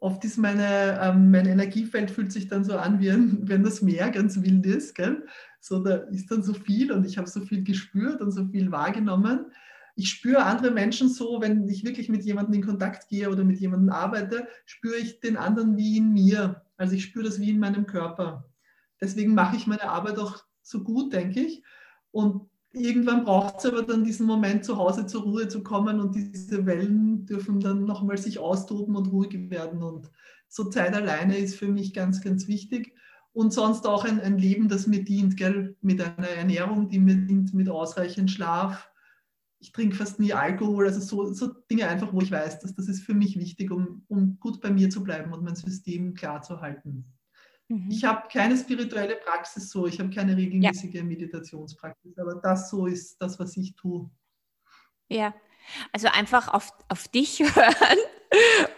oft 0.00 0.24
ist 0.24 0.38
meine, 0.38 0.98
ähm, 1.00 1.30
mein 1.30 1.46
Energiefeld 1.46 2.10
fühlt 2.10 2.32
sich 2.32 2.48
dann 2.48 2.64
so 2.64 2.76
an, 2.76 3.00
wie 3.00 3.10
ein, 3.10 3.48
wenn 3.48 3.62
das 3.62 3.82
Meer 3.82 4.10
ganz 4.10 4.42
wild 4.42 4.66
ist. 4.66 4.94
Gell? 4.94 5.26
So, 5.60 5.82
da 5.82 5.96
ist 5.96 6.30
dann 6.30 6.42
so 6.42 6.54
viel 6.54 6.90
und 6.90 7.06
ich 7.06 7.18
habe 7.18 7.28
so 7.28 7.40
viel 7.42 7.62
gespürt 7.62 8.20
und 8.20 8.32
so 8.32 8.46
viel 8.46 8.72
wahrgenommen. 8.72 9.52
Ich 9.96 10.08
spüre 10.08 10.44
andere 10.44 10.70
Menschen 10.70 11.10
so, 11.10 11.40
wenn 11.42 11.68
ich 11.68 11.84
wirklich 11.84 12.08
mit 12.08 12.24
jemandem 12.24 12.54
in 12.54 12.66
Kontakt 12.66 13.08
gehe 13.08 13.28
oder 13.28 13.44
mit 13.44 13.60
jemandem 13.60 13.90
arbeite, 13.90 14.48
spüre 14.64 14.96
ich 14.96 15.20
den 15.20 15.36
anderen 15.36 15.76
wie 15.76 15.98
in 15.98 16.12
mir. 16.12 16.62
Also 16.78 16.94
ich 16.94 17.04
spüre 17.04 17.26
das 17.26 17.38
wie 17.38 17.50
in 17.50 17.58
meinem 17.58 17.86
Körper. 17.86 18.50
Deswegen 19.00 19.34
mache 19.34 19.56
ich 19.56 19.66
meine 19.66 19.90
Arbeit 19.90 20.18
auch 20.18 20.42
so 20.62 20.82
gut, 20.82 21.12
denke 21.12 21.40
ich. 21.40 21.62
Und 22.10 22.49
irgendwann 22.72 23.24
braucht 23.24 23.58
es 23.58 23.66
aber 23.66 23.82
dann 23.82 24.04
diesen 24.04 24.26
Moment, 24.26 24.64
zu 24.64 24.76
Hause 24.76 25.06
zur 25.06 25.22
Ruhe 25.22 25.48
zu 25.48 25.62
kommen 25.62 26.00
und 26.00 26.14
diese 26.14 26.66
Wellen 26.66 27.26
dürfen 27.26 27.60
dann 27.60 27.84
nochmal 27.84 28.18
sich 28.18 28.38
austoben 28.38 28.96
und 28.96 29.06
ruhig 29.08 29.50
werden. 29.50 29.82
Und 29.82 30.10
so 30.48 30.64
Zeit 30.64 30.94
alleine 30.94 31.36
ist 31.36 31.56
für 31.56 31.68
mich 31.68 31.92
ganz, 31.92 32.20
ganz 32.20 32.46
wichtig. 32.48 32.94
Und 33.32 33.52
sonst 33.52 33.86
auch 33.86 34.04
ein, 34.04 34.20
ein 34.20 34.38
Leben, 34.38 34.68
das 34.68 34.86
mir 34.86 35.04
dient, 35.04 35.36
gell? 35.36 35.76
mit 35.80 36.00
einer 36.00 36.28
Ernährung, 36.28 36.88
die 36.88 36.98
mir 36.98 37.16
dient, 37.16 37.54
mit 37.54 37.68
ausreichend 37.68 38.30
Schlaf. 38.30 38.90
Ich 39.60 39.72
trinke 39.72 39.94
fast 39.94 40.18
nie 40.18 40.32
Alkohol, 40.32 40.86
also 40.86 41.00
so, 41.00 41.32
so 41.32 41.52
Dinge 41.70 41.86
einfach, 41.86 42.12
wo 42.12 42.20
ich 42.20 42.30
weiß, 42.30 42.60
dass 42.60 42.74
das 42.74 42.88
ist 42.88 43.02
für 43.02 43.14
mich 43.14 43.38
wichtig, 43.38 43.70
um, 43.70 44.04
um 44.08 44.38
gut 44.40 44.60
bei 44.60 44.70
mir 44.70 44.90
zu 44.90 45.04
bleiben 45.04 45.32
und 45.32 45.44
mein 45.44 45.54
System 45.54 46.14
klar 46.14 46.42
zu 46.42 46.60
halten. 46.60 47.04
Mhm. 47.70 47.88
Ich 47.88 48.04
habe 48.04 48.26
keine 48.28 48.56
spirituelle 48.56 49.14
Praxis 49.14 49.70
so, 49.70 49.86
ich 49.86 50.00
habe 50.00 50.10
keine 50.10 50.36
regelmäßige 50.36 50.92
ja. 50.92 51.04
Meditationspraxis, 51.04 52.18
aber 52.18 52.34
das 52.34 52.68
so 52.68 52.86
ist 52.86 53.16
das, 53.22 53.38
was 53.38 53.56
ich 53.56 53.76
tue. 53.76 54.10
Ja, 55.08 55.34
also 55.92 56.08
einfach 56.08 56.48
auf, 56.52 56.72
auf 56.88 57.06
dich 57.06 57.38
hören 57.54 57.98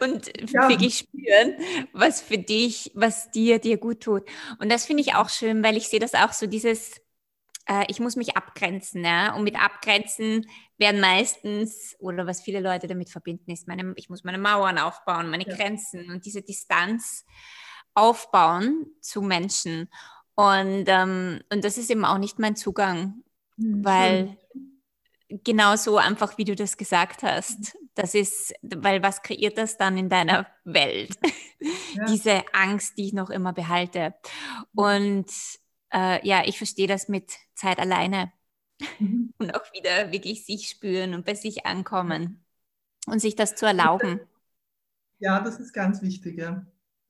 und 0.01 0.51
ja. 0.51 0.69
wirklich 0.69 0.99
spüren, 0.99 1.55
was 1.95 2.21
für 2.21 2.37
dich, 2.37 2.91
was 2.95 3.31
dir, 3.31 3.59
dir 3.59 3.79
gut 3.79 4.01
tut. 4.01 4.29
Und 4.59 4.71
das 4.71 4.85
finde 4.85 5.03
ich 5.03 5.15
auch 5.15 5.31
schön, 5.31 5.65
weil 5.65 5.79
ich 5.79 5.89
sehe 5.89 6.01
das 6.01 6.15
auch 6.15 6.35
so, 6.35 6.47
dieses, 6.47 7.01
äh, 7.67 7.87
ich 7.89 7.99
muss 7.99 8.17
mich 8.17 8.37
abgrenzen. 8.37 9.03
Ja? 9.05 9.35
Und 9.35 9.45
mit 9.45 9.59
Abgrenzen 9.59 10.47
werden 10.77 11.01
meistens, 11.01 11.97
oder 11.99 12.27
was 12.27 12.43
viele 12.43 12.61
Leute 12.61 12.89
damit 12.89 13.09
verbinden, 13.09 13.51
ist, 13.53 13.69
meine, 13.69 13.95
ich 13.97 14.11
muss 14.11 14.23
meine 14.23 14.39
Mauern 14.39 14.79
aufbauen, 14.79 15.31
meine 15.31 15.49
ja. 15.49 15.57
Grenzen 15.57 16.11
und 16.11 16.27
diese 16.27 16.43
Distanz 16.43 17.25
aufbauen 17.95 18.87
zu 19.01 19.23
Menschen. 19.23 19.89
Und, 20.35 20.85
ähm, 20.87 21.41
und 21.53 21.65
das 21.65 21.79
ist 21.79 21.91
eben 21.91 22.05
auch 22.05 22.19
nicht 22.19 22.39
mein 22.39 22.57
Zugang, 22.57 23.23
mhm. 23.57 23.85
weil 23.85 24.39
genau 25.29 25.77
so 25.77 25.99
einfach, 25.99 26.39
wie 26.39 26.45
du 26.45 26.55
das 26.55 26.77
gesagt 26.77 27.23
hast, 27.23 27.77
das 27.95 28.15
ist, 28.15 28.55
weil 28.63 29.03
was 29.03 29.23
kreiert 29.23 29.59
das 29.59 29.77
dann 29.77 29.99
in 29.99 30.09
deiner 30.09 30.47
Welt? 30.65 31.19
Ja. 31.95 32.07
Diese 32.07 32.43
Angst, 32.55 32.97
die 32.97 33.05
ich 33.05 33.13
noch 33.13 33.31
immer 33.31 33.53
behalte. 33.53 34.15
Und 34.75 35.31
äh, 35.93 36.27
ja, 36.27 36.43
ich 36.45 36.57
verstehe 36.57 36.89
das 36.89 37.07
mit 37.07 37.31
Zeit 37.55 37.79
alleine 37.79 38.33
mhm. 38.99 39.33
und 39.39 39.55
auch 39.55 39.73
wieder 39.73 40.11
wirklich 40.11 40.45
sich 40.45 40.69
spüren 40.69 41.15
und 41.15 41.25
bei 41.25 41.35
sich 41.35 41.65
ankommen 41.65 42.45
und 43.07 43.21
sich 43.21 43.37
das 43.37 43.55
zu 43.55 43.67
erlauben. 43.67 44.21
Ja, 45.21 45.39
das 45.41 45.61
ist 45.61 45.73
ganz 45.73 46.03
wichtig, 46.03 46.39
ja 46.39 46.67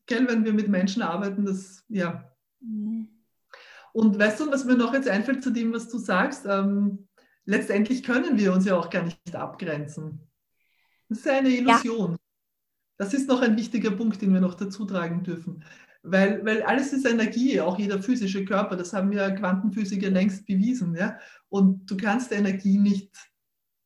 gell, 0.07 0.27
wenn 0.29 0.45
wir 0.45 0.53
mit 0.53 0.69
Menschen 0.69 1.03
arbeiten, 1.03 1.45
das, 1.45 1.85
ja. 1.89 2.31
Mhm. 2.61 3.09
Und 3.93 4.19
weißt 4.19 4.41
du, 4.41 4.51
was 4.51 4.65
mir 4.65 4.77
noch 4.77 4.95
jetzt 4.95 5.09
einfällt 5.09 5.43
zu 5.43 5.51
dem, 5.51 5.73
was 5.73 5.89
du 5.89 5.99
sagst? 5.99 6.47
Ähm, 6.47 7.09
letztendlich 7.45 8.03
können 8.03 8.39
wir 8.39 8.53
uns 8.53 8.65
ja 8.65 8.77
auch 8.77 8.89
gar 8.89 9.03
nicht 9.05 9.35
abgrenzen. 9.35 10.21
Das 11.09 11.19
ist 11.19 11.29
eine 11.29 11.51
Illusion. 11.51 12.13
Ja. 12.13 12.19
Das 12.97 13.13
ist 13.15 13.29
noch 13.29 13.43
ein 13.43 13.57
wichtiger 13.57 13.91
Punkt, 13.91 14.23
den 14.23 14.33
wir 14.33 14.41
noch 14.41 14.55
dazu 14.55 14.87
tragen 14.87 15.23
dürfen. 15.23 15.65
Weil, 16.03 16.45
weil 16.45 16.63
alles 16.63 16.93
ist 16.93 17.07
Energie, 17.07 17.61
auch 17.61 17.79
jeder 17.79 18.03
physische 18.03 18.45
Körper. 18.45 18.77
Das 18.77 18.93
haben 18.93 19.13
ja 19.13 19.31
Quantenphysiker 19.31 20.11
längst 20.11 20.47
bewiesen. 20.47 20.97
Ja? 20.97 21.19
Und 21.49 21.91
du 21.91 21.97
kannst 21.97 22.33
Energie 22.33 22.79
nicht 22.79 23.11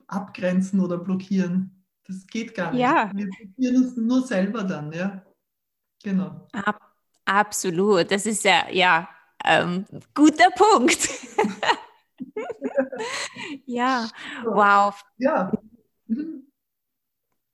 abgrenzen 0.06 0.80
oder 0.80 0.98
blockieren. 0.98 1.84
Das 2.06 2.26
geht 2.26 2.54
gar 2.54 2.70
nicht. 2.70 2.80
Ja. 2.80 3.10
Wir 3.14 3.28
blockieren 3.28 3.84
uns 3.84 3.96
nur 3.96 4.22
selber 4.22 4.62
dann. 4.62 4.92
Ja? 4.92 5.26
Genau. 6.07 6.30
Ab, 6.52 6.80
absolut. 7.24 8.12
Das 8.12 8.26
ist 8.26 8.44
ja, 8.44 8.70
ja, 8.70 9.09
ähm, 9.44 9.84
guter 10.14 10.50
Punkt. 10.54 11.09
ja, 13.66 14.09
wow. 14.44 14.94
Ja. 15.16 15.50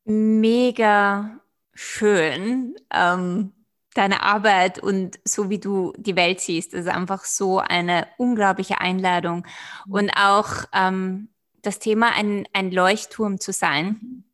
Mega 0.05 1.41
schön. 1.73 2.77
Ähm, 2.91 3.55
deine 3.95 4.23
Arbeit 4.23 4.79
und 4.79 5.19
so 5.25 5.49
wie 5.49 5.59
du 5.59 5.95
die 5.97 6.17
Welt 6.17 6.41
siehst, 6.41 6.75
ist 6.75 6.89
einfach 6.89 7.25
so 7.25 7.59
eine 7.59 8.07
unglaubliche 8.19 8.83
Einladung. 8.83 9.47
Mhm. 9.87 9.93
Und 9.95 10.11
auch 10.11 10.67
ähm, 10.75 11.31
das 11.63 11.79
Thema, 11.79 12.15
ein, 12.15 12.47
ein 12.53 12.71
Leuchtturm 12.71 13.41
zu 13.41 13.55
sein 13.55 13.99
mhm. 14.03 14.25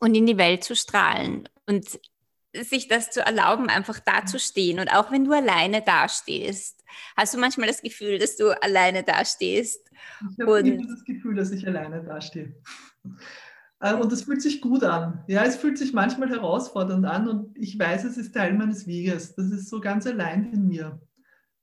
und 0.00 0.16
in 0.16 0.26
die 0.26 0.38
Welt 0.38 0.64
zu 0.64 0.74
strahlen. 0.74 1.48
Und 1.64 2.00
sich 2.54 2.88
das 2.88 3.10
zu 3.10 3.24
erlauben, 3.24 3.68
einfach 3.68 3.98
dazustehen. 3.98 4.78
Und 4.78 4.88
auch 4.88 5.10
wenn 5.10 5.24
du 5.24 5.32
alleine 5.32 5.82
dastehst, 5.82 6.84
hast 7.16 7.34
du 7.34 7.38
manchmal 7.38 7.68
das 7.68 7.82
Gefühl, 7.82 8.18
dass 8.18 8.36
du 8.36 8.50
alleine 8.62 9.02
dastehst. 9.02 9.90
Ich 10.30 10.40
habe 10.40 10.60
immer 10.60 10.86
das 10.86 11.04
Gefühl, 11.04 11.34
dass 11.34 11.50
ich 11.50 11.66
alleine 11.66 12.02
dastehe. 12.02 12.54
Äh, 13.80 13.94
und 13.94 14.12
das 14.12 14.22
fühlt 14.22 14.42
sich 14.42 14.60
gut 14.60 14.84
an. 14.84 15.24
Ja, 15.26 15.44
es 15.44 15.56
fühlt 15.56 15.78
sich 15.78 15.92
manchmal 15.92 16.28
herausfordernd 16.28 17.06
an 17.06 17.28
und 17.28 17.58
ich 17.58 17.78
weiß, 17.78 18.04
es 18.04 18.16
ist 18.16 18.34
Teil 18.34 18.54
meines 18.54 18.86
Weges. 18.86 19.34
Das 19.34 19.50
ist 19.50 19.68
so 19.70 19.80
ganz 19.80 20.06
allein 20.06 20.52
in 20.52 20.68
mir. 20.68 21.00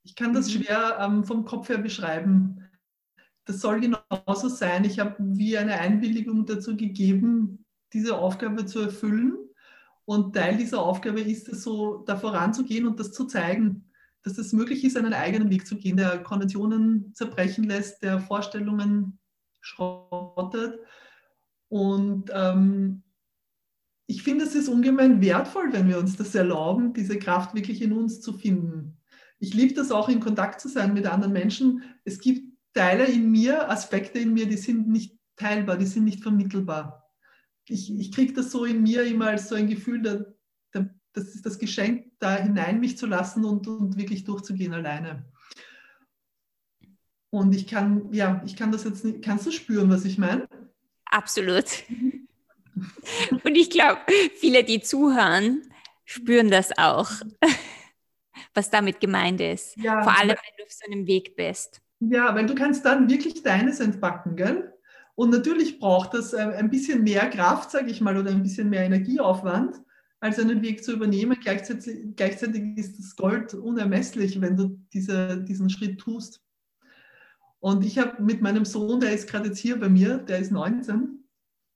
Ich 0.03 0.15
kann 0.15 0.33
das 0.33 0.47
mhm. 0.47 0.63
schwer 0.63 0.97
ähm, 0.99 1.23
vom 1.23 1.45
Kopf 1.45 1.69
her 1.69 1.77
beschreiben. 1.77 2.67
Das 3.45 3.61
soll 3.61 3.79
genauso 3.79 4.47
sein. 4.47 4.85
Ich 4.85 4.99
habe 4.99 5.15
wie 5.19 5.57
eine 5.57 5.79
Einwilligung 5.79 6.45
dazu 6.45 6.75
gegeben, 6.75 7.65
diese 7.93 8.17
Aufgabe 8.17 8.65
zu 8.65 8.79
erfüllen 8.79 9.48
und 10.09 10.33
Teil 10.33 10.57
dieser 10.57 10.81
Aufgabe 10.81 11.21
ist 11.21 11.47
es 11.49 11.61
so, 11.61 11.97
da 11.99 12.15
voranzugehen 12.15 12.87
und 12.87 12.99
das 12.99 13.11
zu 13.11 13.25
zeigen, 13.25 13.91
dass 14.23 14.39
es 14.39 14.53
möglich 14.53 14.83
ist, 14.83 14.97
einen 14.97 15.13
eigenen 15.13 15.51
Weg 15.51 15.67
zu 15.67 15.77
gehen, 15.77 15.97
der 15.97 16.23
Konventionen 16.23 17.13
zerbrechen 17.13 17.65
lässt, 17.65 18.01
der 18.01 18.19
Vorstellungen 18.19 19.19
schrottet. 19.61 20.79
Und 21.67 22.31
ähm, 22.33 23.03
ich 24.07 24.23
finde, 24.23 24.45
es 24.45 24.55
ist 24.55 24.67
ungemein 24.67 25.21
wertvoll, 25.21 25.71
wenn 25.73 25.87
wir 25.87 25.99
uns 25.99 26.17
das 26.17 26.33
erlauben, 26.33 26.91
diese 26.93 27.19
Kraft 27.19 27.53
wirklich 27.53 27.79
in 27.83 27.93
uns 27.93 28.19
zu 28.19 28.33
finden. 28.33 28.97
Ich 29.37 29.53
liebe 29.53 29.75
das 29.75 29.91
auch, 29.91 30.09
in 30.09 30.21
Kontakt 30.21 30.59
zu 30.59 30.69
sein 30.69 30.95
mit 30.95 31.05
anderen 31.05 31.33
Menschen. 31.33 31.83
Es 32.03 32.19
gibt 32.19 32.57
Teile 32.73 33.05
in 33.05 33.29
mir, 33.29 33.69
Aspekte 33.69 34.17
in 34.17 34.33
mir, 34.33 34.47
die 34.47 34.57
sind 34.57 34.87
nicht 34.87 35.19
teilbar, 35.35 35.77
die 35.77 35.85
sind 35.85 36.05
nicht 36.05 36.23
vermittelbar 36.23 37.08
ich, 37.69 37.97
ich 37.97 38.11
kriege 38.11 38.33
das 38.33 38.51
so 38.51 38.65
in 38.65 38.83
mir 38.83 39.03
immer 39.03 39.27
als 39.27 39.49
so 39.49 39.55
ein 39.55 39.67
Gefühl, 39.67 40.01
da, 40.01 40.25
das 41.13 41.35
ist 41.35 41.45
das 41.45 41.59
Geschenk, 41.59 42.11
da 42.19 42.35
hinein 42.37 42.79
mich 42.79 42.97
zu 42.97 43.05
lassen 43.05 43.45
und, 43.45 43.67
und 43.67 43.97
wirklich 43.97 44.23
durchzugehen 44.23 44.73
alleine. 44.73 45.25
Und 47.31 47.53
ich 47.53 47.67
kann, 47.67 48.11
ja, 48.11 48.41
ich 48.45 48.55
kann 48.55 48.71
das 48.71 48.83
jetzt 48.83 49.05
nicht, 49.05 49.23
kannst 49.23 49.45
du 49.45 49.51
spüren, 49.51 49.89
was 49.89 50.05
ich 50.05 50.17
meine? 50.17 50.47
Absolut. 51.05 51.65
Und 53.43 53.55
ich 53.55 53.69
glaube, 53.69 53.99
viele, 54.35 54.63
die 54.63 54.81
zuhören, 54.81 55.61
spüren 56.05 56.49
das 56.49 56.71
auch, 56.77 57.11
was 58.53 58.69
damit 58.69 58.99
gemeint 58.99 59.41
ist. 59.41 59.75
Ja, 59.77 60.01
Vor 60.01 60.17
allem, 60.17 60.29
wenn 60.29 60.57
du 60.57 60.63
auf 60.63 60.71
so 60.71 60.91
einem 60.91 61.05
Weg 61.05 61.35
bist. 61.35 61.81
Ja, 61.99 62.33
weil 62.33 62.45
du 62.45 62.55
kannst 62.55 62.85
dann 62.85 63.09
wirklich 63.09 63.43
deines 63.43 63.79
entbacken, 63.79 64.35
gell? 64.35 64.73
Und 65.19 65.31
natürlich 65.31 65.79
braucht 65.79 66.13
das 66.13 66.31
äh, 66.31 66.37
ein 66.37 66.69
bisschen 66.69 67.03
mehr 67.03 67.29
Kraft, 67.29 67.71
sage 67.71 67.91
ich 67.91 67.99
mal, 67.99 68.15
oder 68.15 68.31
ein 68.31 68.41
bisschen 68.41 68.69
mehr 68.69 68.85
Energieaufwand, 68.85 69.75
als 70.21 70.39
einen 70.39 70.61
Weg 70.61 70.81
zu 70.81 70.93
übernehmen. 70.93 71.37
Gleichzeitig, 71.41 72.15
gleichzeitig 72.15 72.77
ist 72.77 72.97
das 72.97 73.17
Gold 73.17 73.53
unermesslich, 73.53 74.39
wenn 74.39 74.55
du 74.55 74.79
diese, 74.93 75.43
diesen 75.43 75.69
Schritt 75.69 75.99
tust. 75.99 76.41
Und 77.59 77.85
ich 77.85 77.99
habe 77.99 78.23
mit 78.23 78.41
meinem 78.41 78.63
Sohn, 78.63 79.01
der 79.01 79.11
ist 79.11 79.27
gerade 79.27 79.49
jetzt 79.49 79.57
hier 79.57 79.77
bei 79.77 79.89
mir, 79.89 80.19
der 80.19 80.39
ist 80.39 80.53
19, 80.53 81.21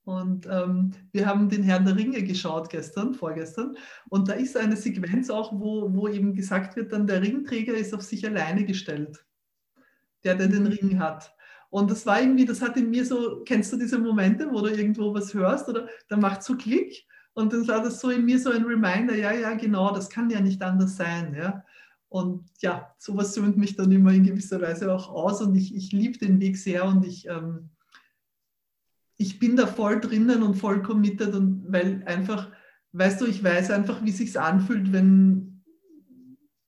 und 0.06 0.48
ähm, 0.50 0.94
wir 1.12 1.26
haben 1.26 1.50
den 1.50 1.64
Herrn 1.64 1.84
der 1.84 1.98
Ringe 1.98 2.24
geschaut 2.24 2.70
gestern, 2.70 3.14
vorgestern. 3.14 3.76
Und 4.08 4.30
da 4.30 4.34
ist 4.34 4.56
eine 4.56 4.78
Sequenz 4.78 5.30
auch, 5.30 5.52
wo, 5.52 5.94
wo 5.94 6.08
eben 6.08 6.34
gesagt 6.34 6.78
wird, 6.78 6.94
dann 6.94 7.08
der 7.08 7.22
Ringträger 7.22 7.74
ist 7.74 7.94
auf 7.94 8.04
sich 8.04 8.26
alleine 8.26 8.64
gestellt. 8.64 9.26
Der, 10.24 10.36
der 10.36 10.48
den 10.48 10.68
Ring 10.68 10.98
hat. 10.98 11.33
Und 11.74 11.90
das 11.90 12.06
war 12.06 12.22
irgendwie, 12.22 12.46
das 12.46 12.62
hat 12.62 12.78
in 12.78 12.92
mir 12.92 13.04
so, 13.04 13.42
kennst 13.46 13.74
du 13.74 13.78
diese 13.78 13.98
Momente, 13.98 14.48
wo 14.52 14.62
du 14.62 14.68
irgendwo 14.68 15.12
was 15.12 15.34
hörst 15.34 15.68
oder 15.68 15.90
da 16.08 16.16
macht 16.16 16.44
so 16.44 16.56
Klick 16.56 17.04
und 17.34 17.52
dann 17.52 17.68
war 17.68 17.82
das 17.82 18.00
so 18.00 18.12
in 18.12 18.26
mir 18.26 18.38
so 18.38 18.52
ein 18.52 18.64
Reminder, 18.64 19.16
ja, 19.16 19.34
ja, 19.34 19.56
genau, 19.56 19.92
das 19.92 20.08
kann 20.08 20.30
ja 20.30 20.40
nicht 20.40 20.62
anders 20.62 20.98
sein, 20.98 21.34
ja. 21.34 21.66
Und 22.10 22.46
ja, 22.60 22.94
sowas 23.00 23.34
söhnt 23.34 23.58
mich 23.58 23.76
dann 23.76 23.92
immer 23.92 24.14
in 24.14 24.24
gewisser 24.24 24.62
Weise 24.62 24.94
auch 24.94 25.10
aus 25.10 25.42
und 25.42 25.56
ich, 25.56 25.76
ich 25.76 25.92
liebe 25.92 26.20
den 26.20 26.40
Weg 26.40 26.58
sehr 26.58 26.86
und 26.86 27.08
ich, 27.08 27.28
ähm, 27.28 27.72
ich 29.18 29.40
bin 29.40 29.56
da 29.56 29.66
voll 29.66 30.00
drinnen 30.00 30.44
und 30.44 30.54
voll 30.54 30.84
committed 30.84 31.34
und 31.34 31.66
weil 31.70 32.04
einfach, 32.06 32.52
weißt 32.92 33.20
du, 33.20 33.26
ich 33.26 33.44
weiß 33.44 33.72
einfach, 33.72 34.04
wie 34.04 34.12
sich 34.12 34.40
anfühlt, 34.40 34.94
wenn 34.94 35.64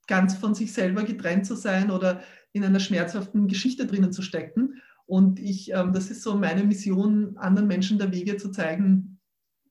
ganz 0.07 0.33
von 0.33 0.55
sich 0.55 0.73
selber 0.73 1.03
getrennt 1.03 1.45
zu 1.45 1.53
sein 1.53 1.91
oder 1.91 2.23
in 2.53 2.63
einer 2.63 2.79
schmerzhaften 2.79 3.47
Geschichte 3.47 3.85
drinnen 3.85 4.11
zu 4.11 4.23
stecken. 4.23 4.81
Und 5.05 5.39
ich, 5.39 5.71
ähm, 5.71 5.93
das 5.93 6.09
ist 6.09 6.23
so 6.23 6.35
meine 6.35 6.63
Mission, 6.63 7.37
anderen 7.37 7.67
Menschen 7.67 7.99
der 7.99 8.11
Wege 8.11 8.37
zu 8.37 8.51
zeigen, 8.51 9.19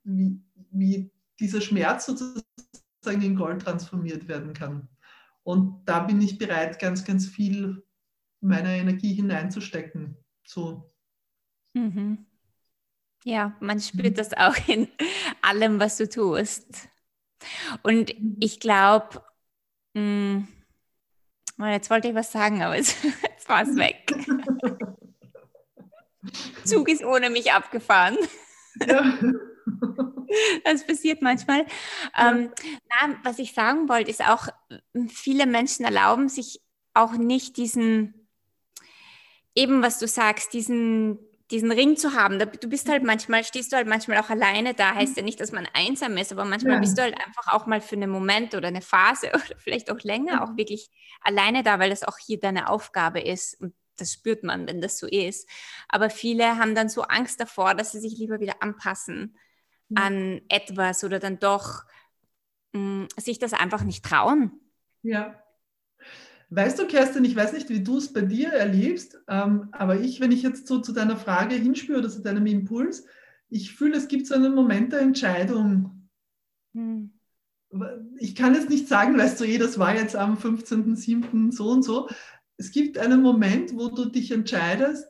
wie, 0.05 0.41
wie 0.71 1.11
dieser 1.41 1.61
Schmerz 1.61 2.07
sozusagen 2.07 3.23
in 3.23 3.37
Gold 3.37 3.63
transformiert 3.63 4.29
werden 4.29 4.53
kann. 4.53 4.89
Und 5.43 5.83
da 5.87 6.01
bin 6.01 6.21
ich 6.21 6.39
bereit, 6.39 6.79
ganz, 6.79 7.05
ganz 7.05 7.27
viel 7.27 7.85
meiner 8.41 8.71
Energie 8.71 9.15
hineinzustecken. 9.15 10.17
So. 10.47 10.93
Mhm. 11.75 12.27
Ja, 13.25 13.57
man 13.61 13.81
spürt 13.81 14.13
mhm. 14.13 14.15
das 14.15 14.33
auch 14.35 14.57
in 14.69 14.89
allem, 15.43 15.81
was 15.81 15.97
du 15.97 16.09
tust. 16.09 16.89
Und 17.83 18.19
mhm. 18.19 18.37
ich 18.41 18.61
glaube, 18.61 19.23
hm, 19.97 20.47
oh, 21.59 21.65
jetzt 21.65 21.91
wollte 21.91 22.09
ich 22.09 22.15
was 22.15 22.33
sagen, 22.33 22.63
aber 22.63 22.77
jetzt 22.77 23.49
war 23.49 23.63
es 23.63 23.77
weg. 23.77 24.13
Zug 26.65 26.89
ist 26.89 27.05
ohne 27.05 27.31
mich 27.31 27.53
abgefahren. 27.53 28.17
Ja. 28.87 29.19
Das 30.65 30.85
passiert 30.85 31.23
manchmal. 31.23 31.65
Ja. 32.17 32.33
Ähm, 32.33 32.51
na, 33.01 33.15
was 33.23 33.39
ich 33.39 33.55
sagen 33.55 33.89
wollte, 33.89 34.11
ist 34.11 34.27
auch, 34.27 34.49
viele 35.09 35.47
Menschen 35.47 35.85
erlauben 35.85 36.29
sich 36.29 36.61
auch 36.93 37.13
nicht 37.13 37.57
diesen, 37.57 38.29
eben 39.55 39.83
was 39.83 39.99
du 40.01 40.09
sagst, 40.09 40.53
diesen, 40.53 41.19
diesen 41.51 41.71
Ring 41.71 41.97
zu 41.97 42.15
haben. 42.15 42.39
Du 42.39 42.69
bist 42.69 42.89
halt 42.89 43.03
manchmal, 43.03 43.45
stehst 43.45 43.73
du 43.73 43.77
halt 43.77 43.87
manchmal 43.87 44.19
auch 44.19 44.31
alleine 44.31 44.75
da, 44.75 44.95
heißt 44.95 45.17
ja 45.17 45.23
nicht, 45.23 45.41
dass 45.41 45.53
man 45.53 45.69
einsam 45.73 46.17
ist, 46.17 46.33
aber 46.33 46.45
manchmal 46.45 46.75
ja. 46.75 46.81
bist 46.81 46.97
du 46.99 47.03
halt 47.03 47.17
einfach 47.25 47.53
auch 47.53 47.67
mal 47.67 47.81
für 47.81 47.97
einen 47.97 48.11
Moment 48.11 48.55
oder 48.55 48.69
eine 48.69 48.83
Phase 48.83 49.29
oder 49.35 49.59
vielleicht 49.59 49.91
auch 49.91 50.01
länger 50.01 50.43
auch 50.43 50.57
wirklich 50.57 50.89
alleine 51.21 51.63
da, 51.63 51.79
weil 51.79 51.91
das 51.91 52.03
auch 52.03 52.19
hier 52.19 52.41
deine 52.41 52.69
Aufgabe 52.69 53.21
ist. 53.21 53.61
Und 53.61 53.75
das 53.97 54.13
spürt 54.13 54.43
man, 54.43 54.67
wenn 54.67 54.81
das 54.81 54.99
so 54.99 55.07
ist. 55.07 55.49
Aber 55.89 56.11
viele 56.11 56.59
haben 56.59 56.75
dann 56.75 56.89
so 56.89 57.03
Angst 57.03 57.41
davor, 57.41 57.75
dass 57.75 57.93
sie 57.93 58.01
sich 58.01 58.19
lieber 58.19 58.41
wieder 58.41 58.63
anpassen 58.63 59.37
mhm. 59.89 59.97
an 59.97 60.41
etwas 60.49 61.05
oder 61.05 61.19
dann 61.19 61.39
doch 61.39 61.85
mh, 62.73 62.81
mm, 62.81 63.09
sich 63.17 63.39
das 63.39 63.53
einfach 63.53 63.85
nicht 63.85 64.05
trauen. 64.05 64.53
Ja. 65.03 65.41
Weißt 66.51 66.79
du, 66.79 66.87
Kerstin, 66.87 67.25
ich 67.25 67.35
weiß 67.35 67.53
nicht, 67.53 67.69
wie 67.69 67.83
du 67.83 67.99
es 67.99 68.13
bei 68.13 68.21
dir 68.21 68.53
erlebst, 68.53 69.19
ähm, 69.29 69.69
aber 69.73 70.01
ich, 70.01 70.21
wenn 70.21 70.31
ich 70.31 70.43
jetzt 70.43 70.67
so 70.67 70.81
zu 70.81 70.93
deiner 70.93 71.17
Frage 71.17 71.55
hinspüre 71.57 71.99
oder 71.99 72.09
zu 72.09 72.23
deinem 72.23 72.47
Impuls, 72.47 73.07
ich 73.49 73.75
fühle, 73.75 73.97
es 73.97 74.09
gibt 74.09 74.27
so 74.27 74.35
einen 74.35 74.55
Moment 74.55 74.93
der 74.93 75.01
Entscheidung. 75.01 76.09
Hm. 76.75 77.11
Ich 78.19 78.37
kann 78.37 78.55
jetzt 78.55 78.71
nicht 78.71 78.87
sagen, 78.87 79.19
weißt 79.19 79.41
du, 79.41 79.45
eh, 79.45 79.59
das 79.59 79.79
war 79.79 79.97
jetzt 79.97 80.15
am 80.15 80.37
15.07. 80.37 81.51
so 81.51 81.71
und 81.71 81.83
so, 81.83 82.09
es 82.57 82.71
gibt 82.71 82.99
einen 82.99 83.23
Moment, 83.23 83.77
wo 83.77 83.89
du 83.89 84.07
dich 84.07 84.31
entscheidest, 84.31 85.09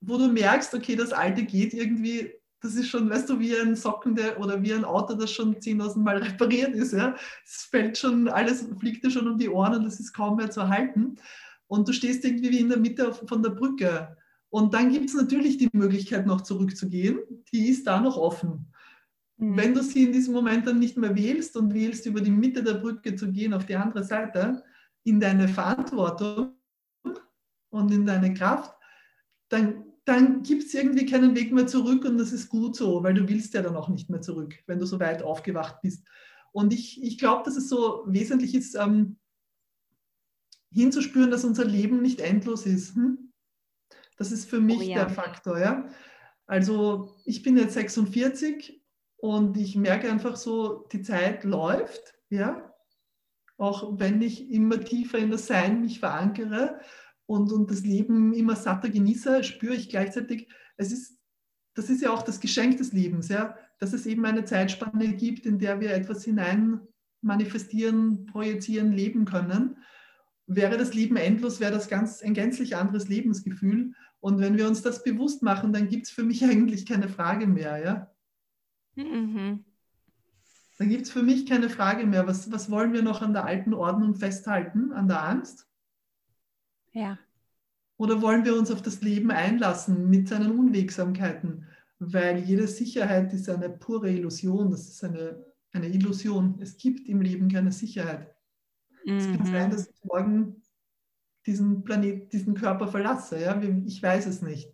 wo 0.00 0.18
du 0.18 0.28
merkst, 0.28 0.74
okay, 0.74 0.96
das 0.96 1.12
Alte 1.12 1.44
geht 1.44 1.72
irgendwie, 1.72 2.32
das 2.60 2.74
ist 2.74 2.88
schon, 2.88 3.08
weißt 3.10 3.28
du, 3.28 3.38
wie 3.40 3.56
ein 3.56 3.76
Socken 3.76 4.14
der, 4.14 4.38
oder 4.40 4.62
wie 4.62 4.72
ein 4.72 4.84
Auto, 4.84 5.14
das 5.14 5.30
schon 5.30 5.56
10.000 5.56 5.98
Mal 5.98 6.16
repariert 6.22 6.74
ist. 6.74 6.92
Ja? 6.92 7.16
Es 7.44 7.68
fällt 7.70 7.96
schon, 7.98 8.28
alles 8.28 8.66
fliegt 8.78 9.04
dir 9.04 9.10
schon 9.10 9.28
um 9.28 9.38
die 9.38 9.48
Ohren 9.48 9.74
und 9.74 9.86
es 9.86 10.00
ist 10.00 10.12
kaum 10.12 10.36
mehr 10.36 10.50
zu 10.50 10.60
erhalten. 10.60 11.16
Und 11.66 11.88
du 11.88 11.92
stehst 11.92 12.24
irgendwie 12.24 12.50
wie 12.50 12.60
in 12.60 12.68
der 12.68 12.78
Mitte 12.78 13.12
von 13.12 13.42
der 13.42 13.50
Brücke. 13.50 14.16
Und 14.50 14.74
dann 14.74 14.92
gibt 14.92 15.08
es 15.08 15.14
natürlich 15.14 15.56
die 15.56 15.70
Möglichkeit, 15.72 16.26
noch 16.26 16.42
zurückzugehen. 16.42 17.18
Die 17.52 17.68
ist 17.68 17.86
da 17.86 18.00
noch 18.00 18.16
offen. 18.16 18.70
Mhm. 19.36 19.56
Wenn 19.56 19.74
du 19.74 19.82
sie 19.82 20.04
in 20.04 20.12
diesem 20.12 20.34
Moment 20.34 20.66
dann 20.66 20.78
nicht 20.78 20.96
mehr 20.96 21.16
wählst 21.16 21.56
und 21.56 21.74
wählst, 21.74 22.06
über 22.06 22.20
die 22.20 22.30
Mitte 22.30 22.62
der 22.62 22.74
Brücke 22.74 23.16
zu 23.16 23.30
gehen 23.32 23.54
auf 23.54 23.66
die 23.66 23.76
andere 23.76 24.04
Seite, 24.04 24.62
in 25.04 25.20
deine 25.20 25.48
Verantwortung 25.48 26.54
und 27.70 27.92
in 27.92 28.06
deine 28.06 28.34
Kraft, 28.34 28.74
dann, 29.48 29.84
dann 30.04 30.42
gibt 30.42 30.64
es 30.64 30.74
irgendwie 30.74 31.06
keinen 31.06 31.36
Weg 31.36 31.52
mehr 31.52 31.66
zurück 31.66 32.04
und 32.04 32.18
das 32.18 32.32
ist 32.32 32.48
gut 32.48 32.74
so, 32.74 33.02
weil 33.02 33.14
du 33.14 33.28
willst 33.28 33.54
ja 33.54 33.62
dann 33.62 33.76
auch 33.76 33.88
nicht 33.88 34.10
mehr 34.10 34.22
zurück, 34.22 34.54
wenn 34.66 34.78
du 34.78 34.86
so 34.86 34.98
weit 35.00 35.22
aufgewacht 35.22 35.80
bist. 35.82 36.06
Und 36.52 36.72
ich, 36.72 37.02
ich 37.02 37.18
glaube, 37.18 37.42
dass 37.44 37.56
es 37.56 37.68
so 37.68 38.04
wesentlich 38.06 38.54
ist, 38.54 38.74
ähm, 38.74 39.18
hinzuspüren, 40.70 41.30
dass 41.30 41.44
unser 41.44 41.64
Leben 41.64 42.02
nicht 42.02 42.20
endlos 42.20 42.66
ist. 42.66 42.94
Hm? 42.96 43.32
Das 44.16 44.32
ist 44.32 44.48
für 44.48 44.60
mich 44.60 44.78
oh, 44.78 44.82
ja. 44.82 45.04
der 45.04 45.10
Faktor. 45.10 45.58
Ja? 45.58 45.88
Also 46.46 47.16
ich 47.24 47.42
bin 47.42 47.56
jetzt 47.56 47.74
46 47.74 48.82
und 49.16 49.56
ich 49.56 49.76
merke 49.76 50.10
einfach 50.10 50.36
so, 50.36 50.86
die 50.92 51.02
Zeit 51.02 51.44
läuft. 51.44 52.14
Ja? 52.28 52.73
Auch 53.56 53.98
wenn 53.98 54.20
ich 54.20 54.50
immer 54.50 54.80
tiefer 54.80 55.18
in 55.18 55.30
das 55.30 55.46
Sein 55.46 55.80
mich 55.80 56.00
verankere 56.00 56.80
und, 57.26 57.52
und 57.52 57.70
das 57.70 57.82
Leben 57.82 58.32
immer 58.32 58.56
satter 58.56 58.88
genieße, 58.88 59.44
spüre 59.44 59.74
ich 59.74 59.88
gleichzeitig, 59.88 60.48
es 60.76 60.92
ist, 60.92 61.18
das 61.74 61.90
ist 61.90 62.02
ja 62.02 62.12
auch 62.12 62.22
das 62.22 62.40
Geschenk 62.40 62.78
des 62.78 62.92
Lebens, 62.92 63.28
ja, 63.28 63.56
dass 63.78 63.92
es 63.92 64.06
eben 64.06 64.24
eine 64.24 64.44
Zeitspanne 64.44 65.14
gibt, 65.14 65.46
in 65.46 65.58
der 65.58 65.80
wir 65.80 65.92
etwas 65.92 66.24
hinein 66.24 66.80
manifestieren, 67.20 68.26
projizieren, 68.26 68.92
leben 68.92 69.24
können. 69.24 69.78
Wäre 70.46 70.76
das 70.76 70.92
Leben 70.92 71.16
endlos, 71.16 71.58
wäre 71.58 71.72
das 71.72 71.88
ganz, 71.88 72.22
ein 72.22 72.34
gänzlich 72.34 72.76
anderes 72.76 73.08
Lebensgefühl. 73.08 73.94
Und 74.20 74.40
wenn 74.40 74.58
wir 74.58 74.68
uns 74.68 74.82
das 74.82 75.02
bewusst 75.02 75.42
machen, 75.42 75.72
dann 75.72 75.88
gibt 75.88 76.06
es 76.06 76.10
für 76.12 76.22
mich 76.22 76.44
eigentlich 76.44 76.86
keine 76.86 77.08
Frage 77.08 77.46
mehr. 77.46 77.78
Ja? 77.82 78.14
Mhm. 78.94 79.64
Dann 80.78 80.88
gibt 80.88 81.02
es 81.02 81.10
für 81.10 81.22
mich 81.22 81.46
keine 81.46 81.70
Frage 81.70 82.06
mehr, 82.06 82.26
was, 82.26 82.50
was 82.50 82.70
wollen 82.70 82.92
wir 82.92 83.02
noch 83.02 83.22
an 83.22 83.32
der 83.32 83.44
alten 83.44 83.74
Ordnung 83.74 84.14
festhalten, 84.14 84.92
an 84.92 85.06
der 85.06 85.22
Angst? 85.22 85.68
Ja. 86.92 87.18
Oder 87.96 88.20
wollen 88.22 88.44
wir 88.44 88.56
uns 88.56 88.70
auf 88.70 88.82
das 88.82 89.00
Leben 89.00 89.30
einlassen 89.30 90.10
mit 90.10 90.28
seinen 90.28 90.58
Unwegsamkeiten? 90.58 91.66
Weil 92.00 92.38
jede 92.38 92.66
Sicherheit 92.66 93.32
ist 93.32 93.48
eine 93.48 93.70
pure 93.70 94.10
Illusion, 94.10 94.70
das 94.70 94.88
ist 94.88 95.04
eine, 95.04 95.44
eine 95.72 95.88
Illusion. 95.88 96.58
Es 96.60 96.76
gibt 96.76 97.08
im 97.08 97.20
Leben 97.20 97.48
keine 97.48 97.70
Sicherheit. 97.70 98.34
Mhm. 99.04 99.16
Es 99.16 99.26
kann 99.26 99.46
sein, 99.46 99.70
dass 99.70 99.86
ich 99.86 100.04
morgen 100.04 100.62
diesen 101.46 101.84
Planet, 101.84 102.32
diesen 102.32 102.54
Körper 102.54 102.88
verlasse. 102.88 103.40
Ja? 103.40 103.60
Ich 103.86 104.02
weiß 104.02 104.26
es 104.26 104.42
nicht. 104.42 104.72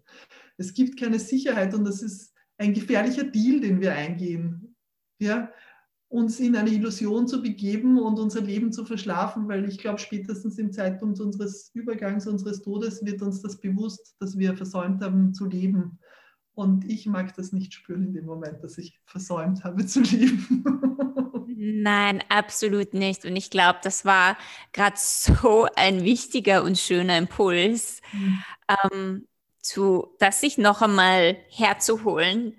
Es 0.56 0.72
gibt 0.72 0.98
keine 0.98 1.18
Sicherheit 1.18 1.74
und 1.74 1.84
das 1.84 2.02
ist 2.02 2.34
ein 2.56 2.72
gefährlicher 2.72 3.24
Deal, 3.24 3.60
den 3.60 3.80
wir 3.80 3.94
eingehen. 3.94 4.76
Ja? 5.18 5.52
Uns 6.10 6.40
in 6.40 6.56
eine 6.56 6.70
Illusion 6.70 7.28
zu 7.28 7.40
begeben 7.40 7.96
und 7.96 8.18
unser 8.18 8.40
Leben 8.40 8.72
zu 8.72 8.84
verschlafen, 8.84 9.48
weil 9.48 9.64
ich 9.68 9.78
glaube, 9.78 10.00
spätestens 10.00 10.58
im 10.58 10.72
Zeitpunkt 10.72 11.20
unseres 11.20 11.70
Übergangs, 11.72 12.26
unseres 12.26 12.62
Todes 12.62 13.04
wird 13.04 13.22
uns 13.22 13.40
das 13.42 13.60
bewusst, 13.60 14.16
dass 14.18 14.36
wir 14.36 14.56
versäumt 14.56 15.02
haben 15.02 15.32
zu 15.32 15.46
leben. 15.46 16.00
Und 16.52 16.84
ich 16.84 17.06
mag 17.06 17.32
das 17.36 17.52
nicht 17.52 17.72
spüren 17.72 18.02
in 18.02 18.12
dem 18.12 18.26
Moment, 18.26 18.62
dass 18.64 18.76
ich 18.76 18.98
versäumt 19.04 19.62
habe 19.62 19.86
zu 19.86 20.00
leben. 20.00 20.64
Nein, 21.46 22.24
absolut 22.28 22.92
nicht. 22.92 23.24
Und 23.24 23.36
ich 23.36 23.48
glaube, 23.48 23.78
das 23.84 24.04
war 24.04 24.36
gerade 24.72 24.96
so 24.98 25.68
ein 25.76 26.02
wichtiger 26.02 26.64
und 26.64 26.76
schöner 26.76 27.18
Impuls, 27.18 28.00
mhm. 28.12 28.42
ähm, 28.92 29.28
zu, 29.62 30.08
das 30.18 30.40
sich 30.40 30.58
noch 30.58 30.82
einmal 30.82 31.36
herzuholen. 31.50 32.56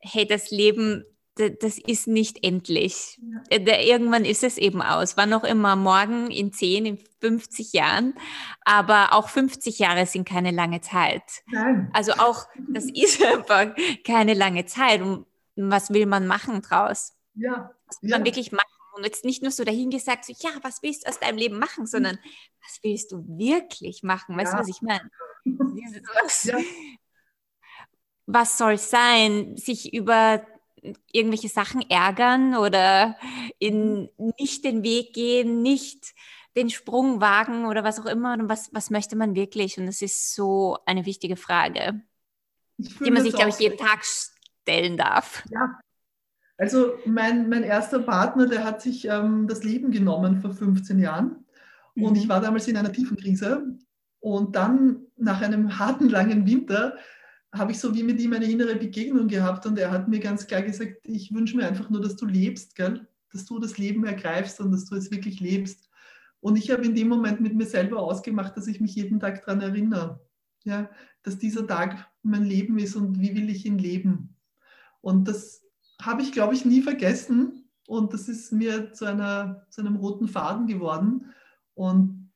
Hey, 0.00 0.26
das 0.26 0.50
Leben 0.50 1.04
das 1.38 1.78
ist 1.78 2.06
nicht 2.06 2.44
endlich. 2.44 3.20
Ja. 3.50 3.56
Äh, 3.56 3.88
irgendwann 3.88 4.24
ist 4.24 4.42
es 4.42 4.58
eben 4.58 4.82
aus. 4.82 5.16
Wann 5.16 5.32
auch 5.32 5.44
immer, 5.44 5.76
morgen, 5.76 6.30
in 6.30 6.52
10, 6.52 6.86
in 6.86 6.98
50 7.20 7.72
Jahren. 7.72 8.14
Aber 8.64 9.12
auch 9.12 9.28
50 9.28 9.78
Jahre 9.78 10.06
sind 10.06 10.28
keine 10.28 10.50
lange 10.50 10.80
Zeit. 10.80 11.22
Nein. 11.46 11.90
Also 11.92 12.12
auch, 12.12 12.46
das 12.68 12.84
ist 12.94 13.22
einfach 13.22 13.74
keine 14.04 14.34
lange 14.34 14.66
Zeit. 14.66 15.00
Und 15.00 15.26
was 15.56 15.90
will 15.90 16.06
man 16.06 16.26
machen 16.26 16.62
draus? 16.62 17.14
Ja. 17.34 17.70
Was 17.86 18.02
will 18.02 18.10
ja. 18.10 18.18
man 18.18 18.26
wirklich 18.26 18.52
machen? 18.52 18.66
Und 18.96 19.04
jetzt 19.04 19.24
nicht 19.24 19.42
nur 19.42 19.52
so 19.52 19.64
dahingesagt, 19.64 20.24
so, 20.24 20.34
ja, 20.40 20.50
was 20.62 20.82
willst 20.82 21.04
du 21.04 21.08
aus 21.08 21.20
deinem 21.20 21.38
Leben 21.38 21.58
machen, 21.58 21.86
sondern 21.86 22.18
was 22.62 22.80
willst 22.82 23.12
du 23.12 23.24
wirklich 23.28 24.02
machen? 24.02 24.36
Weißt 24.36 24.52
du, 24.52 24.58
was 24.58 24.68
ich 24.68 24.82
meine? 24.82 25.08
Was, 26.22 26.50
was 28.26 28.58
soll 28.58 28.72
es 28.74 28.90
sein? 28.90 29.56
Sich 29.56 29.94
über 29.94 30.46
irgendwelche 31.12 31.48
Sachen 31.48 31.82
ärgern 31.88 32.56
oder 32.56 33.16
in 33.58 34.10
mhm. 34.18 34.32
nicht 34.38 34.64
den 34.64 34.82
Weg 34.82 35.12
gehen, 35.12 35.62
nicht 35.62 36.14
den 36.56 36.70
Sprung 36.70 37.20
wagen 37.20 37.66
oder 37.66 37.84
was 37.84 38.00
auch 38.00 38.06
immer. 38.06 38.34
Und 38.34 38.48
was, 38.48 38.70
was 38.72 38.90
möchte 38.90 39.16
man 39.16 39.34
wirklich? 39.34 39.78
Und 39.78 39.86
das 39.86 40.02
ist 40.02 40.34
so 40.34 40.78
eine 40.86 41.06
wichtige 41.06 41.36
Frage, 41.36 42.00
die 42.76 43.10
man 43.10 43.22
sich, 43.22 43.34
glaube 43.34 43.50
ich, 43.50 43.58
jeden 43.58 43.78
Tag 43.78 44.04
stellen 44.04 44.96
darf. 44.96 45.44
Ja. 45.50 45.78
Also 46.56 46.94
mein, 47.06 47.48
mein 47.48 47.62
erster 47.62 48.00
Partner, 48.00 48.46
der 48.46 48.64
hat 48.64 48.82
sich 48.82 49.04
ähm, 49.04 49.46
das 49.46 49.62
Leben 49.62 49.92
genommen 49.92 50.40
vor 50.40 50.50
15 50.50 50.98
Jahren. 50.98 51.44
Und 51.94 52.12
mhm. 52.12 52.16
ich 52.16 52.28
war 52.28 52.40
damals 52.40 52.66
in 52.66 52.76
einer 52.76 52.92
tiefen 52.92 53.16
Krise. 53.16 53.78
Und 54.20 54.56
dann 54.56 55.06
nach 55.16 55.40
einem 55.40 55.78
harten, 55.78 56.08
langen 56.08 56.46
Winter 56.46 56.96
habe 57.58 57.72
ich 57.72 57.80
so 57.80 57.94
wie 57.94 58.02
mit 58.02 58.20
ihm 58.20 58.32
eine 58.32 58.50
innere 58.50 58.76
Begegnung 58.76 59.28
gehabt 59.28 59.66
und 59.66 59.78
er 59.78 59.90
hat 59.90 60.08
mir 60.08 60.20
ganz 60.20 60.46
klar 60.46 60.62
gesagt, 60.62 60.98
ich 61.04 61.32
wünsche 61.32 61.56
mir 61.56 61.66
einfach 61.66 61.90
nur, 61.90 62.00
dass 62.00 62.16
du 62.16 62.26
lebst, 62.26 62.74
gell? 62.74 63.06
dass 63.32 63.44
du 63.44 63.58
das 63.58 63.76
Leben 63.76 64.04
ergreifst 64.04 64.60
und 64.60 64.72
dass 64.72 64.86
du 64.86 64.94
es 64.94 65.10
wirklich 65.10 65.40
lebst. 65.40 65.90
Und 66.40 66.56
ich 66.56 66.70
habe 66.70 66.84
in 66.84 66.94
dem 66.94 67.08
Moment 67.08 67.40
mit 67.40 67.54
mir 67.54 67.66
selber 67.66 67.98
ausgemacht, 67.98 68.56
dass 68.56 68.68
ich 68.68 68.80
mich 68.80 68.94
jeden 68.94 69.20
Tag 69.20 69.44
daran 69.44 69.60
erinnere, 69.60 70.20
ja? 70.64 70.88
dass 71.22 71.38
dieser 71.38 71.66
Tag 71.66 72.08
mein 72.22 72.44
Leben 72.44 72.78
ist 72.78 72.96
und 72.96 73.20
wie 73.20 73.34
will 73.34 73.50
ich 73.50 73.66
ihn 73.66 73.78
leben. 73.78 74.36
Und 75.00 75.28
das 75.28 75.62
habe 76.00 76.22
ich, 76.22 76.32
glaube 76.32 76.54
ich, 76.54 76.64
nie 76.64 76.82
vergessen 76.82 77.68
und 77.86 78.12
das 78.12 78.28
ist 78.28 78.52
mir 78.52 78.92
zu, 78.92 79.04
einer, 79.04 79.66
zu 79.70 79.80
einem 79.80 79.96
roten 79.96 80.28
Faden 80.28 80.66
geworden 80.66 81.32
und 81.74 82.30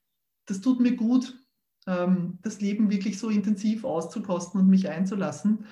das 0.46 0.60
tut 0.60 0.80
mir 0.80 0.96
gut, 0.96 1.41
das 1.84 2.60
Leben 2.60 2.90
wirklich 2.90 3.18
so 3.18 3.28
intensiv 3.28 3.84
auszukosten 3.84 4.60
und 4.60 4.68
mich 4.68 4.88
einzulassen. 4.88 5.66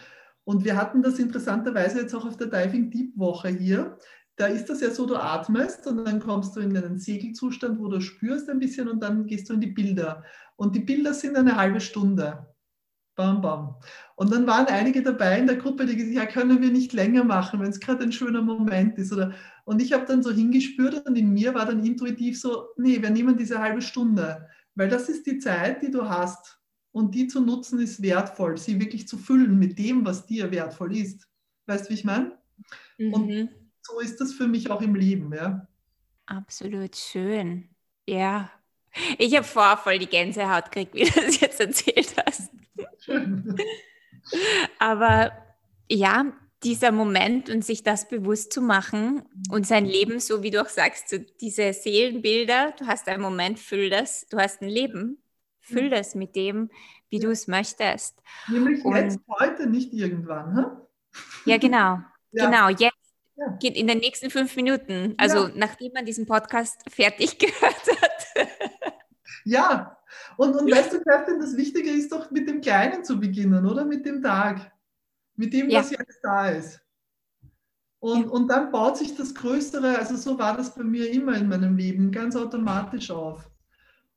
Und 0.45 0.65
wir 0.65 0.77
hatten 0.77 1.03
das 1.03 1.19
interessanterweise 1.19 2.01
jetzt 2.01 2.15
auch 2.15 2.27
auf 2.27 2.37
der 2.37 2.49
Diving 2.49 2.91
Deep 2.91 3.17
Woche 3.17 3.49
hier. 3.49 3.97
Da 4.37 4.47
ist 4.47 4.71
das 4.71 4.81
ja 4.81 4.91
so, 4.91 5.07
du 5.07 5.17
atmest 5.17 5.87
und 5.87 6.05
dann 6.05 6.19
kommst 6.19 6.57
du 6.57 6.61
in 6.61 6.77
einen 6.77 6.99
Segelzustand, 6.99 7.79
wo 7.79 7.89
du 7.89 8.01
spürst 8.01 8.49
ein 8.49 8.59
bisschen 8.59 8.89
und 8.89 9.01
dann 9.03 9.27
gehst 9.27 9.49
du 9.49 9.55
in 9.55 9.61
die 9.61 9.69
Bilder. 9.69 10.25
Und 10.57 10.75
die 10.75 10.81
Bilder 10.81 11.15
sind 11.15 11.37
eine 11.37 11.57
halbe 11.57 11.81
Stunde. 11.81 12.47
Bam, 13.17 13.43
bam. 13.43 13.77
Und 14.17 14.33
dann 14.33 14.47
waren 14.47 14.67
einige 14.67 15.03
dabei 15.03 15.39
in 15.39 15.47
der 15.47 15.57
Gruppe, 15.57 15.85
die 15.85 15.95
gesagt 15.95 16.17
haben, 16.17 16.17
ja, 16.17 16.27
können 16.27 16.63
wir 16.63 16.71
nicht 16.71 16.95
länger 16.95 17.23
machen, 17.23 17.61
wenn 17.61 17.69
es 17.69 17.79
gerade 17.79 18.03
ein 18.03 18.13
schöner 18.13 18.41
Moment 18.41 18.97
ist. 18.99 19.13
Oder, 19.13 19.33
und 19.65 19.83
ich 19.83 19.93
habe 19.93 20.07
dann 20.07 20.23
so 20.23 20.31
hingespürt 20.31 21.07
und 21.07 21.17
in 21.17 21.33
mir 21.33 21.55
war 21.55 21.67
dann 21.67 21.85
intuitiv 21.85 22.41
so, 22.41 22.69
nee, 22.77 23.01
wir 23.03 23.11
nehmen 23.11 23.37
diese 23.37 23.59
halbe 23.59 23.83
Stunde. 23.83 24.49
Weil 24.81 24.89
das 24.89 25.11
ist 25.11 25.27
die 25.27 25.39
Zeit, 25.39 25.83
die 25.83 25.91
du 25.91 26.09
hast. 26.09 26.59
Und 26.91 27.15
die 27.15 27.27
zu 27.27 27.43
nutzen 27.43 27.81
ist 27.81 28.01
wertvoll, 28.01 28.57
sie 28.57 28.81
wirklich 28.81 29.07
zu 29.07 29.19
füllen 29.19 29.59
mit 29.59 29.79
dem, 29.79 30.07
was 30.07 30.25
dir 30.25 30.51
wertvoll 30.51 30.97
ist. 30.97 31.29
Weißt 31.67 31.85
du, 31.85 31.91
wie 31.91 31.95
ich 31.95 32.05
meine? 32.05 32.39
Mhm. 32.97 33.13
Und 33.13 33.51
so 33.83 34.01
ist 34.01 34.19
das 34.23 34.33
für 34.33 34.49
mich 34.49 34.71
auch 34.71 34.81
im 34.81 34.95
Leben, 34.95 35.35
ja. 35.35 35.69
Absolut 36.25 36.97
schön. 36.97 37.69
Ja. 38.07 38.51
Ich 39.19 39.37
habe 39.37 39.45
vor 39.45 39.77
voll 39.77 39.99
die 39.99 40.07
Gänsehaut 40.07 40.73
gekriegt, 40.73 40.95
wie 40.95 41.05
du 41.05 41.27
das 41.27 41.39
jetzt 41.43 41.61
erzählt 41.61 42.15
hast. 42.25 42.51
Schön. 43.01 43.55
Aber 44.79 45.31
ja, 45.91 46.33
dieser 46.63 46.93
Moment 46.93 47.49
und 47.49 47.65
sich 47.65 47.83
das 47.83 48.09
bewusst 48.09 48.53
zu 48.53 48.61
machen 48.61 49.23
und 49.51 49.67
sein 49.67 49.87
Leben, 49.87 50.21
so 50.21 50.43
wie 50.43 50.51
du 50.51 50.61
auch 50.61 50.69
sagst, 50.69 51.09
so 51.09 51.17
diese 51.41 51.73
Seelenbilder, 51.73 52.75
du 52.79 52.87
hast 52.87 53.09
einen 53.09 53.23
Moment, 53.23 53.59
füll 53.59 53.89
das, 53.89 54.27
du 54.29 54.39
hast 54.39 54.61
ein 54.61 54.69
Leben, 54.69 55.23
füll 55.61 55.89
das 55.89 56.15
mit 56.15 56.37
dem, 56.37 56.71
wie 57.09 57.19
du 57.19 57.31
es 57.31 57.49
möchtest. 57.49 58.19
Nämlich 58.49 58.85
und, 58.85 58.95
jetzt, 58.95 59.21
heute, 59.29 59.69
nicht 59.69 59.93
irgendwann. 59.93 60.57
Hm? 60.57 60.67
Ja, 61.47 61.57
genau. 61.57 61.99
ja. 62.33 62.47
Genau, 62.47 62.69
jetzt. 62.69 62.95
Ja. 63.37 63.57
Geht 63.59 63.77
in 63.77 63.87
den 63.87 63.99
nächsten 63.99 64.29
fünf 64.29 64.55
Minuten, 64.55 65.15
also 65.17 65.47
ja. 65.47 65.53
nachdem 65.55 65.93
man 65.95 66.05
diesen 66.05 66.27
Podcast 66.27 66.83
fertig 66.91 67.39
gehört 67.39 68.03
hat. 68.03 68.49
ja, 69.47 69.97
und, 70.37 70.55
und 70.57 70.71
weißt 70.71 70.93
du, 70.93 71.01
Kerstin, 71.01 71.41
das 71.41 71.57
Wichtige 71.57 71.91
ist 71.91 72.13
doch 72.13 72.31
mit 72.31 72.47
dem 72.47 72.61
Kleinen 72.61 73.03
zu 73.03 73.19
beginnen, 73.19 73.65
oder? 73.65 73.87
Mit 73.87 74.05
dem 74.05 74.23
Tag 74.23 74.71
mit 75.41 75.55
dem, 75.55 75.71
ja. 75.71 75.81
was 75.81 75.91
jetzt 75.91 76.21
da 76.23 76.49
ist. 76.51 76.81
Und, 77.99 78.25
ja. 78.25 78.29
und 78.29 78.49
dann 78.49 78.71
baut 78.71 78.99
sich 78.99 79.17
das 79.17 79.35
Größere, 79.35 79.99
also 79.99 80.17
so 80.17 80.39
war 80.39 80.55
das 80.55 80.75
bei 80.75 80.85
mir 80.85 81.11
immer 81.11 81.35
in 81.35 81.49
meinem 81.49 81.77
Leben, 81.79 82.13
ganz 82.13 82.37
automatisch 82.37 83.11
auf. 83.11 83.51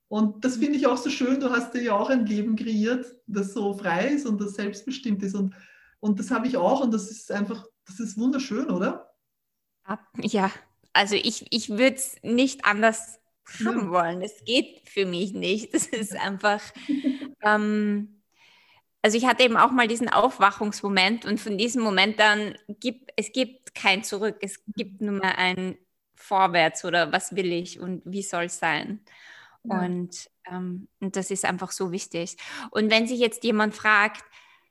Und 0.10 0.44
das 0.44 0.58
finde 0.58 0.78
ich 0.78 0.86
auch 0.86 0.98
so 0.98 1.10
schön, 1.10 1.40
du 1.40 1.50
hast 1.50 1.74
dir 1.74 1.82
ja 1.82 1.94
auch 1.94 2.10
ein 2.10 2.26
Leben 2.26 2.58
kreiert, 2.58 3.06
das 3.26 3.54
so 3.54 3.74
frei 3.74 4.10
ist 4.10 4.26
und 4.26 4.40
das 4.40 4.56
selbstbestimmt 4.56 5.24
ist. 5.24 5.34
Und, 5.34 5.56
und 6.02 6.20
das 6.20 6.30
habe 6.30 6.46
ich 6.46 6.58
auch 6.58 6.82
und 6.82 6.94
das 6.94 7.10
ist 7.10 7.32
einfach, 7.32 7.66
das 7.86 8.02
ist 8.02 8.18
wunderschön, 8.18 8.70
oder? 8.70 9.16
Ja, 10.22 10.52
also 10.92 11.16
ich, 11.16 11.46
ich 11.50 11.70
würde 11.70 11.96
es 11.96 12.18
nicht 12.22 12.66
anders 12.66 13.20
haben 13.66 13.92
wollen. 13.92 14.22
Es 14.22 14.44
geht 14.44 14.82
für 14.90 15.06
mich 15.06 15.34
nicht. 15.34 15.74
Das 15.74 15.88
ist 15.88 16.16
einfach, 16.16 16.62
ähm, 17.42 18.13
also 19.04 19.18
ich 19.18 19.26
hatte 19.26 19.44
eben 19.44 19.58
auch 19.58 19.72
mal 19.72 19.88
diesen 19.88 20.10
Aufwachungsmoment 20.10 21.26
und 21.26 21.40
von 21.40 21.58
diesem 21.58 21.84
Moment 21.84 22.20
dann 22.20 22.56
gibt 22.68 23.12
es 23.18 23.34
gibt 23.34 23.76
kein 23.76 24.04
Zurück, 24.04 24.38
es 24.42 24.64
gibt 24.76 25.02
nur 25.02 25.20
mehr 25.20 25.38
ein 25.38 25.78
Vorwärts 26.16 26.86
oder 26.86 27.12
was 27.12 27.36
will 27.36 27.52
ich 27.52 27.82
und 27.82 28.02
wie 28.06 28.24
soll 28.24 28.46
es 28.46 28.60
sein. 28.60 29.02
Ja. 29.66 29.82
Und, 29.82 30.30
ähm, 30.50 30.88
und 31.02 31.18
das 31.18 31.32
ist 31.32 31.44
einfach 31.44 31.72
so 31.72 31.92
wichtig. 31.92 32.38
Und 32.72 32.90
wenn 32.90 33.06
sich 33.06 33.20
jetzt 33.20 33.44
jemand 33.44 33.76
fragt, 33.76 34.24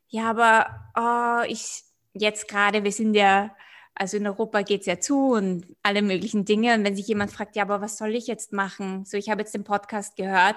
ja, 0.08 0.30
aber 0.30 0.66
oh, 0.96 1.44
ich 1.46 1.82
jetzt 2.14 2.48
gerade, 2.48 2.84
wir 2.84 2.92
sind 2.92 3.14
ja, 3.14 3.54
also 3.94 4.16
in 4.16 4.26
Europa 4.26 4.62
geht 4.62 4.80
es 4.80 4.86
ja 4.86 4.98
zu 4.98 5.32
und 5.32 5.66
alle 5.82 6.00
möglichen 6.00 6.46
Dinge. 6.46 6.74
Und 6.74 6.84
wenn 6.84 6.96
sich 6.96 7.06
jemand 7.06 7.32
fragt, 7.32 7.54
ja, 7.54 7.64
aber 7.64 7.82
was 7.82 7.98
soll 7.98 8.14
ich 8.14 8.26
jetzt 8.28 8.54
machen? 8.54 9.04
So, 9.04 9.18
ich 9.18 9.28
habe 9.28 9.42
jetzt 9.42 9.54
den 9.54 9.64
Podcast 9.64 10.16
gehört 10.16 10.56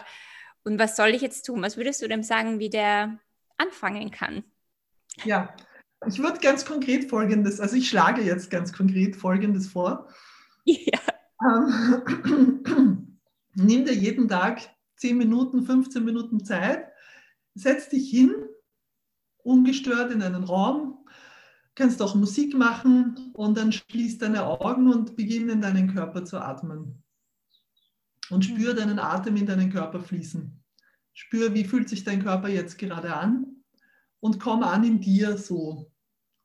und 0.64 0.80
was 0.80 0.96
soll 0.96 1.10
ich 1.10 1.22
jetzt 1.22 1.46
tun? 1.46 1.62
Was 1.62 1.76
würdest 1.76 2.02
du 2.02 2.08
dem 2.08 2.24
sagen, 2.24 2.60
wie 2.60 2.70
der 2.70 3.20
anfangen 3.58 4.12
kann. 4.12 4.44
Ja, 5.24 5.56
ich 6.08 6.20
würde 6.20 6.40
ganz 6.40 6.66
konkret 6.66 7.10
Folgendes, 7.10 7.60
also 7.60 7.76
ich 7.76 7.90
schlage 7.90 8.22
jetzt 8.22 8.50
ganz 8.52 8.74
konkret 8.74 9.16
Folgendes 9.16 9.68
vor. 9.68 10.10
Ja. 10.66 11.00
Ähm, 11.42 13.18
nimm 13.56 13.86
dir 13.86 13.94
jeden 13.94 14.28
Tag 14.28 14.62
10 14.98 15.18
Minuten, 15.18 15.66
15 15.66 16.04
Minuten 16.04 16.44
Zeit, 16.44 16.88
setz 17.54 17.90
dich 17.90 18.10
hin, 18.10 18.34
ungestört 19.44 20.12
in 20.12 20.22
einen 20.22 20.44
Raum, 20.44 21.08
kannst 21.76 22.02
auch 22.02 22.16
Musik 22.16 22.56
machen 22.56 23.32
und 23.34 23.58
dann 23.58 23.72
schließ 23.72 24.18
deine 24.18 24.46
Augen 24.46 24.92
und 24.92 25.16
beginn 25.16 25.50
in 25.50 25.62
deinen 25.62 25.94
Körper 25.94 26.24
zu 26.26 26.40
atmen. 26.40 27.04
Und 28.30 28.44
spür 28.44 28.74
mhm. 28.74 28.78
deinen 28.78 29.00
Atem 29.00 29.36
in 29.36 29.46
deinen 29.46 29.72
Körper 29.72 30.00
fließen. 30.00 30.64
Spür, 31.16 31.54
wie 31.54 31.64
fühlt 31.64 31.90
sich 31.90 32.04
dein 32.04 32.22
Körper 32.22 32.50
jetzt 32.50 32.78
gerade 32.78 33.16
an 33.16 33.64
und 34.20 34.40
komm 34.40 34.64
an 34.64 34.84
in 34.84 35.00
dir 35.00 35.38
so. 35.38 35.92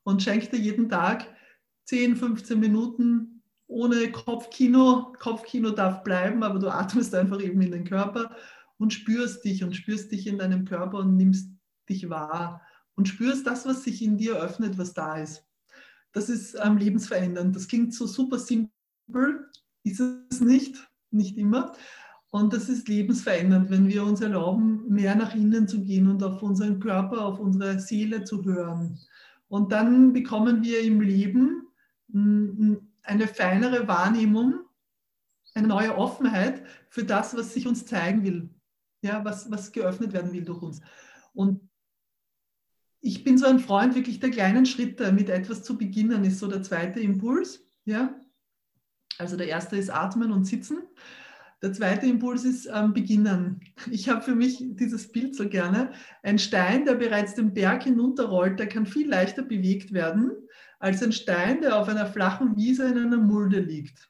Und 0.03 0.23
schenk 0.23 0.49
dir 0.49 0.57
jeden 0.57 0.89
Tag 0.89 1.27
10, 1.85 2.15
15 2.15 2.59
Minuten 2.59 3.43
ohne 3.67 4.11
Kopfkino. 4.11 5.13
Kopfkino 5.19 5.71
darf 5.71 6.03
bleiben, 6.03 6.41
aber 6.41 6.57
du 6.57 6.69
atmest 6.69 7.13
einfach 7.13 7.41
eben 7.41 7.61
in 7.61 7.71
den 7.71 7.83
Körper 7.83 8.35
und 8.77 8.93
spürst 8.93 9.43
dich 9.43 9.63
und 9.63 9.75
spürst 9.75 10.11
dich 10.11 10.25
in 10.25 10.37
deinem 10.37 10.65
Körper 10.65 10.99
und 10.99 11.17
nimmst 11.17 11.51
dich 11.89 12.09
wahr 12.09 12.61
und 12.95 13.09
spürst 13.09 13.45
das, 13.45 13.65
was 13.65 13.83
sich 13.83 14.01
in 14.01 14.17
dir 14.17 14.37
öffnet, 14.37 14.77
was 14.77 14.93
da 14.93 15.17
ist. 15.17 15.45
Das 16.13 16.29
ist 16.29 16.55
ähm, 16.63 16.77
lebensverändernd. 16.77 17.55
Das 17.55 17.67
klingt 17.67 17.93
so 17.93 18.07
super 18.07 18.39
simpel, 18.39 19.49
ist 19.83 19.99
es 19.99 20.39
nicht, 20.39 20.89
nicht 21.11 21.37
immer. 21.37 21.73
Und 22.31 22.53
das 22.53 22.69
ist 22.69 22.87
lebensverändernd, 22.87 23.69
wenn 23.69 23.89
wir 23.89 24.05
uns 24.05 24.21
erlauben, 24.21 24.85
mehr 24.87 25.15
nach 25.15 25.35
innen 25.35 25.67
zu 25.67 25.83
gehen 25.83 26.07
und 26.07 26.23
auf 26.23 26.41
unseren 26.41 26.79
Körper, 26.79 27.25
auf 27.25 27.39
unsere 27.39 27.77
Seele 27.79 28.23
zu 28.23 28.43
hören. 28.45 28.97
Und 29.49 29.73
dann 29.73 30.13
bekommen 30.13 30.63
wir 30.63 30.81
im 30.81 31.01
Leben 31.01 31.67
eine 32.13 33.27
feinere 33.27 33.85
Wahrnehmung, 33.87 34.61
eine 35.53 35.67
neue 35.67 35.97
Offenheit 35.97 36.63
für 36.89 37.03
das, 37.03 37.35
was 37.35 37.53
sich 37.53 37.67
uns 37.67 37.85
zeigen 37.85 38.23
will, 38.23 38.49
ja, 39.01 39.25
was, 39.25 39.51
was 39.51 39.73
geöffnet 39.73 40.13
werden 40.13 40.31
will 40.31 40.45
durch 40.45 40.61
uns. 40.61 40.81
Und 41.33 41.59
ich 43.01 43.25
bin 43.25 43.37
so 43.37 43.45
ein 43.45 43.59
Freund 43.59 43.93
wirklich 43.93 44.21
der 44.21 44.31
kleinen 44.31 44.65
Schritte, 44.65 45.11
mit 45.11 45.29
etwas 45.29 45.63
zu 45.63 45.77
beginnen, 45.77 46.23
ist 46.23 46.39
so 46.39 46.47
der 46.47 46.63
zweite 46.63 47.01
Impuls. 47.01 47.67
Ja? 47.83 48.15
Also 49.17 49.35
der 49.35 49.47
erste 49.47 49.75
ist 49.75 49.89
Atmen 49.89 50.31
und 50.31 50.45
Sitzen. 50.45 50.77
Der 51.61 51.73
zweite 51.73 52.07
Impuls 52.07 52.43
ist 52.43 52.67
ähm, 52.73 52.93
Beginnen. 52.93 53.61
Ich 53.91 54.09
habe 54.09 54.21
für 54.21 54.33
mich 54.33 54.57
dieses 54.61 55.11
Bild 55.11 55.35
so 55.35 55.47
gerne. 55.47 55.91
Ein 56.23 56.39
Stein, 56.39 56.85
der 56.85 56.95
bereits 56.95 57.35
den 57.35 57.53
Berg 57.53 57.83
hinunterrollt, 57.83 58.59
der 58.59 58.67
kann 58.67 58.87
viel 58.87 59.07
leichter 59.07 59.43
bewegt 59.43 59.93
werden 59.93 60.31
als 60.79 61.03
ein 61.03 61.11
Stein, 61.11 61.61
der 61.61 61.77
auf 61.77 61.87
einer 61.87 62.07
flachen 62.07 62.57
Wiese 62.57 62.87
in 62.87 62.97
einer 62.97 63.17
Mulde 63.17 63.59
liegt. 63.59 64.09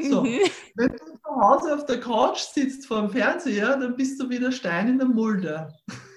So, 0.00 0.22
mhm. 0.22 0.38
wenn 0.76 0.88
du 0.88 0.96
zu 0.96 1.40
Hause 1.40 1.74
auf 1.74 1.86
der 1.86 2.00
Couch 2.00 2.38
sitzt 2.38 2.86
vor 2.86 3.02
dem 3.02 3.10
Fernseher, 3.10 3.76
dann 3.76 3.96
bist 3.96 4.20
du 4.20 4.28
wie 4.28 4.38
der 4.38 4.52
Stein 4.52 4.88
in 4.88 4.98
der 4.98 5.08
Mulde. 5.08 5.72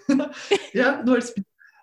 ja, 0.73 1.03
nur 1.03 1.15
als 1.15 1.35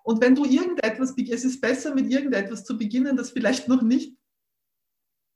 Und 0.03 0.21
wenn 0.21 0.35
du 0.35 0.45
irgendetwas, 0.45 1.15
es 1.17 1.45
ist 1.45 1.61
besser 1.61 1.95
mit 1.95 2.11
irgendetwas 2.11 2.65
zu 2.65 2.77
beginnen, 2.77 3.17
das 3.17 3.31
vielleicht 3.31 3.69
noch 3.69 3.83
nicht 3.83 4.17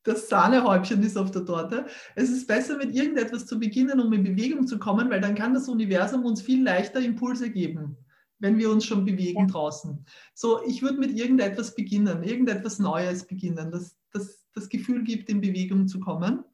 das 0.09 0.28
Sahnehäubchen 0.28 1.02
ist 1.02 1.16
auf 1.16 1.30
der 1.30 1.44
Torte. 1.44 1.86
Es 2.14 2.30
ist 2.30 2.46
besser, 2.46 2.76
mit 2.76 2.94
irgendetwas 2.94 3.46
zu 3.46 3.59
beginnen, 3.59 4.00
um 4.00 4.12
in 4.12 4.24
Bewegung 4.24 4.66
zu 4.66 4.78
kommen, 4.78 5.11
weil 5.11 5.20
dann 5.20 5.34
kann 5.34 5.54
das 5.54 5.68
Universum 5.68 6.24
uns 6.24 6.42
viel 6.42 6.62
leichter 6.62 7.00
Impulse 7.00 7.50
geben, 7.50 7.96
wenn 8.38 8.59
wir 8.59 8.70
uns 8.70 8.84
schon 8.84 9.04
bewegen 9.04 9.40
ja. 9.40 9.46
draußen. 9.46 10.04
So, 10.34 10.64
ich 10.66 10.82
würde 10.82 10.98
mit 10.98 11.16
irgendetwas 11.16 11.74
beginnen, 11.74 12.22
irgendetwas 12.22 12.78
Neues 12.78 13.26
beginnen, 13.26 13.70
das, 13.70 13.96
das 14.12 14.38
das 14.59 14.68
Gefühl 14.68 15.04
gibt, 15.04 15.28
in 15.30 15.40
Bewegung 15.40 15.88
zu 15.88 16.00
kommen. 16.00 16.44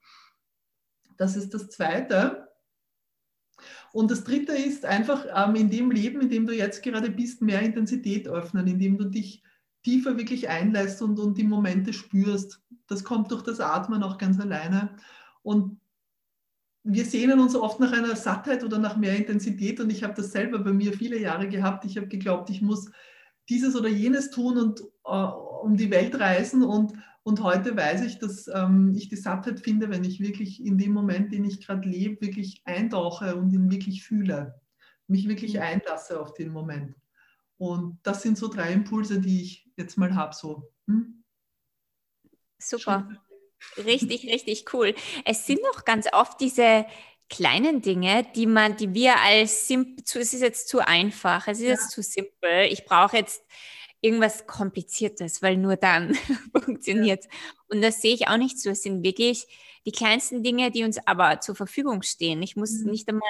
Das 1.16 1.36
ist 1.36 1.54
das 1.54 1.70
Zweite. 1.70 2.48
Und 3.92 4.10
das 4.10 4.24
Dritte 4.24 4.52
ist 4.52 4.84
einfach 4.84 5.24
ähm, 5.32 5.54
in 5.54 5.70
dem 5.70 5.90
Leben, 5.90 6.20
in 6.20 6.28
dem 6.28 6.46
du 6.46 6.54
jetzt 6.54 6.82
gerade 6.82 7.10
bist, 7.10 7.40
mehr 7.40 7.62
Intensität 7.62 8.28
öffnen, 8.28 8.66
indem 8.66 8.98
du 8.98 9.04
dich 9.04 9.42
tiefer 9.84 10.16
wirklich 10.16 10.48
einlässt 10.48 11.02
und, 11.02 11.18
und 11.18 11.38
die 11.38 11.44
Momente 11.44 11.92
spürst. 11.92 12.60
Das 12.86 13.04
kommt 13.04 13.30
durch 13.30 13.42
das 13.42 13.60
Atmen 13.60 14.02
auch 14.02 14.18
ganz 14.18 14.38
alleine. 14.40 14.96
Und 15.42 15.80
wir 16.84 17.06
sehnen 17.06 17.40
uns 17.40 17.56
oft 17.56 17.80
nach 17.80 17.92
einer 17.92 18.14
Sattheit 18.14 18.62
oder 18.62 18.78
nach 18.78 18.96
mehr 18.96 19.16
Intensität. 19.16 19.80
Und 19.80 19.90
ich 19.90 20.04
habe 20.04 20.14
das 20.14 20.32
selber 20.32 20.58
bei 20.58 20.72
mir 20.72 20.92
viele 20.92 21.18
Jahre 21.18 21.48
gehabt. 21.48 21.84
Ich 21.84 21.96
habe 21.96 22.08
geglaubt, 22.08 22.50
ich 22.50 22.60
muss 22.60 22.90
dieses 23.48 23.74
oder 23.74 23.88
jenes 23.88 24.30
tun 24.30 24.58
und 24.58 24.80
äh, 25.04 25.10
um 25.62 25.76
die 25.76 25.90
Welt 25.90 26.18
reisen. 26.20 26.62
Und, 26.62 26.92
und 27.22 27.42
heute 27.42 27.74
weiß 27.76 28.02
ich, 28.02 28.18
dass 28.18 28.48
ähm, 28.48 28.92
ich 28.94 29.08
die 29.08 29.16
Sattheit 29.16 29.60
finde, 29.60 29.88
wenn 29.88 30.04
ich 30.04 30.20
wirklich 30.20 30.64
in 30.64 30.76
dem 30.76 30.92
Moment, 30.92 31.32
den 31.32 31.44
ich 31.44 31.66
gerade 31.66 31.88
lebe, 31.88 32.20
wirklich 32.20 32.60
eintauche 32.66 33.34
und 33.34 33.50
ihn 33.50 33.70
wirklich 33.70 34.04
fühle. 34.04 34.60
Mich 35.06 35.26
wirklich 35.26 35.54
mhm. 35.54 35.62
einlasse 35.62 36.20
auf 36.20 36.34
den 36.34 36.52
Moment. 36.52 36.94
Und 37.56 37.98
das 38.02 38.22
sind 38.22 38.36
so 38.36 38.48
drei 38.48 38.72
Impulse, 38.72 39.20
die 39.20 39.40
ich 39.40 39.70
jetzt 39.76 39.96
mal 39.96 40.14
habe. 40.14 40.34
So. 40.34 40.70
Hm? 40.86 41.23
Super. 42.68 43.08
Richtig, 43.76 44.26
richtig 44.26 44.72
cool. 44.72 44.94
Es 45.24 45.46
sind 45.46 45.60
noch 45.62 45.84
ganz 45.84 46.06
oft 46.12 46.40
diese 46.40 46.86
kleinen 47.30 47.82
Dinge, 47.82 48.26
die 48.34 48.46
man, 48.46 48.76
die 48.76 48.92
wir 48.92 49.18
als 49.20 49.66
simpel, 49.66 50.04
es 50.20 50.34
ist 50.34 50.42
jetzt 50.42 50.68
zu 50.68 50.80
einfach, 50.80 51.48
es 51.48 51.58
ist 51.58 51.64
ja. 51.64 51.70
jetzt 51.70 51.90
zu 51.90 52.02
simpel, 52.02 52.66
ich 52.70 52.84
brauche 52.84 53.16
jetzt 53.16 53.42
irgendwas 54.00 54.46
Kompliziertes, 54.46 55.42
weil 55.42 55.56
nur 55.56 55.76
dann 55.76 56.14
funktioniert. 56.52 57.24
Ja. 57.24 57.30
Und 57.68 57.82
das 57.82 58.02
sehe 58.02 58.14
ich 58.14 58.28
auch 58.28 58.36
nicht 58.36 58.60
so. 58.60 58.70
Es 58.70 58.82
sind 58.82 59.02
wirklich 59.02 59.46
die 59.86 59.92
kleinsten 59.92 60.42
Dinge, 60.42 60.70
die 60.70 60.84
uns 60.84 60.98
aber 61.06 61.40
zur 61.40 61.56
Verfügung 61.56 62.02
stehen. 62.02 62.42
Ich 62.42 62.54
muss 62.54 62.72
mhm. 62.72 62.90
nicht 62.90 63.08
einmal 63.08 63.22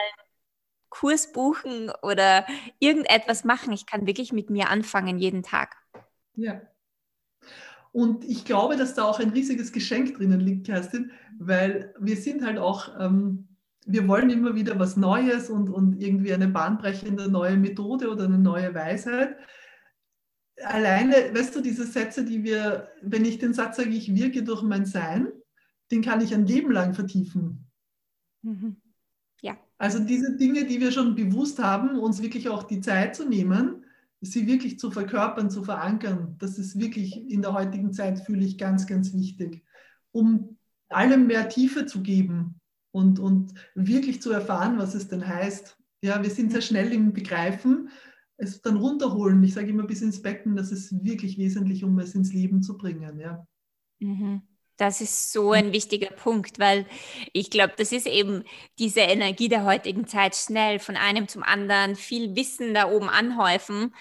Kurs 0.88 1.32
buchen 1.32 1.92
oder 2.02 2.46
irgendetwas 2.80 3.44
machen. 3.44 3.72
Ich 3.72 3.86
kann 3.86 4.06
wirklich 4.06 4.32
mit 4.32 4.50
mir 4.50 4.68
anfangen 4.68 5.18
jeden 5.18 5.42
Tag. 5.42 5.76
Ja. 6.34 6.60
Und 7.94 8.24
ich 8.24 8.44
glaube, 8.44 8.76
dass 8.76 8.94
da 8.94 9.04
auch 9.04 9.20
ein 9.20 9.30
riesiges 9.30 9.70
Geschenk 9.70 10.16
drinnen 10.16 10.40
liegt, 10.40 10.66
Kerstin, 10.66 11.12
weil 11.38 11.94
wir 12.00 12.16
sind 12.16 12.44
halt 12.44 12.58
auch, 12.58 12.88
ähm, 12.98 13.46
wir 13.86 14.08
wollen 14.08 14.30
immer 14.30 14.56
wieder 14.56 14.76
was 14.80 14.96
Neues 14.96 15.48
und, 15.48 15.68
und 15.68 16.02
irgendwie 16.02 16.32
eine 16.32 16.48
bahnbrechende 16.48 17.30
neue 17.30 17.56
Methode 17.56 18.10
oder 18.10 18.24
eine 18.24 18.38
neue 18.38 18.74
Weisheit. 18.74 19.36
Alleine, 20.64 21.14
weißt 21.32 21.54
du, 21.54 21.60
diese 21.60 21.86
Sätze, 21.86 22.24
die 22.24 22.42
wir, 22.42 22.88
wenn 23.00 23.24
ich 23.24 23.38
den 23.38 23.54
Satz 23.54 23.76
sage, 23.76 23.90
ich 23.90 24.12
wirke 24.12 24.42
durch 24.42 24.62
mein 24.62 24.86
Sein, 24.86 25.28
den 25.92 26.02
kann 26.02 26.20
ich 26.20 26.34
ein 26.34 26.46
Leben 26.46 26.72
lang 26.72 26.94
vertiefen. 26.94 27.70
Mhm. 28.42 28.74
Also 29.78 30.00
diese 30.00 30.36
Dinge, 30.36 30.64
die 30.64 30.80
wir 30.80 30.90
schon 30.90 31.14
bewusst 31.14 31.62
haben, 31.62 31.96
uns 31.96 32.20
wirklich 32.22 32.48
auch 32.48 32.64
die 32.64 32.80
Zeit 32.80 33.14
zu 33.14 33.28
nehmen, 33.28 33.83
sie 34.24 34.46
wirklich 34.46 34.78
zu 34.78 34.90
verkörpern, 34.90 35.50
zu 35.50 35.62
verankern, 35.62 36.36
das 36.38 36.58
ist 36.58 36.78
wirklich 36.78 37.30
in 37.30 37.42
der 37.42 37.52
heutigen 37.52 37.92
Zeit, 37.92 38.20
fühle 38.20 38.44
ich, 38.44 38.58
ganz, 38.58 38.86
ganz 38.86 39.14
wichtig, 39.14 39.64
um 40.12 40.56
allem 40.88 41.26
mehr 41.26 41.48
Tiefe 41.48 41.86
zu 41.86 42.02
geben 42.02 42.60
und, 42.92 43.18
und 43.18 43.54
wirklich 43.74 44.22
zu 44.22 44.30
erfahren, 44.30 44.78
was 44.78 44.94
es 44.94 45.08
denn 45.08 45.26
heißt. 45.26 45.76
Ja, 46.02 46.22
wir 46.22 46.30
sind 46.30 46.52
sehr 46.52 46.60
schnell 46.60 46.92
im 46.92 47.12
Begreifen, 47.12 47.88
es 48.36 48.60
dann 48.62 48.76
runterholen. 48.76 49.42
Ich 49.42 49.54
sage 49.54 49.68
immer 49.68 49.86
bis 49.86 50.02
ins 50.02 50.22
Becken, 50.22 50.56
das 50.56 50.72
ist 50.72 51.04
wirklich 51.04 51.38
wesentlich, 51.38 51.84
um 51.84 51.98
es 51.98 52.14
ins 52.14 52.32
Leben 52.32 52.62
zu 52.62 52.76
bringen. 52.76 53.18
Ja. 53.18 53.46
Mhm. 54.00 54.42
Das 54.76 55.00
ist 55.00 55.32
so 55.32 55.52
ein 55.52 55.72
wichtiger 55.72 56.10
Punkt, 56.10 56.58
weil 56.58 56.86
ich 57.32 57.50
glaube, 57.50 57.74
das 57.76 57.92
ist 57.92 58.06
eben 58.06 58.44
diese 58.78 59.00
Energie 59.00 59.48
der 59.48 59.64
heutigen 59.64 60.06
Zeit, 60.06 60.34
schnell 60.34 60.80
von 60.80 60.96
einem 60.96 61.28
zum 61.28 61.44
anderen, 61.44 61.94
viel 61.94 62.34
Wissen 62.34 62.74
da 62.74 62.90
oben 62.90 63.08
anhäufen. 63.08 63.94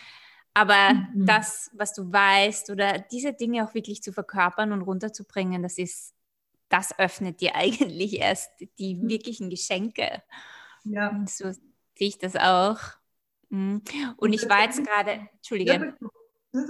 Aber 0.54 0.94
mhm. 0.94 1.26
das, 1.26 1.72
was 1.74 1.94
du 1.94 2.12
weißt 2.12 2.70
oder 2.70 3.00
diese 3.00 3.34
Dinge 3.34 3.68
auch 3.68 3.74
wirklich 3.74 4.02
zu 4.02 4.14
verkörpern 4.14 4.72
und 4.72 4.82
runterzubringen, 4.82 5.64
das 5.64 5.78
ist, 5.78 6.14
das 6.70 6.98
öffnet 6.98 7.42
dir 7.42 7.56
eigentlich 7.56 8.20
erst 8.20 8.52
die 8.80 8.96
mhm. 8.96 9.10
wirklichen 9.10 9.50
Geschenke. 9.50 10.24
Ja. 10.84 11.10
Und 11.10 11.30
so 11.30 11.52
sehe 11.52 12.08
ich 12.08 12.18
das 12.18 12.36
auch. 12.36 12.80
Mhm. 13.50 13.82
Und 14.18 14.34
ich 14.34 14.50
war 14.50 14.64
jetzt 14.64 14.84
gerade, 14.84 15.28
Entschuldige. 15.36 15.96
Ja. 16.54 16.62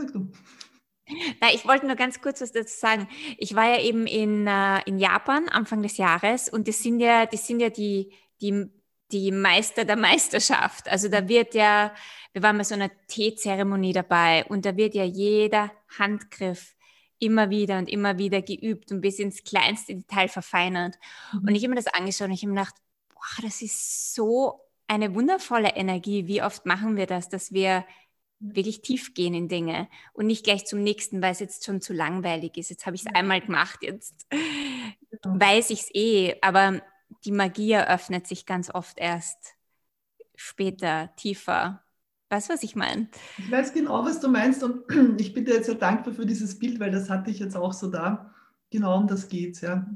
Na, 1.41 1.53
ich 1.53 1.67
wollte 1.67 1.85
nur 1.85 1.95
ganz 1.95 2.21
kurz 2.21 2.41
was 2.41 2.51
dazu 2.51 2.77
sagen. 2.77 3.07
Ich 3.37 3.55
war 3.55 3.67
ja 3.67 3.81
eben 3.81 4.07
in, 4.07 4.47
äh, 4.47 4.81
in 4.85 4.97
Japan 4.97 5.49
Anfang 5.49 5.81
des 5.81 5.97
Jahres 5.97 6.49
und 6.49 6.67
das 6.67 6.81
sind 6.81 6.99
ja, 6.99 7.25
das 7.25 7.45
sind 7.45 7.59
ja 7.59 7.69
die, 7.69 8.13
die, 8.41 8.69
die 9.11 9.31
Meister 9.31 9.85
der 9.85 9.97
Meisterschaft. 9.97 10.87
Also 10.89 11.09
da 11.09 11.27
wird 11.27 11.55
ja, 11.55 11.93
wir 12.31 12.41
waren 12.41 12.57
bei 12.57 12.63
so 12.63 12.75
einer 12.75 12.89
Teezeremonie 13.07 13.93
dabei 13.93 14.45
und 14.45 14.65
da 14.65 14.77
wird 14.77 14.95
ja 14.95 15.03
jeder 15.03 15.71
Handgriff 15.99 16.75
immer 17.19 17.49
wieder 17.49 17.77
und 17.77 17.89
immer 17.89 18.17
wieder 18.17 18.41
geübt 18.41 18.91
und 18.91 19.01
bis 19.01 19.19
ins 19.19 19.43
kleinste 19.43 19.95
Detail 19.95 20.27
verfeinert. 20.27 20.95
Mhm. 21.33 21.39
Und 21.47 21.55
ich 21.55 21.63
habe 21.63 21.69
mir 21.69 21.81
das 21.81 21.93
angeschaut 21.93 22.27
und 22.27 22.33
ich 22.33 22.41
habe 22.41 22.53
mir 22.53 22.61
gedacht, 22.61 22.75
boah, 23.13 23.41
das 23.41 23.61
ist 23.61 24.13
so 24.13 24.59
eine 24.87 25.15
wundervolle 25.15 25.75
Energie. 25.75 26.27
Wie 26.27 26.41
oft 26.41 26.65
machen 26.65 26.97
wir 26.97 27.07
das, 27.07 27.29
dass 27.29 27.53
wir 27.53 27.85
wirklich 28.43 28.81
tief 28.81 29.13
gehen 29.13 29.33
in 29.33 29.47
Dinge 29.47 29.87
und 30.13 30.27
nicht 30.27 30.43
gleich 30.43 30.65
zum 30.65 30.83
nächsten, 30.83 31.21
weil 31.21 31.31
es 31.31 31.39
jetzt 31.39 31.65
schon 31.65 31.81
zu 31.81 31.93
langweilig 31.93 32.57
ist. 32.57 32.69
Jetzt 32.69 32.85
habe 32.85 32.95
ich 32.95 33.05
es 33.05 33.15
einmal 33.15 33.41
gemacht, 33.41 33.79
jetzt 33.81 34.27
genau. 34.29 35.39
weiß 35.39 35.69
ich 35.69 35.81
es 35.81 35.95
eh, 35.95 36.35
aber 36.41 36.81
die 37.25 37.31
Magie 37.31 37.71
eröffnet 37.71 38.27
sich 38.27 38.45
ganz 38.45 38.69
oft 38.69 38.97
erst 38.99 39.55
später, 40.35 41.11
tiefer. 41.15 41.83
Weißt 42.29 42.49
du, 42.49 42.53
was 42.53 42.63
ich 42.63 42.75
meine? 42.75 43.07
Ich 43.37 43.51
weiß 43.51 43.73
genau, 43.73 44.03
was 44.03 44.19
du 44.19 44.27
meinst 44.27 44.63
und 44.63 44.83
ich 45.19 45.33
bin 45.33 45.45
dir 45.45 45.55
jetzt 45.55 45.67
sehr 45.67 45.75
dankbar 45.75 46.13
für 46.13 46.25
dieses 46.25 46.57
Bild, 46.59 46.79
weil 46.79 46.91
das 46.91 47.09
hatte 47.09 47.31
ich 47.31 47.39
jetzt 47.39 47.55
auch 47.55 47.73
so 47.73 47.89
da. 47.89 48.33
Genau 48.71 48.97
um 48.97 49.07
das 49.07 49.29
geht 49.29 49.55
es, 49.55 49.61
ja. 49.61 49.87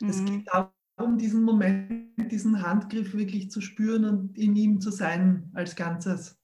Mhm. 0.00 0.08
Es 0.08 0.24
geht 0.24 0.46
darum, 0.46 1.18
diesen 1.18 1.42
Moment, 1.42 2.30
diesen 2.30 2.62
Handgriff 2.62 3.12
wirklich 3.14 3.50
zu 3.50 3.60
spüren 3.60 4.04
und 4.04 4.38
in 4.38 4.56
ihm 4.56 4.80
zu 4.80 4.90
sein 4.90 5.50
als 5.52 5.76
Ganzes. 5.76 6.35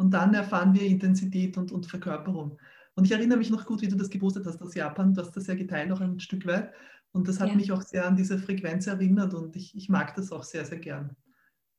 Und 0.00 0.12
dann 0.12 0.32
erfahren 0.32 0.72
wir 0.72 0.80
Intensität 0.80 1.58
und, 1.58 1.72
und 1.72 1.84
Verkörperung. 1.84 2.58
Und 2.94 3.04
ich 3.04 3.12
erinnere 3.12 3.36
mich 3.36 3.50
noch 3.50 3.66
gut, 3.66 3.82
wie 3.82 3.88
du 3.88 3.96
das 3.96 4.08
gepostet 4.08 4.46
hast 4.46 4.62
aus 4.62 4.74
Japan. 4.74 5.12
Du 5.12 5.20
hast 5.20 5.36
das 5.36 5.46
ja 5.46 5.54
geteilt 5.54 5.90
noch 5.90 6.00
ein 6.00 6.18
Stück 6.20 6.46
weit. 6.46 6.72
Und 7.12 7.28
das 7.28 7.38
hat 7.38 7.50
ja. 7.50 7.54
mich 7.54 7.70
auch 7.70 7.82
sehr 7.82 8.06
an 8.06 8.16
diese 8.16 8.38
Frequenz 8.38 8.86
erinnert 8.86 9.34
und 9.34 9.56
ich, 9.56 9.76
ich 9.76 9.90
mag 9.90 10.14
das 10.14 10.32
auch 10.32 10.42
sehr, 10.42 10.64
sehr 10.64 10.78
gern. 10.78 11.14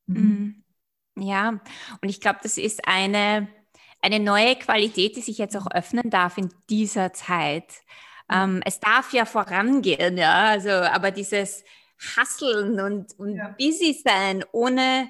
Mhm. 0.06 0.18
mhm. 0.18 0.64
Ja, 1.24 1.50
und 1.50 2.10
ich 2.10 2.22
glaube, 2.22 2.40
das 2.44 2.60
ist 2.60 2.88
eine, 2.88 3.48
eine 4.02 4.20
neue 4.20 4.56
Qualität, 4.56 5.16
die 5.16 5.22
sich 5.22 5.40
jetzt 5.40 5.58
auch 5.58 5.72
öffnen 5.72 6.12
darf 6.12 6.38
in 6.38 6.50
dieser 6.70 7.14
Zeit. 7.14 7.74
Ähm, 8.32 8.62
es 8.66 8.80
darf 8.80 9.14
ja 9.14 9.26
vorangehen, 9.26 10.16
ja, 10.18 10.46
also, 10.46 10.70
aber 10.70 11.10
dieses 11.10 11.64
Hasseln 12.16 12.80
und, 12.80 13.18
und 13.18 13.36
ja. 13.36 13.56
busy 13.58 14.00
sein 14.04 14.46
ohne 14.52 15.10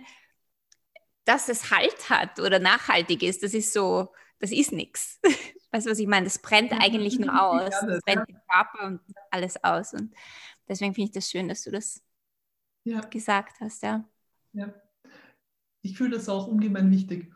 dass 1.25 1.49
es 1.49 1.71
Halt 1.71 2.09
hat 2.09 2.39
oder 2.39 2.59
nachhaltig 2.59 3.23
ist. 3.23 3.43
Das 3.43 3.53
ist 3.53 3.73
so, 3.73 4.11
das 4.39 4.51
ist 4.51 4.71
nichts. 4.71 5.19
Weißt 5.71 5.85
du, 5.85 5.91
was 5.91 5.99
ich 5.99 6.07
meine? 6.07 6.25
Das 6.25 6.39
brennt 6.39 6.73
eigentlich 6.73 7.19
nur 7.19 7.29
aus. 7.41 7.69
Das 7.69 8.01
brennt 8.01 8.27
den 8.27 8.39
Körper 8.51 8.87
und 8.87 9.01
alles 9.29 9.63
aus. 9.63 9.93
Und 9.93 10.13
deswegen 10.67 10.93
finde 10.93 11.09
ich 11.09 11.13
das 11.13 11.29
schön, 11.29 11.47
dass 11.47 11.63
du 11.63 11.71
das 11.71 12.01
ja. 12.83 13.01
gesagt 13.01 13.59
hast, 13.61 13.83
ja. 13.83 14.07
Ja. 14.53 14.73
Ich 15.83 15.97
fühle 15.97 16.11
das 16.11 16.29
auch 16.29 16.47
ungemein 16.47 16.91
wichtig. 16.91 17.33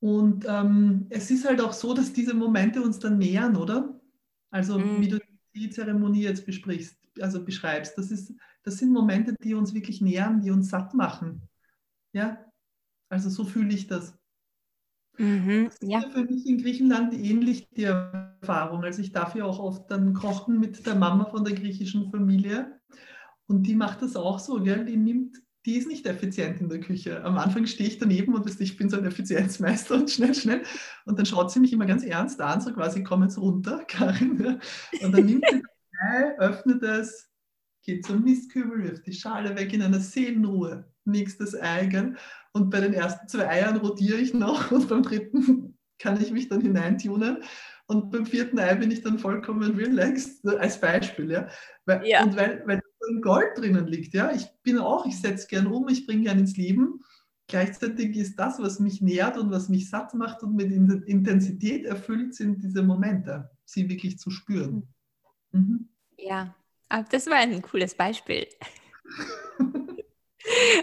Und 0.00 0.46
ähm, 0.48 1.06
es 1.10 1.30
ist 1.30 1.46
halt 1.46 1.60
auch 1.60 1.72
so, 1.72 1.94
dass 1.94 2.12
diese 2.12 2.34
Momente 2.34 2.82
uns 2.82 2.98
dann 2.98 3.18
nähern, 3.18 3.56
oder? 3.56 4.00
Also 4.50 4.78
mhm. 4.78 5.00
wie 5.00 5.08
du 5.08 5.20
die 5.54 5.70
Zeremonie 5.70 6.22
jetzt 6.22 6.46
besprichst, 6.46 6.96
also 7.20 7.44
beschreibst, 7.44 7.96
das, 7.98 8.10
ist, 8.10 8.32
das 8.62 8.78
sind 8.78 8.92
Momente, 8.92 9.34
die 9.42 9.54
uns 9.54 9.74
wirklich 9.74 10.00
nähern, 10.00 10.40
die 10.40 10.50
uns 10.50 10.70
satt 10.70 10.94
machen. 10.94 11.48
Ja, 12.12 12.51
also 13.12 13.28
so 13.28 13.44
fühle 13.44 13.74
ich 13.74 13.86
das. 13.86 14.18
Mhm, 15.18 15.66
das 15.66 15.74
ist 15.74 15.90
ja. 15.90 16.00
für 16.00 16.24
mich 16.24 16.46
in 16.46 16.58
Griechenland 16.58 17.12
ähnlich 17.12 17.68
die 17.76 17.84
Erfahrung. 17.84 18.82
Also 18.82 19.02
ich 19.02 19.12
darf 19.12 19.34
ja 19.34 19.44
auch 19.44 19.58
oft 19.58 19.90
dann 19.90 20.14
kochen 20.14 20.58
mit 20.58 20.86
der 20.86 20.94
Mama 20.94 21.26
von 21.26 21.44
der 21.44 21.54
griechischen 21.54 22.10
Familie. 22.10 22.80
Und 23.46 23.64
die 23.64 23.74
macht 23.74 24.00
das 24.00 24.16
auch 24.16 24.38
so, 24.38 24.62
gell? 24.62 24.86
die 24.86 24.96
nimmt 24.96 25.36
die 25.64 25.76
ist 25.76 25.86
nicht 25.86 26.06
effizient 26.06 26.60
in 26.60 26.68
der 26.68 26.80
Küche. 26.80 27.22
Am 27.22 27.38
Anfang 27.38 27.66
stehe 27.66 27.88
ich 27.88 27.98
daneben 27.98 28.34
und 28.34 28.60
ich 28.60 28.76
bin 28.76 28.90
so 28.90 28.96
ein 28.96 29.04
Effizienzmeister 29.04 29.94
und 29.94 30.10
schnell, 30.10 30.34
schnell. 30.34 30.62
Und 31.04 31.20
dann 31.20 31.26
schaut 31.26 31.52
sie 31.52 31.60
mich 31.60 31.72
immer 31.72 31.86
ganz 31.86 32.02
ernst 32.02 32.40
an, 32.40 32.60
so 32.60 32.72
quasi, 32.72 33.04
komm 33.04 33.22
jetzt 33.22 33.38
runter, 33.38 33.84
Karin. 33.88 34.60
Und 35.02 35.12
dann 35.12 35.24
nimmt 35.24 35.44
sie 35.48 35.62
öffnet 36.38 36.82
es, 36.82 37.30
geht 37.84 38.04
zum 38.04 38.24
Mistkübel, 38.24 38.82
wirft 38.82 39.06
die 39.06 39.12
Schale 39.12 39.54
weg 39.54 39.72
in 39.72 39.82
einer 39.82 40.00
Seelenruhe. 40.00 40.91
Nächstes 41.04 41.60
Ei. 41.60 41.86
Gell? 41.86 42.16
Und 42.52 42.70
bei 42.70 42.80
den 42.80 42.92
ersten 42.92 43.28
zwei 43.28 43.48
Eiern 43.48 43.78
rotiere 43.78 44.18
ich 44.18 44.34
noch 44.34 44.70
und 44.72 44.88
beim 44.88 45.02
dritten 45.02 45.78
kann 45.98 46.20
ich 46.20 46.32
mich 46.32 46.48
dann 46.48 46.60
hineintunen. 46.60 47.42
Und 47.86 48.10
beim 48.10 48.26
vierten 48.26 48.58
Ei 48.58 48.74
bin 48.74 48.90
ich 48.90 49.02
dann 49.02 49.18
vollkommen 49.18 49.76
relaxed, 49.76 50.46
als 50.46 50.80
Beispiel. 50.80 51.30
Ja? 51.30 51.48
Weil, 51.84 52.06
ja. 52.06 52.22
Und 52.22 52.36
weil, 52.36 52.62
weil 52.66 52.80
Gold 53.20 53.56
drinnen 53.56 53.86
liegt. 53.86 54.14
Ja? 54.14 54.32
Ich 54.32 54.46
bin 54.62 54.78
auch, 54.78 55.06
ich 55.06 55.20
setze 55.20 55.46
gern 55.48 55.66
um, 55.66 55.88
ich 55.88 56.06
bringe 56.06 56.24
gern 56.24 56.38
ins 56.38 56.56
Leben. 56.56 57.00
Gleichzeitig 57.48 58.16
ist 58.16 58.36
das, 58.36 58.60
was 58.60 58.78
mich 58.78 59.02
nährt 59.02 59.36
und 59.36 59.50
was 59.50 59.68
mich 59.68 59.90
satt 59.90 60.14
macht 60.14 60.42
und 60.42 60.54
mit 60.54 60.70
Intensität 60.72 61.84
erfüllt, 61.84 62.34
sind 62.34 62.62
diese 62.62 62.82
Momente, 62.82 63.50
sie 63.64 63.88
wirklich 63.88 64.18
zu 64.18 64.30
spüren. 64.30 64.88
Mhm. 65.50 65.88
Ja, 66.16 66.54
das 67.10 67.26
war 67.26 67.36
ein 67.36 67.60
cooles 67.60 67.94
Beispiel. 67.94 68.46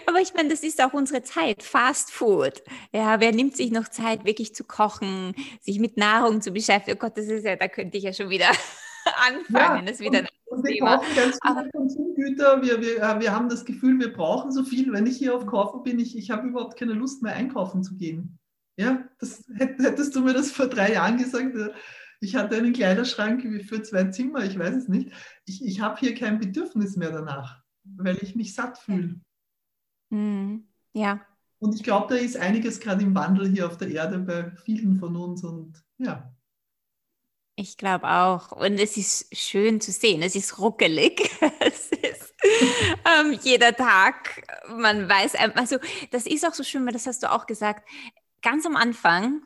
Aber 0.06 0.20
ich 0.20 0.34
meine, 0.34 0.50
das 0.50 0.64
ist 0.64 0.82
auch 0.84 0.94
unsere 0.94 1.24
Zeit, 1.24 1.64
Fast 1.64 2.12
Food. 2.12 2.64
Ja, 2.94 3.20
wer 3.20 3.32
nimmt 3.32 3.56
sich 3.56 3.72
noch 3.72 3.88
Zeit, 3.88 4.26
wirklich 4.26 4.56
zu 4.56 4.64
kochen, 4.64 5.36
sich 5.62 5.80
mit 5.80 5.98
Nahrung 5.98 6.42
zu 6.42 6.52
beschäftigen? 6.52 6.98
Oh 6.98 7.00
Gott, 7.00 7.18
das 7.18 7.26
ist 7.26 7.46
ja, 7.46 7.56
da 7.56 7.68
könnte 7.68 7.98
ich 7.98 8.04
ja 8.04 8.14
schon 8.14 8.30
wieder 8.30 8.50
anfangen. 9.28 9.86
Ja, 9.86 9.92
das 9.92 10.00
wieder 10.00 10.24
und 10.50 10.64
wir 10.64 10.74
Thema. 10.74 10.98
kaufen 10.98 11.16
ganz 11.16 11.40
viele 11.42 11.58
Aber, 11.58 11.70
Konsumgüter. 11.70 12.62
Wir, 12.62 12.82
wir, 12.82 12.98
äh, 12.98 13.20
wir 13.20 13.36
haben 13.36 13.50
das 13.50 13.66
Gefühl, 13.66 14.00
wir 14.00 14.12
brauchen 14.14 14.52
so 14.52 14.64
viel. 14.64 14.92
Wenn 14.92 15.06
ich 15.06 15.18
hier 15.18 15.36
auf 15.36 15.46
Kaufen 15.46 15.84
bin, 15.84 16.00
ich, 16.00 16.18
ich 16.18 16.32
habe 16.32 16.48
überhaupt 16.48 16.78
keine 16.78 16.94
Lust 16.94 17.22
mehr 17.22 17.34
einkaufen 17.34 17.84
zu 17.84 17.96
gehen. 17.96 18.40
Ja, 18.78 19.04
das, 19.20 19.44
hättest 19.58 20.16
du 20.16 20.22
mir 20.22 20.34
das 20.34 20.52
vor 20.52 20.68
drei 20.68 20.94
Jahren 20.94 21.18
gesagt, 21.18 21.56
äh, 21.56 21.72
ich 22.22 22.36
hatte 22.36 22.58
einen 22.58 22.74
Kleiderschrank 22.74 23.42
für 23.64 23.82
zwei 23.82 24.06
Zimmer, 24.06 24.44
ich 24.44 24.58
weiß 24.60 24.76
es 24.76 24.88
nicht. 24.88 25.12
Ich, 25.46 25.64
ich 25.64 25.80
habe 25.80 26.00
hier 26.00 26.16
kein 26.16 26.40
Bedürfnis 26.40 26.98
mehr 26.98 27.12
danach, 27.12 27.62
weil 27.84 28.18
ich 28.22 28.36
mich 28.36 28.54
satt 28.54 28.78
fühle. 28.78 29.22
Mhm. 30.10 30.68
Ja. 30.94 31.22
Und 31.60 31.76
ich 31.76 31.84
glaube, 31.84 32.14
da 32.14 32.20
ist 32.20 32.38
einiges 32.38 32.80
gerade 32.80 33.04
im 33.04 33.14
Wandel 33.16 33.50
hier 33.50 33.68
auf 33.68 33.78
der 33.78 33.90
Erde 33.90 34.20
bei 34.20 34.52
vielen 34.64 34.98
von 34.98 35.16
uns 35.16 35.44
und 35.44 35.84
ja. 35.98 36.34
Ich 37.56 37.76
glaube 37.76 38.10
auch. 38.10 38.54
Und 38.54 38.80
es 38.80 38.96
ist 38.96 39.36
schön 39.36 39.82
zu 39.82 39.92
sehen. 39.92 40.22
Es 40.22 40.36
ist 40.36 40.60
ruckelig. 40.60 41.30
es 41.60 41.90
ist 41.90 42.34
ähm, 43.06 43.38
jeder 43.44 43.76
Tag. 43.76 44.48
Man 44.70 45.10
weiß, 45.10 45.36
also 45.56 45.78
das 46.12 46.26
ist 46.26 46.48
auch 46.48 46.54
so 46.54 46.64
schön, 46.64 46.86
weil 46.86 46.94
das 46.94 47.06
hast 47.06 47.22
du 47.24 47.32
auch 47.32 47.46
gesagt. 47.48 47.88
Ganz 48.42 48.66
am 48.66 48.78
Anfang, 48.78 49.42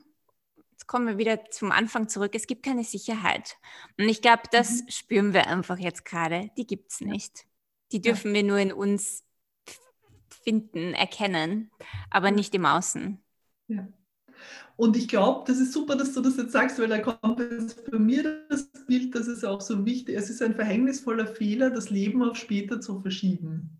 jetzt 0.69 0.85
kommen 0.85 1.07
wir 1.07 1.17
wieder 1.17 1.49
zum 1.49 1.71
Anfang 1.71 2.07
zurück, 2.07 2.33
es 2.35 2.45
gibt 2.45 2.63
keine 2.63 2.83
Sicherheit. 2.83 3.57
Und 3.97 4.07
ich 4.07 4.21
glaube, 4.21 4.43
das 4.51 4.83
mhm. 4.83 4.89
spüren 4.89 5.33
wir 5.33 5.47
einfach 5.47 5.79
jetzt 5.79 6.05
gerade. 6.05 6.51
Die 6.55 6.67
gibt 6.67 6.91
es 6.91 7.01
nicht. 7.01 7.45
Die 7.91 8.01
dürfen 8.01 8.35
ja. 8.35 8.41
wir 8.41 8.43
nur 8.43 8.59
in 8.59 8.71
uns 8.71 9.23
finden, 10.43 10.93
erkennen, 10.93 11.71
aber 12.09 12.31
nicht 12.31 12.53
im 12.55 12.65
Außen. 12.65 13.19
Ja. 13.67 13.87
Und 14.75 14.97
ich 14.97 15.07
glaube, 15.07 15.43
das 15.47 15.59
ist 15.59 15.73
super, 15.73 15.95
dass 15.95 16.13
du 16.13 16.21
das 16.21 16.37
jetzt 16.37 16.51
sagst, 16.51 16.79
weil 16.79 16.87
da 16.87 16.99
kommt 16.99 17.39
jetzt 17.39 17.89
bei 17.89 17.99
mir 17.99 18.45
das 18.49 18.69
Bild, 18.87 19.13
dass 19.15 19.27
es 19.27 19.43
auch 19.43 19.61
so 19.61 19.85
wichtig 19.85 20.15
ist. 20.15 20.25
Es 20.25 20.29
ist 20.31 20.41
ein 20.41 20.55
verhängnisvoller 20.55 21.27
Fehler, 21.27 21.69
das 21.69 21.89
Leben 21.89 22.23
auf 22.23 22.37
später 22.37 22.81
zu 22.81 22.99
verschieben. 22.99 23.79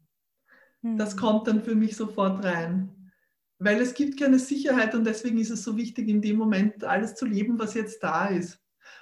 Mhm. 0.82 0.98
Das 0.98 1.18
kommt 1.18 1.48
dann 1.48 1.64
für 1.64 1.76
mich 1.76 1.96
sofort 1.96 2.44
rein. 2.44 3.12
Weil 3.58 3.82
es 3.82 3.94
gibt 3.94 4.20
keine 4.20 4.40
Sicherheit 4.40 4.94
und 4.94 5.06
deswegen 5.06 5.38
ist 5.38 5.50
es 5.50 5.64
so 5.64 5.78
wichtig, 5.78 6.08
in 6.10 6.22
dem 6.22 6.38
Moment 6.38 6.84
alles 6.84 7.16
zu 7.16 7.26
leben, 7.26 7.58
was 7.58 7.74
jetzt 7.74 8.04
da 8.04 8.28
ist. 8.28 8.60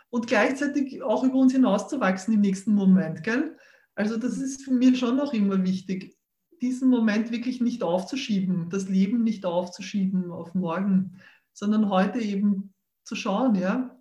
Und 0.09 0.27
gleichzeitig 0.27 1.01
auch 1.01 1.23
über 1.23 1.35
uns 1.35 1.53
hinauszuwachsen 1.53 2.33
im 2.33 2.41
nächsten 2.41 2.73
Moment. 2.73 3.23
Gell? 3.23 3.57
Also 3.95 4.17
das 4.17 4.37
ist 4.37 4.63
für 4.63 4.71
mich 4.71 4.99
schon 4.99 5.19
auch 5.19 5.33
immer 5.33 5.63
wichtig, 5.63 6.15
diesen 6.61 6.89
Moment 6.89 7.31
wirklich 7.31 7.61
nicht 7.61 7.83
aufzuschieben, 7.83 8.69
das 8.69 8.87
Leben 8.87 9.23
nicht 9.23 9.45
aufzuschieben 9.45 10.31
auf 10.31 10.53
morgen 10.53 11.19
sondern 11.53 11.89
heute 11.89 12.19
eben 12.19 12.73
zu 13.03 13.15
schauen, 13.15 13.55
ja, 13.55 13.97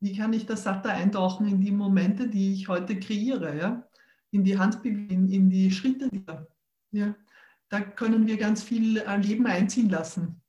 wie 0.00 0.16
kann 0.16 0.32
ich 0.32 0.46
da 0.46 0.56
satter 0.56 0.90
eintauchen 0.90 1.48
in 1.48 1.60
die 1.60 1.70
Momente, 1.70 2.28
die 2.28 2.52
ich 2.52 2.68
heute 2.68 2.98
kreiere, 2.98 3.56
ja, 3.56 3.88
in 4.30 4.44
die 4.44 4.58
Handbewegung, 4.58 5.28
in 5.28 5.50
die 5.50 5.70
Schritte, 5.70 6.10
ja, 6.92 7.14
da 7.68 7.80
können 7.80 8.26
wir 8.26 8.36
ganz 8.36 8.62
viel 8.62 9.02
Leben 9.22 9.46
einziehen 9.46 9.88
lassen. 9.88 10.42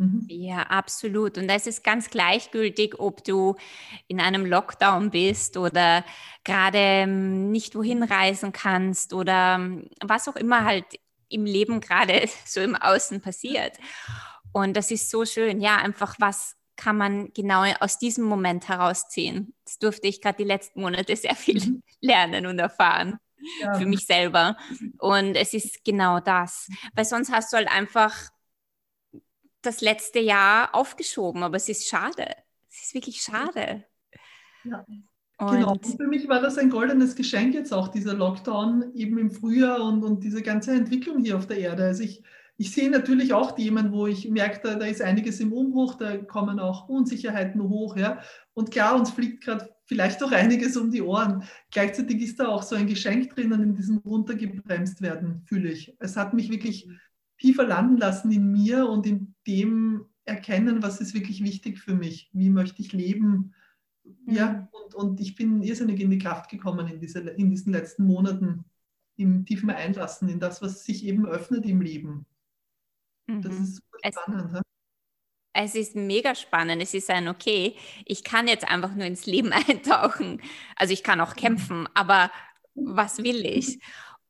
Mhm. 0.00 0.24
Ja, 0.28 0.62
absolut. 0.62 1.36
Und 1.36 1.50
es 1.50 1.66
ist 1.66 1.84
ganz 1.84 2.08
gleichgültig, 2.08 2.98
ob 2.98 3.22
du 3.22 3.56
in 4.08 4.18
einem 4.18 4.46
Lockdown 4.46 5.10
bist 5.10 5.58
oder 5.58 6.04
gerade 6.42 6.78
ähm, 6.78 7.50
nicht 7.50 7.74
wohin 7.74 8.02
reisen 8.02 8.52
kannst 8.52 9.12
oder 9.12 9.56
ähm, 9.56 9.90
was 10.02 10.26
auch 10.26 10.36
immer 10.36 10.64
halt 10.64 10.86
im 11.28 11.44
Leben 11.44 11.82
gerade 11.82 12.26
so 12.46 12.60
im 12.62 12.76
Außen 12.76 13.20
passiert. 13.20 13.76
Und 14.52 14.74
das 14.74 14.90
ist 14.90 15.10
so 15.10 15.26
schön. 15.26 15.60
Ja, 15.60 15.76
einfach 15.76 16.16
was 16.18 16.56
kann 16.76 16.96
man 16.96 17.30
genau 17.34 17.64
aus 17.80 17.98
diesem 17.98 18.24
Moment 18.24 18.68
herausziehen. 18.68 19.52
Das 19.66 19.78
durfte 19.78 20.08
ich 20.08 20.22
gerade 20.22 20.38
die 20.38 20.48
letzten 20.48 20.80
Monate 20.80 21.14
sehr 21.14 21.34
viel 21.34 21.60
mhm. 21.60 21.82
lernen 22.00 22.46
und 22.46 22.58
erfahren. 22.58 23.18
Ja. 23.60 23.74
Für 23.74 23.86
mich 23.86 24.06
selber. 24.06 24.56
Und 24.98 25.34
es 25.34 25.52
ist 25.52 25.84
genau 25.84 26.20
das. 26.20 26.68
Weil 26.94 27.04
sonst 27.04 27.30
hast 27.30 27.52
du 27.52 27.58
halt 27.58 27.70
einfach 27.70 28.30
das 29.62 29.80
letzte 29.80 30.20
Jahr 30.20 30.74
aufgeschoben, 30.74 31.42
aber 31.42 31.56
es 31.56 31.68
ist 31.68 31.88
schade. 31.88 32.26
Es 32.68 32.84
ist 32.84 32.94
wirklich 32.94 33.20
schade. 33.20 33.84
Ja. 34.64 34.84
Und 35.38 35.52
genau, 35.52 35.72
und 35.72 35.86
für 35.86 36.06
mich 36.06 36.28
war 36.28 36.42
das 36.42 36.58
ein 36.58 36.68
goldenes 36.68 37.14
Geschenk 37.14 37.54
jetzt 37.54 37.72
auch, 37.72 37.88
dieser 37.88 38.12
Lockdown 38.12 38.94
eben 38.94 39.16
im 39.16 39.30
Frühjahr 39.30 39.82
und, 39.82 40.04
und 40.04 40.22
diese 40.22 40.42
ganze 40.42 40.72
Entwicklung 40.72 41.20
hier 41.24 41.36
auf 41.38 41.46
der 41.46 41.58
Erde. 41.58 41.84
Also 41.84 42.02
ich, 42.02 42.22
ich 42.58 42.72
sehe 42.72 42.90
natürlich 42.90 43.32
auch 43.32 43.52
Themen, 43.52 43.90
wo 43.90 44.06
ich 44.06 44.28
merke, 44.28 44.60
da, 44.62 44.74
da, 44.74 44.84
ist 44.84 45.00
einiges 45.00 45.40
im 45.40 45.54
Umbruch, 45.54 45.94
da 45.94 46.18
kommen 46.18 46.60
auch 46.60 46.90
Unsicherheiten 46.90 47.62
hoch. 47.62 47.96
Ja? 47.96 48.20
Und 48.52 48.70
klar, 48.70 48.94
uns 48.96 49.10
fliegt 49.10 49.44
gerade 49.44 49.74
vielleicht 49.86 50.22
auch 50.22 50.30
einiges 50.30 50.76
um 50.76 50.90
die 50.90 51.00
Ohren. 51.00 51.44
Gleichzeitig 51.70 52.20
ist 52.20 52.38
da 52.38 52.48
auch 52.48 52.62
so 52.62 52.76
ein 52.76 52.86
Geschenk 52.86 53.34
drinnen 53.34 53.62
in 53.62 53.74
diesem 53.74 53.96
runtergebremst 53.98 55.00
werden, 55.00 55.42
fühle 55.46 55.70
ich. 55.70 55.96
Es 56.00 56.18
hat 56.18 56.34
mich 56.34 56.50
wirklich 56.50 56.86
tiefer 57.40 57.66
landen 57.66 57.96
lassen 57.96 58.30
in 58.30 58.52
mir 58.52 58.88
und 58.88 59.06
in 59.06 59.34
dem 59.46 60.06
erkennen, 60.24 60.82
was 60.82 61.00
ist 61.00 61.14
wirklich 61.14 61.42
wichtig 61.42 61.80
für 61.80 61.94
mich. 61.94 62.30
Wie 62.32 62.50
möchte 62.50 62.82
ich 62.82 62.92
leben? 62.92 63.54
Ja, 64.26 64.52
mhm. 64.52 64.68
und, 64.70 64.94
und 64.94 65.20
ich 65.20 65.34
bin 65.34 65.62
irrsinnig 65.62 66.00
in 66.00 66.10
die 66.10 66.18
Kraft 66.18 66.50
gekommen 66.50 66.86
in, 66.86 67.00
diese, 67.00 67.20
in 67.20 67.50
diesen 67.50 67.72
letzten 67.72 68.04
Monaten, 68.04 68.64
im 69.16 69.44
tiefen 69.44 69.70
Einlassen, 69.70 70.28
in 70.28 70.40
das, 70.40 70.62
was 70.62 70.84
sich 70.84 71.04
eben 71.04 71.26
öffnet 71.26 71.64
im 71.66 71.80
Leben. 71.80 72.26
Das 73.26 73.54
mhm. 73.54 73.64
ist 73.64 73.76
super 73.76 73.98
spannend. 74.12 74.54
Es, 74.54 74.62
es 75.52 75.74
ist 75.74 75.96
mega 75.96 76.34
spannend. 76.34 76.82
Es 76.82 76.94
ist 76.94 77.10
ein, 77.10 77.28
okay, 77.28 77.76
ich 78.04 78.24
kann 78.24 78.48
jetzt 78.48 78.68
einfach 78.68 78.94
nur 78.94 79.06
ins 79.06 79.26
Leben 79.26 79.52
eintauchen. 79.68 80.40
Also 80.76 80.92
ich 80.92 81.02
kann 81.02 81.20
auch 81.20 81.34
kämpfen, 81.34 81.88
aber 81.94 82.30
was 82.74 83.18
will 83.18 83.44
ich? 83.44 83.78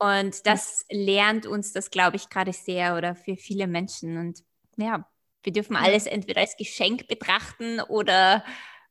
Und 0.03 0.47
das 0.47 0.87
lernt 0.91 1.45
uns 1.45 1.75
das, 1.75 1.91
glaube 1.91 2.17
ich, 2.17 2.31
gerade 2.31 2.55
sehr 2.55 2.97
oder 2.97 3.15
für 3.15 3.37
viele 3.37 3.67
Menschen. 3.67 4.17
Und 4.17 4.43
ja, 4.77 5.07
wir 5.43 5.53
dürfen 5.53 5.77
alles 5.77 6.07
entweder 6.07 6.41
als 6.41 6.57
Geschenk 6.57 7.07
betrachten 7.07 7.81
oder, 7.81 8.43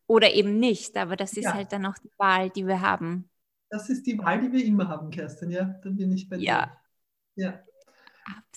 oder 0.05 0.31
eben 0.31 0.59
nicht. 0.59 0.95
Aber 0.97 1.15
das 1.15 1.33
ist 1.33 1.45
ja. 1.45 1.55
halt 1.55 1.73
dann 1.73 1.87
auch 1.87 1.97
die 1.97 2.11
Wahl, 2.17 2.51
die 2.51 2.67
wir 2.67 2.81
haben. 2.81 3.27
Das 3.71 3.89
ist 3.89 4.05
die 4.05 4.19
Wahl, 4.19 4.39
die 4.39 4.51
wir 4.51 4.63
immer 4.63 4.87
haben, 4.87 5.09
Kerstin, 5.09 5.49
ja. 5.49 5.79
Da 5.83 5.89
bin 5.89 6.11
ich 6.11 6.29
bei 6.29 6.37
dir. 6.37 6.45
Ja. 6.45 6.77
Ja. 7.35 7.59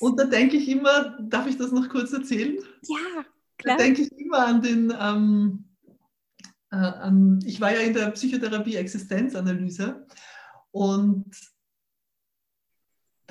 Und 0.00 0.20
da 0.20 0.24
denke 0.24 0.59
ich 0.59 0.68
immer, 0.68 1.18
darf 1.22 1.46
ich 1.46 1.57
das 1.57 1.72
noch 1.72 1.88
kurz 1.88 2.12
erzählen? 2.12 2.59
Ja. 2.82 3.24
da 3.64 3.76
denke 3.76 4.03
ich 4.03 4.12
immer 4.18 4.46
an 4.46 4.61
den, 4.61 4.92
ähm, 5.00 5.64
äh, 6.70 6.76
an, 6.76 7.40
ich 7.46 7.62
war 7.62 7.72
ja 7.72 7.80
in 7.80 7.94
der 7.94 8.11
Psychotherapie 8.11 8.76
Existenzanalyse 8.76 10.07
und 10.70 11.30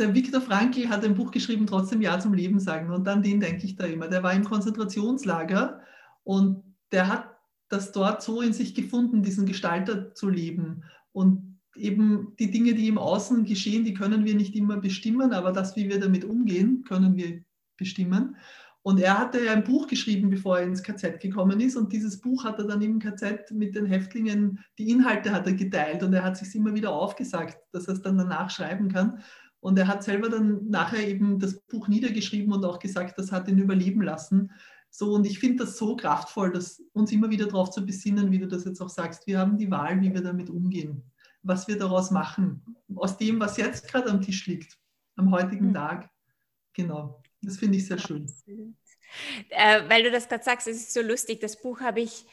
der 0.01 0.13
Viktor 0.13 0.41
Frankl 0.41 0.89
hat 0.89 1.05
ein 1.05 1.15
Buch 1.15 1.31
geschrieben, 1.31 1.67
trotzdem 1.67 2.01
Ja 2.01 2.19
zum 2.19 2.33
Leben 2.33 2.59
sagen. 2.59 2.89
Und 2.89 3.07
an 3.07 3.23
den 3.23 3.39
denke 3.39 3.65
ich 3.65 3.75
da 3.75 3.85
immer. 3.85 4.07
Der 4.07 4.23
war 4.23 4.33
im 4.33 4.43
Konzentrationslager 4.43 5.81
und 6.23 6.63
der 6.91 7.07
hat 7.07 7.37
das 7.69 7.91
dort 7.93 8.21
so 8.21 8.41
in 8.41 8.51
sich 8.51 8.75
gefunden, 8.75 9.23
diesen 9.23 9.45
Gestalter 9.45 10.13
zu 10.13 10.27
leben. 10.27 10.83
Und 11.13 11.59
eben 11.75 12.35
die 12.39 12.51
Dinge, 12.51 12.73
die 12.73 12.87
im 12.87 12.97
Außen 12.97 13.45
geschehen, 13.45 13.85
die 13.85 13.93
können 13.93 14.25
wir 14.25 14.35
nicht 14.35 14.55
immer 14.55 14.77
bestimmen, 14.77 15.31
aber 15.31 15.51
das, 15.51 15.75
wie 15.75 15.87
wir 15.87 15.99
damit 15.99 16.25
umgehen, 16.25 16.83
können 16.85 17.15
wir 17.15 17.43
bestimmen. 17.77 18.35
Und 18.83 18.99
er 18.99 19.19
hatte 19.19 19.49
ein 19.51 19.63
Buch 19.63 19.87
geschrieben, 19.87 20.31
bevor 20.31 20.57
er 20.57 20.65
ins 20.65 20.81
KZ 20.81 21.19
gekommen 21.19 21.59
ist. 21.59 21.77
Und 21.77 21.93
dieses 21.93 22.19
Buch 22.19 22.43
hat 22.43 22.57
er 22.57 22.65
dann 22.65 22.81
im 22.81 22.97
KZ 22.97 23.51
mit 23.51 23.75
den 23.75 23.85
Häftlingen, 23.85 24.59
die 24.79 24.89
Inhalte 24.89 25.31
hat 25.31 25.45
er 25.45 25.53
geteilt 25.53 26.01
und 26.01 26.13
er 26.13 26.23
hat 26.23 26.35
sich 26.37 26.55
immer 26.55 26.73
wieder 26.73 26.91
aufgesagt, 26.91 27.59
dass 27.71 27.87
er 27.87 27.93
es 27.93 28.01
dann 28.01 28.17
danach 28.17 28.49
schreiben 28.49 28.89
kann. 28.89 29.21
Und 29.61 29.77
er 29.77 29.87
hat 29.87 30.03
selber 30.03 30.29
dann 30.29 30.67
nachher 30.69 31.07
eben 31.07 31.39
das 31.39 31.61
Buch 31.61 31.87
niedergeschrieben 31.87 32.51
und 32.51 32.65
auch 32.65 32.79
gesagt, 32.79 33.17
das 33.17 33.31
hat 33.31 33.47
ihn 33.47 33.59
überleben 33.59 34.01
lassen. 34.01 34.51
So, 34.89 35.13
und 35.13 35.25
ich 35.25 35.39
finde 35.39 35.63
das 35.63 35.77
so 35.77 35.95
kraftvoll, 35.95 36.51
dass 36.51 36.83
uns 36.93 37.11
immer 37.11 37.29
wieder 37.29 37.45
darauf 37.45 37.69
zu 37.69 37.85
besinnen, 37.85 38.31
wie 38.31 38.39
du 38.39 38.47
das 38.47 38.65
jetzt 38.65 38.81
auch 38.81 38.89
sagst. 38.89 39.25
Wir 39.27 39.39
haben 39.39 39.57
die 39.57 39.71
Wahl, 39.71 40.01
wie 40.01 40.13
wir 40.13 40.21
damit 40.21 40.49
umgehen, 40.49 41.03
was 41.43 41.67
wir 41.67 41.77
daraus 41.77 42.11
machen, 42.11 42.75
aus 42.95 43.17
dem, 43.17 43.39
was 43.39 43.55
jetzt 43.55 43.87
gerade 43.87 44.09
am 44.09 44.21
Tisch 44.21 44.47
liegt, 44.47 44.77
am 45.15 45.31
heutigen 45.31 45.67
mhm. 45.67 45.75
Tag. 45.75 46.09
Genau, 46.73 47.21
das 47.41 47.57
finde 47.57 47.77
ich 47.77 47.87
sehr 47.87 47.99
schön. 47.99 48.25
Äh, 49.49 49.89
weil 49.89 50.03
du 50.03 50.11
das 50.11 50.27
gerade 50.27 50.43
sagst, 50.43 50.67
es 50.67 50.77
ist 50.77 50.93
so 50.93 51.01
lustig. 51.01 51.39
Das 51.39 51.61
Buch 51.61 51.81
habe 51.81 52.01
ich 52.01 52.25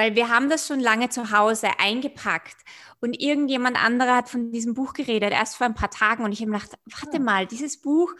weil 0.00 0.16
wir 0.16 0.30
haben 0.30 0.48
das 0.48 0.66
schon 0.66 0.80
lange 0.80 1.10
zu 1.10 1.30
Hause 1.30 1.68
eingepackt 1.78 2.56
und 3.00 3.20
irgendjemand 3.20 3.76
anderer 3.76 4.16
hat 4.16 4.30
von 4.30 4.50
diesem 4.50 4.72
Buch 4.72 4.94
geredet, 4.94 5.30
erst 5.32 5.56
vor 5.56 5.66
ein 5.66 5.74
paar 5.74 5.90
Tagen 5.90 6.24
und 6.24 6.32
ich 6.32 6.40
habe 6.40 6.52
gedacht, 6.52 6.70
warte 6.86 7.20
mal, 7.20 7.46
dieses 7.46 7.76
Buch, 7.82 8.10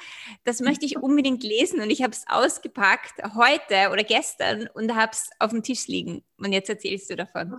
das 0.45 0.61
möchte 0.61 0.85
ich 0.85 0.99
unbedingt 0.99 1.43
lesen 1.43 1.81
und 1.81 1.89
ich 1.89 2.03
habe 2.03 2.13
es 2.13 2.25
ausgepackt 2.29 3.23
heute 3.35 3.91
oder 3.93 4.05
gestern 4.05 4.69
und 4.75 4.95
habe 4.95 5.13
es 5.13 5.31
auf 5.39 5.53
dem 5.53 5.63
Tisch 5.63 5.89
liegen 5.89 6.23
und 6.37 6.53
jetzt 6.53 6.69
erzählst 6.69 7.09
du 7.09 7.17
davon. 7.17 7.59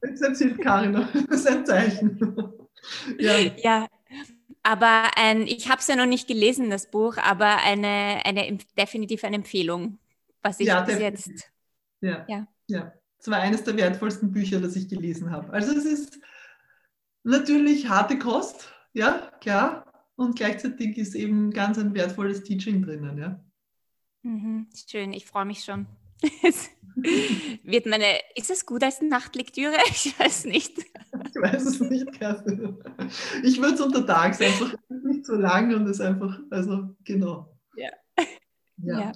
Jetzt 0.00 0.22
erzählt 0.22 0.62
Karin, 0.62 0.92
das 1.28 1.40
ist 1.40 1.48
ein 1.48 1.66
Zeichen. 1.66 2.52
ja. 3.18 3.36
ja. 3.56 3.88
Aber 4.62 5.10
ein, 5.16 5.48
ich 5.48 5.68
habe 5.68 5.80
es 5.80 5.88
ja 5.88 5.96
noch 5.96 6.06
nicht 6.06 6.28
gelesen, 6.28 6.70
das 6.70 6.88
Buch, 6.88 7.16
aber 7.16 7.56
eine, 7.64 8.22
eine 8.24 8.58
definitiv 8.78 9.24
eine 9.24 9.34
Empfehlung, 9.34 9.98
was 10.40 10.60
ich 10.60 10.68
ja, 10.68 10.82
bis 10.82 11.00
jetzt. 11.00 11.50
Ja. 12.00 12.24
ja. 12.28 12.46
ja. 12.68 12.92
Es 13.18 13.28
war 13.28 13.38
eines 13.38 13.64
der 13.64 13.76
wertvollsten 13.76 14.32
Bücher, 14.32 14.60
das 14.60 14.76
ich 14.76 14.88
gelesen 14.88 15.30
habe. 15.30 15.52
Also 15.52 15.76
es 15.76 15.84
ist 15.84 16.18
natürlich 17.24 17.88
harte 17.88 18.18
Kost, 18.18 18.72
ja, 18.92 19.30
klar. 19.40 19.84
Und 20.16 20.36
gleichzeitig 20.36 20.96
ist 20.96 21.14
eben 21.14 21.50
ganz 21.50 21.78
ein 21.78 21.94
wertvolles 21.94 22.42
Teaching 22.42 22.82
drinnen, 22.82 23.18
ja. 23.18 23.44
Mhm, 24.22 24.68
schön, 24.88 25.12
ich 25.12 25.26
freue 25.26 25.44
mich 25.44 25.62
schon. 25.62 25.86
wird 27.62 27.86
meine, 27.86 28.18
ist 28.34 28.50
es 28.50 28.64
gut 28.64 28.82
als 28.82 29.02
Nachtlektüre? 29.02 29.76
Ich 29.90 30.18
weiß 30.18 30.46
nicht. 30.46 30.78
Ich 30.78 31.42
weiß 31.42 31.64
es 31.64 31.80
nicht, 31.80 32.12
Kerstin. 32.12 32.78
Ich 33.42 33.60
würde 33.60 33.74
es 33.74 33.80
unter 33.80 34.06
Tags 34.06 34.40
einfach 34.40 34.74
nicht 34.88 35.26
so 35.26 35.34
lang 35.34 35.74
und 35.74 35.86
es 35.86 36.00
einfach, 36.00 36.38
also 36.50 36.96
genau. 37.04 37.56
Ja. 37.76 37.90
ja. 38.78 39.00
ja. 39.00 39.12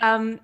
Ähm, 0.00 0.40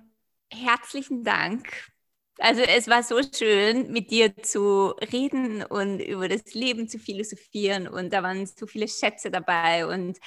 herzlichen 0.51 1.23
Dank 1.23 1.92
also 2.39 2.61
es 2.61 2.87
war 2.87 3.03
so 3.03 3.21
schön, 3.21 3.91
mit 3.91 4.09
dir 4.09 4.35
zu 4.37 4.93
reden 5.11 5.63
und 5.63 5.99
über 5.99 6.27
das 6.27 6.53
Leben 6.53 6.87
zu 6.87 6.97
philosophieren 6.97 7.87
und 7.87 8.11
da 8.11 8.23
waren 8.23 8.45
so 8.45 8.65
viele 8.65 8.87
Schätze 8.87 9.29
dabei. 9.29 9.85
Und 9.85 10.19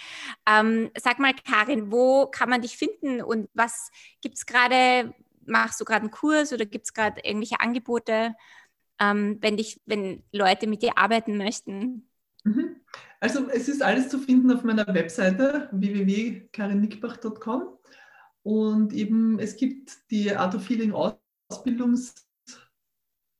ähm, 0.48 0.90
sag 0.96 1.18
mal, 1.18 1.34
Karin, 1.34 1.90
wo 1.90 2.26
kann 2.26 2.48
man 2.48 2.62
dich 2.62 2.76
finden 2.76 3.22
und 3.22 3.48
was 3.54 3.90
gibt 4.20 4.36
es 4.36 4.46
gerade? 4.46 5.14
Machst 5.46 5.80
du 5.80 5.84
gerade 5.84 6.02
einen 6.02 6.10
Kurs 6.10 6.52
oder 6.52 6.66
gibt 6.66 6.86
es 6.86 6.92
gerade 6.92 7.20
irgendwelche 7.22 7.60
Angebote, 7.60 8.34
ähm, 9.00 9.38
wenn, 9.40 9.56
dich, 9.56 9.80
wenn 9.86 10.24
Leute 10.32 10.66
mit 10.66 10.82
dir 10.82 10.98
arbeiten 10.98 11.36
möchten? 11.36 12.08
Mhm. 12.44 12.76
Also 13.20 13.48
es 13.48 13.68
ist 13.68 13.82
alles 13.82 14.08
zu 14.08 14.18
finden 14.18 14.52
auf 14.52 14.64
meiner 14.64 14.86
Webseite 14.86 15.68
www.karinnickbach.com 15.72 17.78
und 18.42 18.92
eben 18.92 19.38
es 19.38 19.56
gibt 19.56 20.10
die 20.10 20.34
Art 20.34 20.54
of 20.54 20.68
Healing 20.68 20.92
Ausbildung 20.92 21.25
Ausbildungsreihe. 21.48 22.26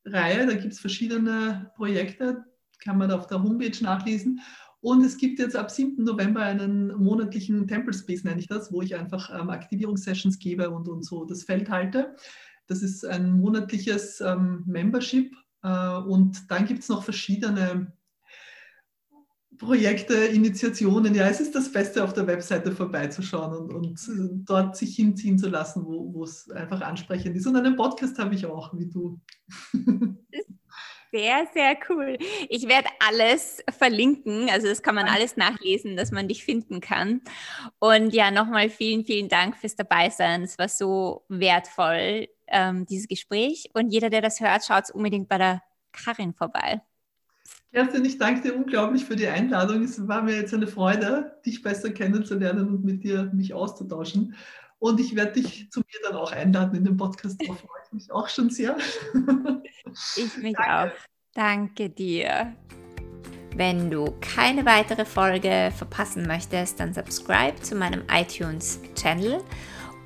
Da 0.05 0.55
gibt 0.55 0.73
es 0.73 0.81
verschiedene 0.81 1.71
Projekte, 1.77 2.45
kann 2.79 2.99
man 2.99 3.11
auf 3.11 3.27
der 3.27 3.43
Homepage 3.43 3.83
nachlesen. 3.83 4.41
Und 4.81 5.05
es 5.05 5.17
gibt 5.17 5.39
jetzt 5.39 5.57
ab 5.57 5.71
7. 5.71 6.05
November 6.05 6.43
einen 6.43 6.95
monatlichen 6.97 7.67
Temple 7.67 7.95
Space, 7.95 8.25
nenne 8.25 8.41
ich 8.41 8.47
das, 8.47 8.73
wo 8.73 8.83
ich 8.83 8.95
einfach 8.95 9.31
ähm, 9.31 9.51
Aktivierungssessions 9.51 10.39
gebe 10.39 10.71
und, 10.71 10.89
und 10.89 11.05
so 11.05 11.25
das 11.25 11.43
Feld 11.43 11.71
halte. 11.71 12.15
Das 12.67 12.83
ist 12.83 13.05
ein 13.05 13.33
monatliches 13.33 14.21
ähm, 14.21 14.63
Membership. 14.67 15.35
Äh, 15.63 15.97
und 15.97 16.51
dann 16.51 16.67
gibt 16.67 16.81
es 16.81 16.89
noch 16.89 17.03
verschiedene 17.03 17.93
Projekte, 19.59 20.15
Initiationen, 20.15 21.15
ja, 21.15 21.29
es 21.29 21.41
ist 21.41 21.55
das 21.55 21.71
Beste, 21.71 22.05
auf 22.05 22.13
der 22.13 22.27
Webseite 22.27 22.73
vorbeizuschauen 22.73 23.71
und, 23.71 24.09
und 24.09 24.45
dort 24.45 24.77
sich 24.77 24.97
hinziehen 24.97 25.39
zu 25.39 25.49
lassen, 25.49 25.85
wo 25.85 26.23
es 26.25 26.51
einfach 26.51 26.81
ansprechend 26.81 27.37
ist. 27.37 27.47
Und 27.47 27.57
einen 27.57 27.77
Podcast 27.77 28.19
habe 28.19 28.35
ich 28.35 28.47
auch, 28.47 28.73
wie 28.77 28.87
du. 28.87 29.21
Sehr, 31.13 31.47
sehr 31.55 31.79
cool. 31.89 32.19
Ich 32.49 32.69
werde 32.69 32.89
alles 32.99 33.63
verlinken, 33.79 34.51
also 34.51 34.67
das 34.67 34.83
kann 34.83 34.97
man 34.97 35.07
alles 35.07 35.37
nachlesen, 35.37 35.97
dass 35.97 36.11
man 36.11 36.29
dich 36.29 36.45
finden 36.45 36.81
kann. 36.81 37.23
Und 37.79 38.13
ja, 38.13 38.31
nochmal 38.31 38.69
vielen, 38.69 39.05
vielen 39.05 39.29
Dank 39.29 39.57
fürs 39.57 39.77
Dabeisein. 39.77 40.43
Es 40.43 40.59
war 40.59 40.69
so 40.69 41.25
wertvoll, 41.29 42.29
ähm, 42.49 42.87
dieses 42.87 43.09
Gespräch. 43.09 43.71
Und 43.73 43.91
jeder, 43.91 44.11
der 44.11 44.21
das 44.21 44.41
hört, 44.41 44.65
schaut 44.67 44.91
unbedingt 44.91 45.29
bei 45.29 45.39
der 45.39 45.63
Karin 45.93 46.35
vorbei. 46.35 46.83
Kerstin, 47.73 48.05
ich 48.05 48.19
danke 48.19 48.43
dir 48.43 48.57
unglaublich 48.57 49.05
für 49.05 49.17
die 49.17 49.27
Einladung. 49.27 49.83
Es 49.83 50.07
war 50.09 50.23
mir 50.23 50.37
jetzt 50.37 50.55
eine 50.55 50.67
Freude, 50.67 51.39
dich 51.45 51.63
besser 51.63 51.91
kennenzulernen 51.91 52.69
und 52.69 52.85
mit 52.85 53.05
dir 53.05 53.31
mich 53.35 53.53
auszutauschen. 53.53 54.35
Und 54.79 55.01
ich 55.01 55.17
werde 55.17 55.41
dich 55.41 55.71
zu 55.71 55.81
mir 55.81 55.99
dann 56.05 56.17
auch 56.17 56.33
einladen 56.33 56.77
in 56.77 56.85
den 56.85 56.97
Podcast. 56.97 57.41
Da 57.41 57.53
freue 57.53 57.81
ich 57.87 57.93
mich 57.93 58.13
auch 58.13 58.29
schon 58.29 58.51
sehr. 58.51 58.77
Ich 60.17 60.37
mich 60.37 60.55
Danke. 60.55 60.93
auch. 60.93 61.07
Danke 61.33 61.89
dir. 61.89 62.53
Wenn 63.55 63.91
du 63.91 64.13
keine 64.21 64.67
weitere 64.67 65.07
Folge 65.07 65.73
verpassen 65.75 66.27
möchtest, 66.27 66.79
dann 66.79 66.93
subscribe 66.93 67.59
zu 67.63 67.75
meinem 67.75 68.03
iTunes-Channel 68.13 69.43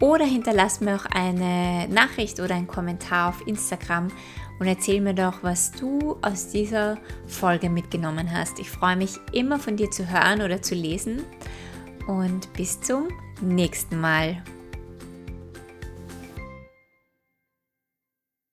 oder 0.00 0.24
hinterlass 0.24 0.80
mir 0.80 0.94
auch 0.94 1.06
eine 1.06 1.88
Nachricht 1.88 2.38
oder 2.38 2.54
einen 2.54 2.68
Kommentar 2.68 3.30
auf 3.30 3.46
Instagram 3.46 4.08
und 4.60 4.66
erzähl 4.66 5.00
mir 5.00 5.14
doch, 5.14 5.42
was 5.42 5.72
du 5.72 6.18
aus 6.22 6.48
dieser 6.48 6.98
Folge 7.26 7.70
mitgenommen 7.70 8.30
hast. 8.30 8.60
Ich 8.60 8.70
freue 8.70 8.94
mich 8.94 9.18
immer 9.32 9.58
von 9.58 9.76
dir 9.76 9.90
zu 9.90 10.08
hören 10.08 10.42
oder 10.42 10.62
zu 10.62 10.74
lesen 10.74 11.24
und 12.06 12.52
bis 12.52 12.80
zum 12.80 13.08
nächsten 13.40 13.98
Mal. 13.98 14.42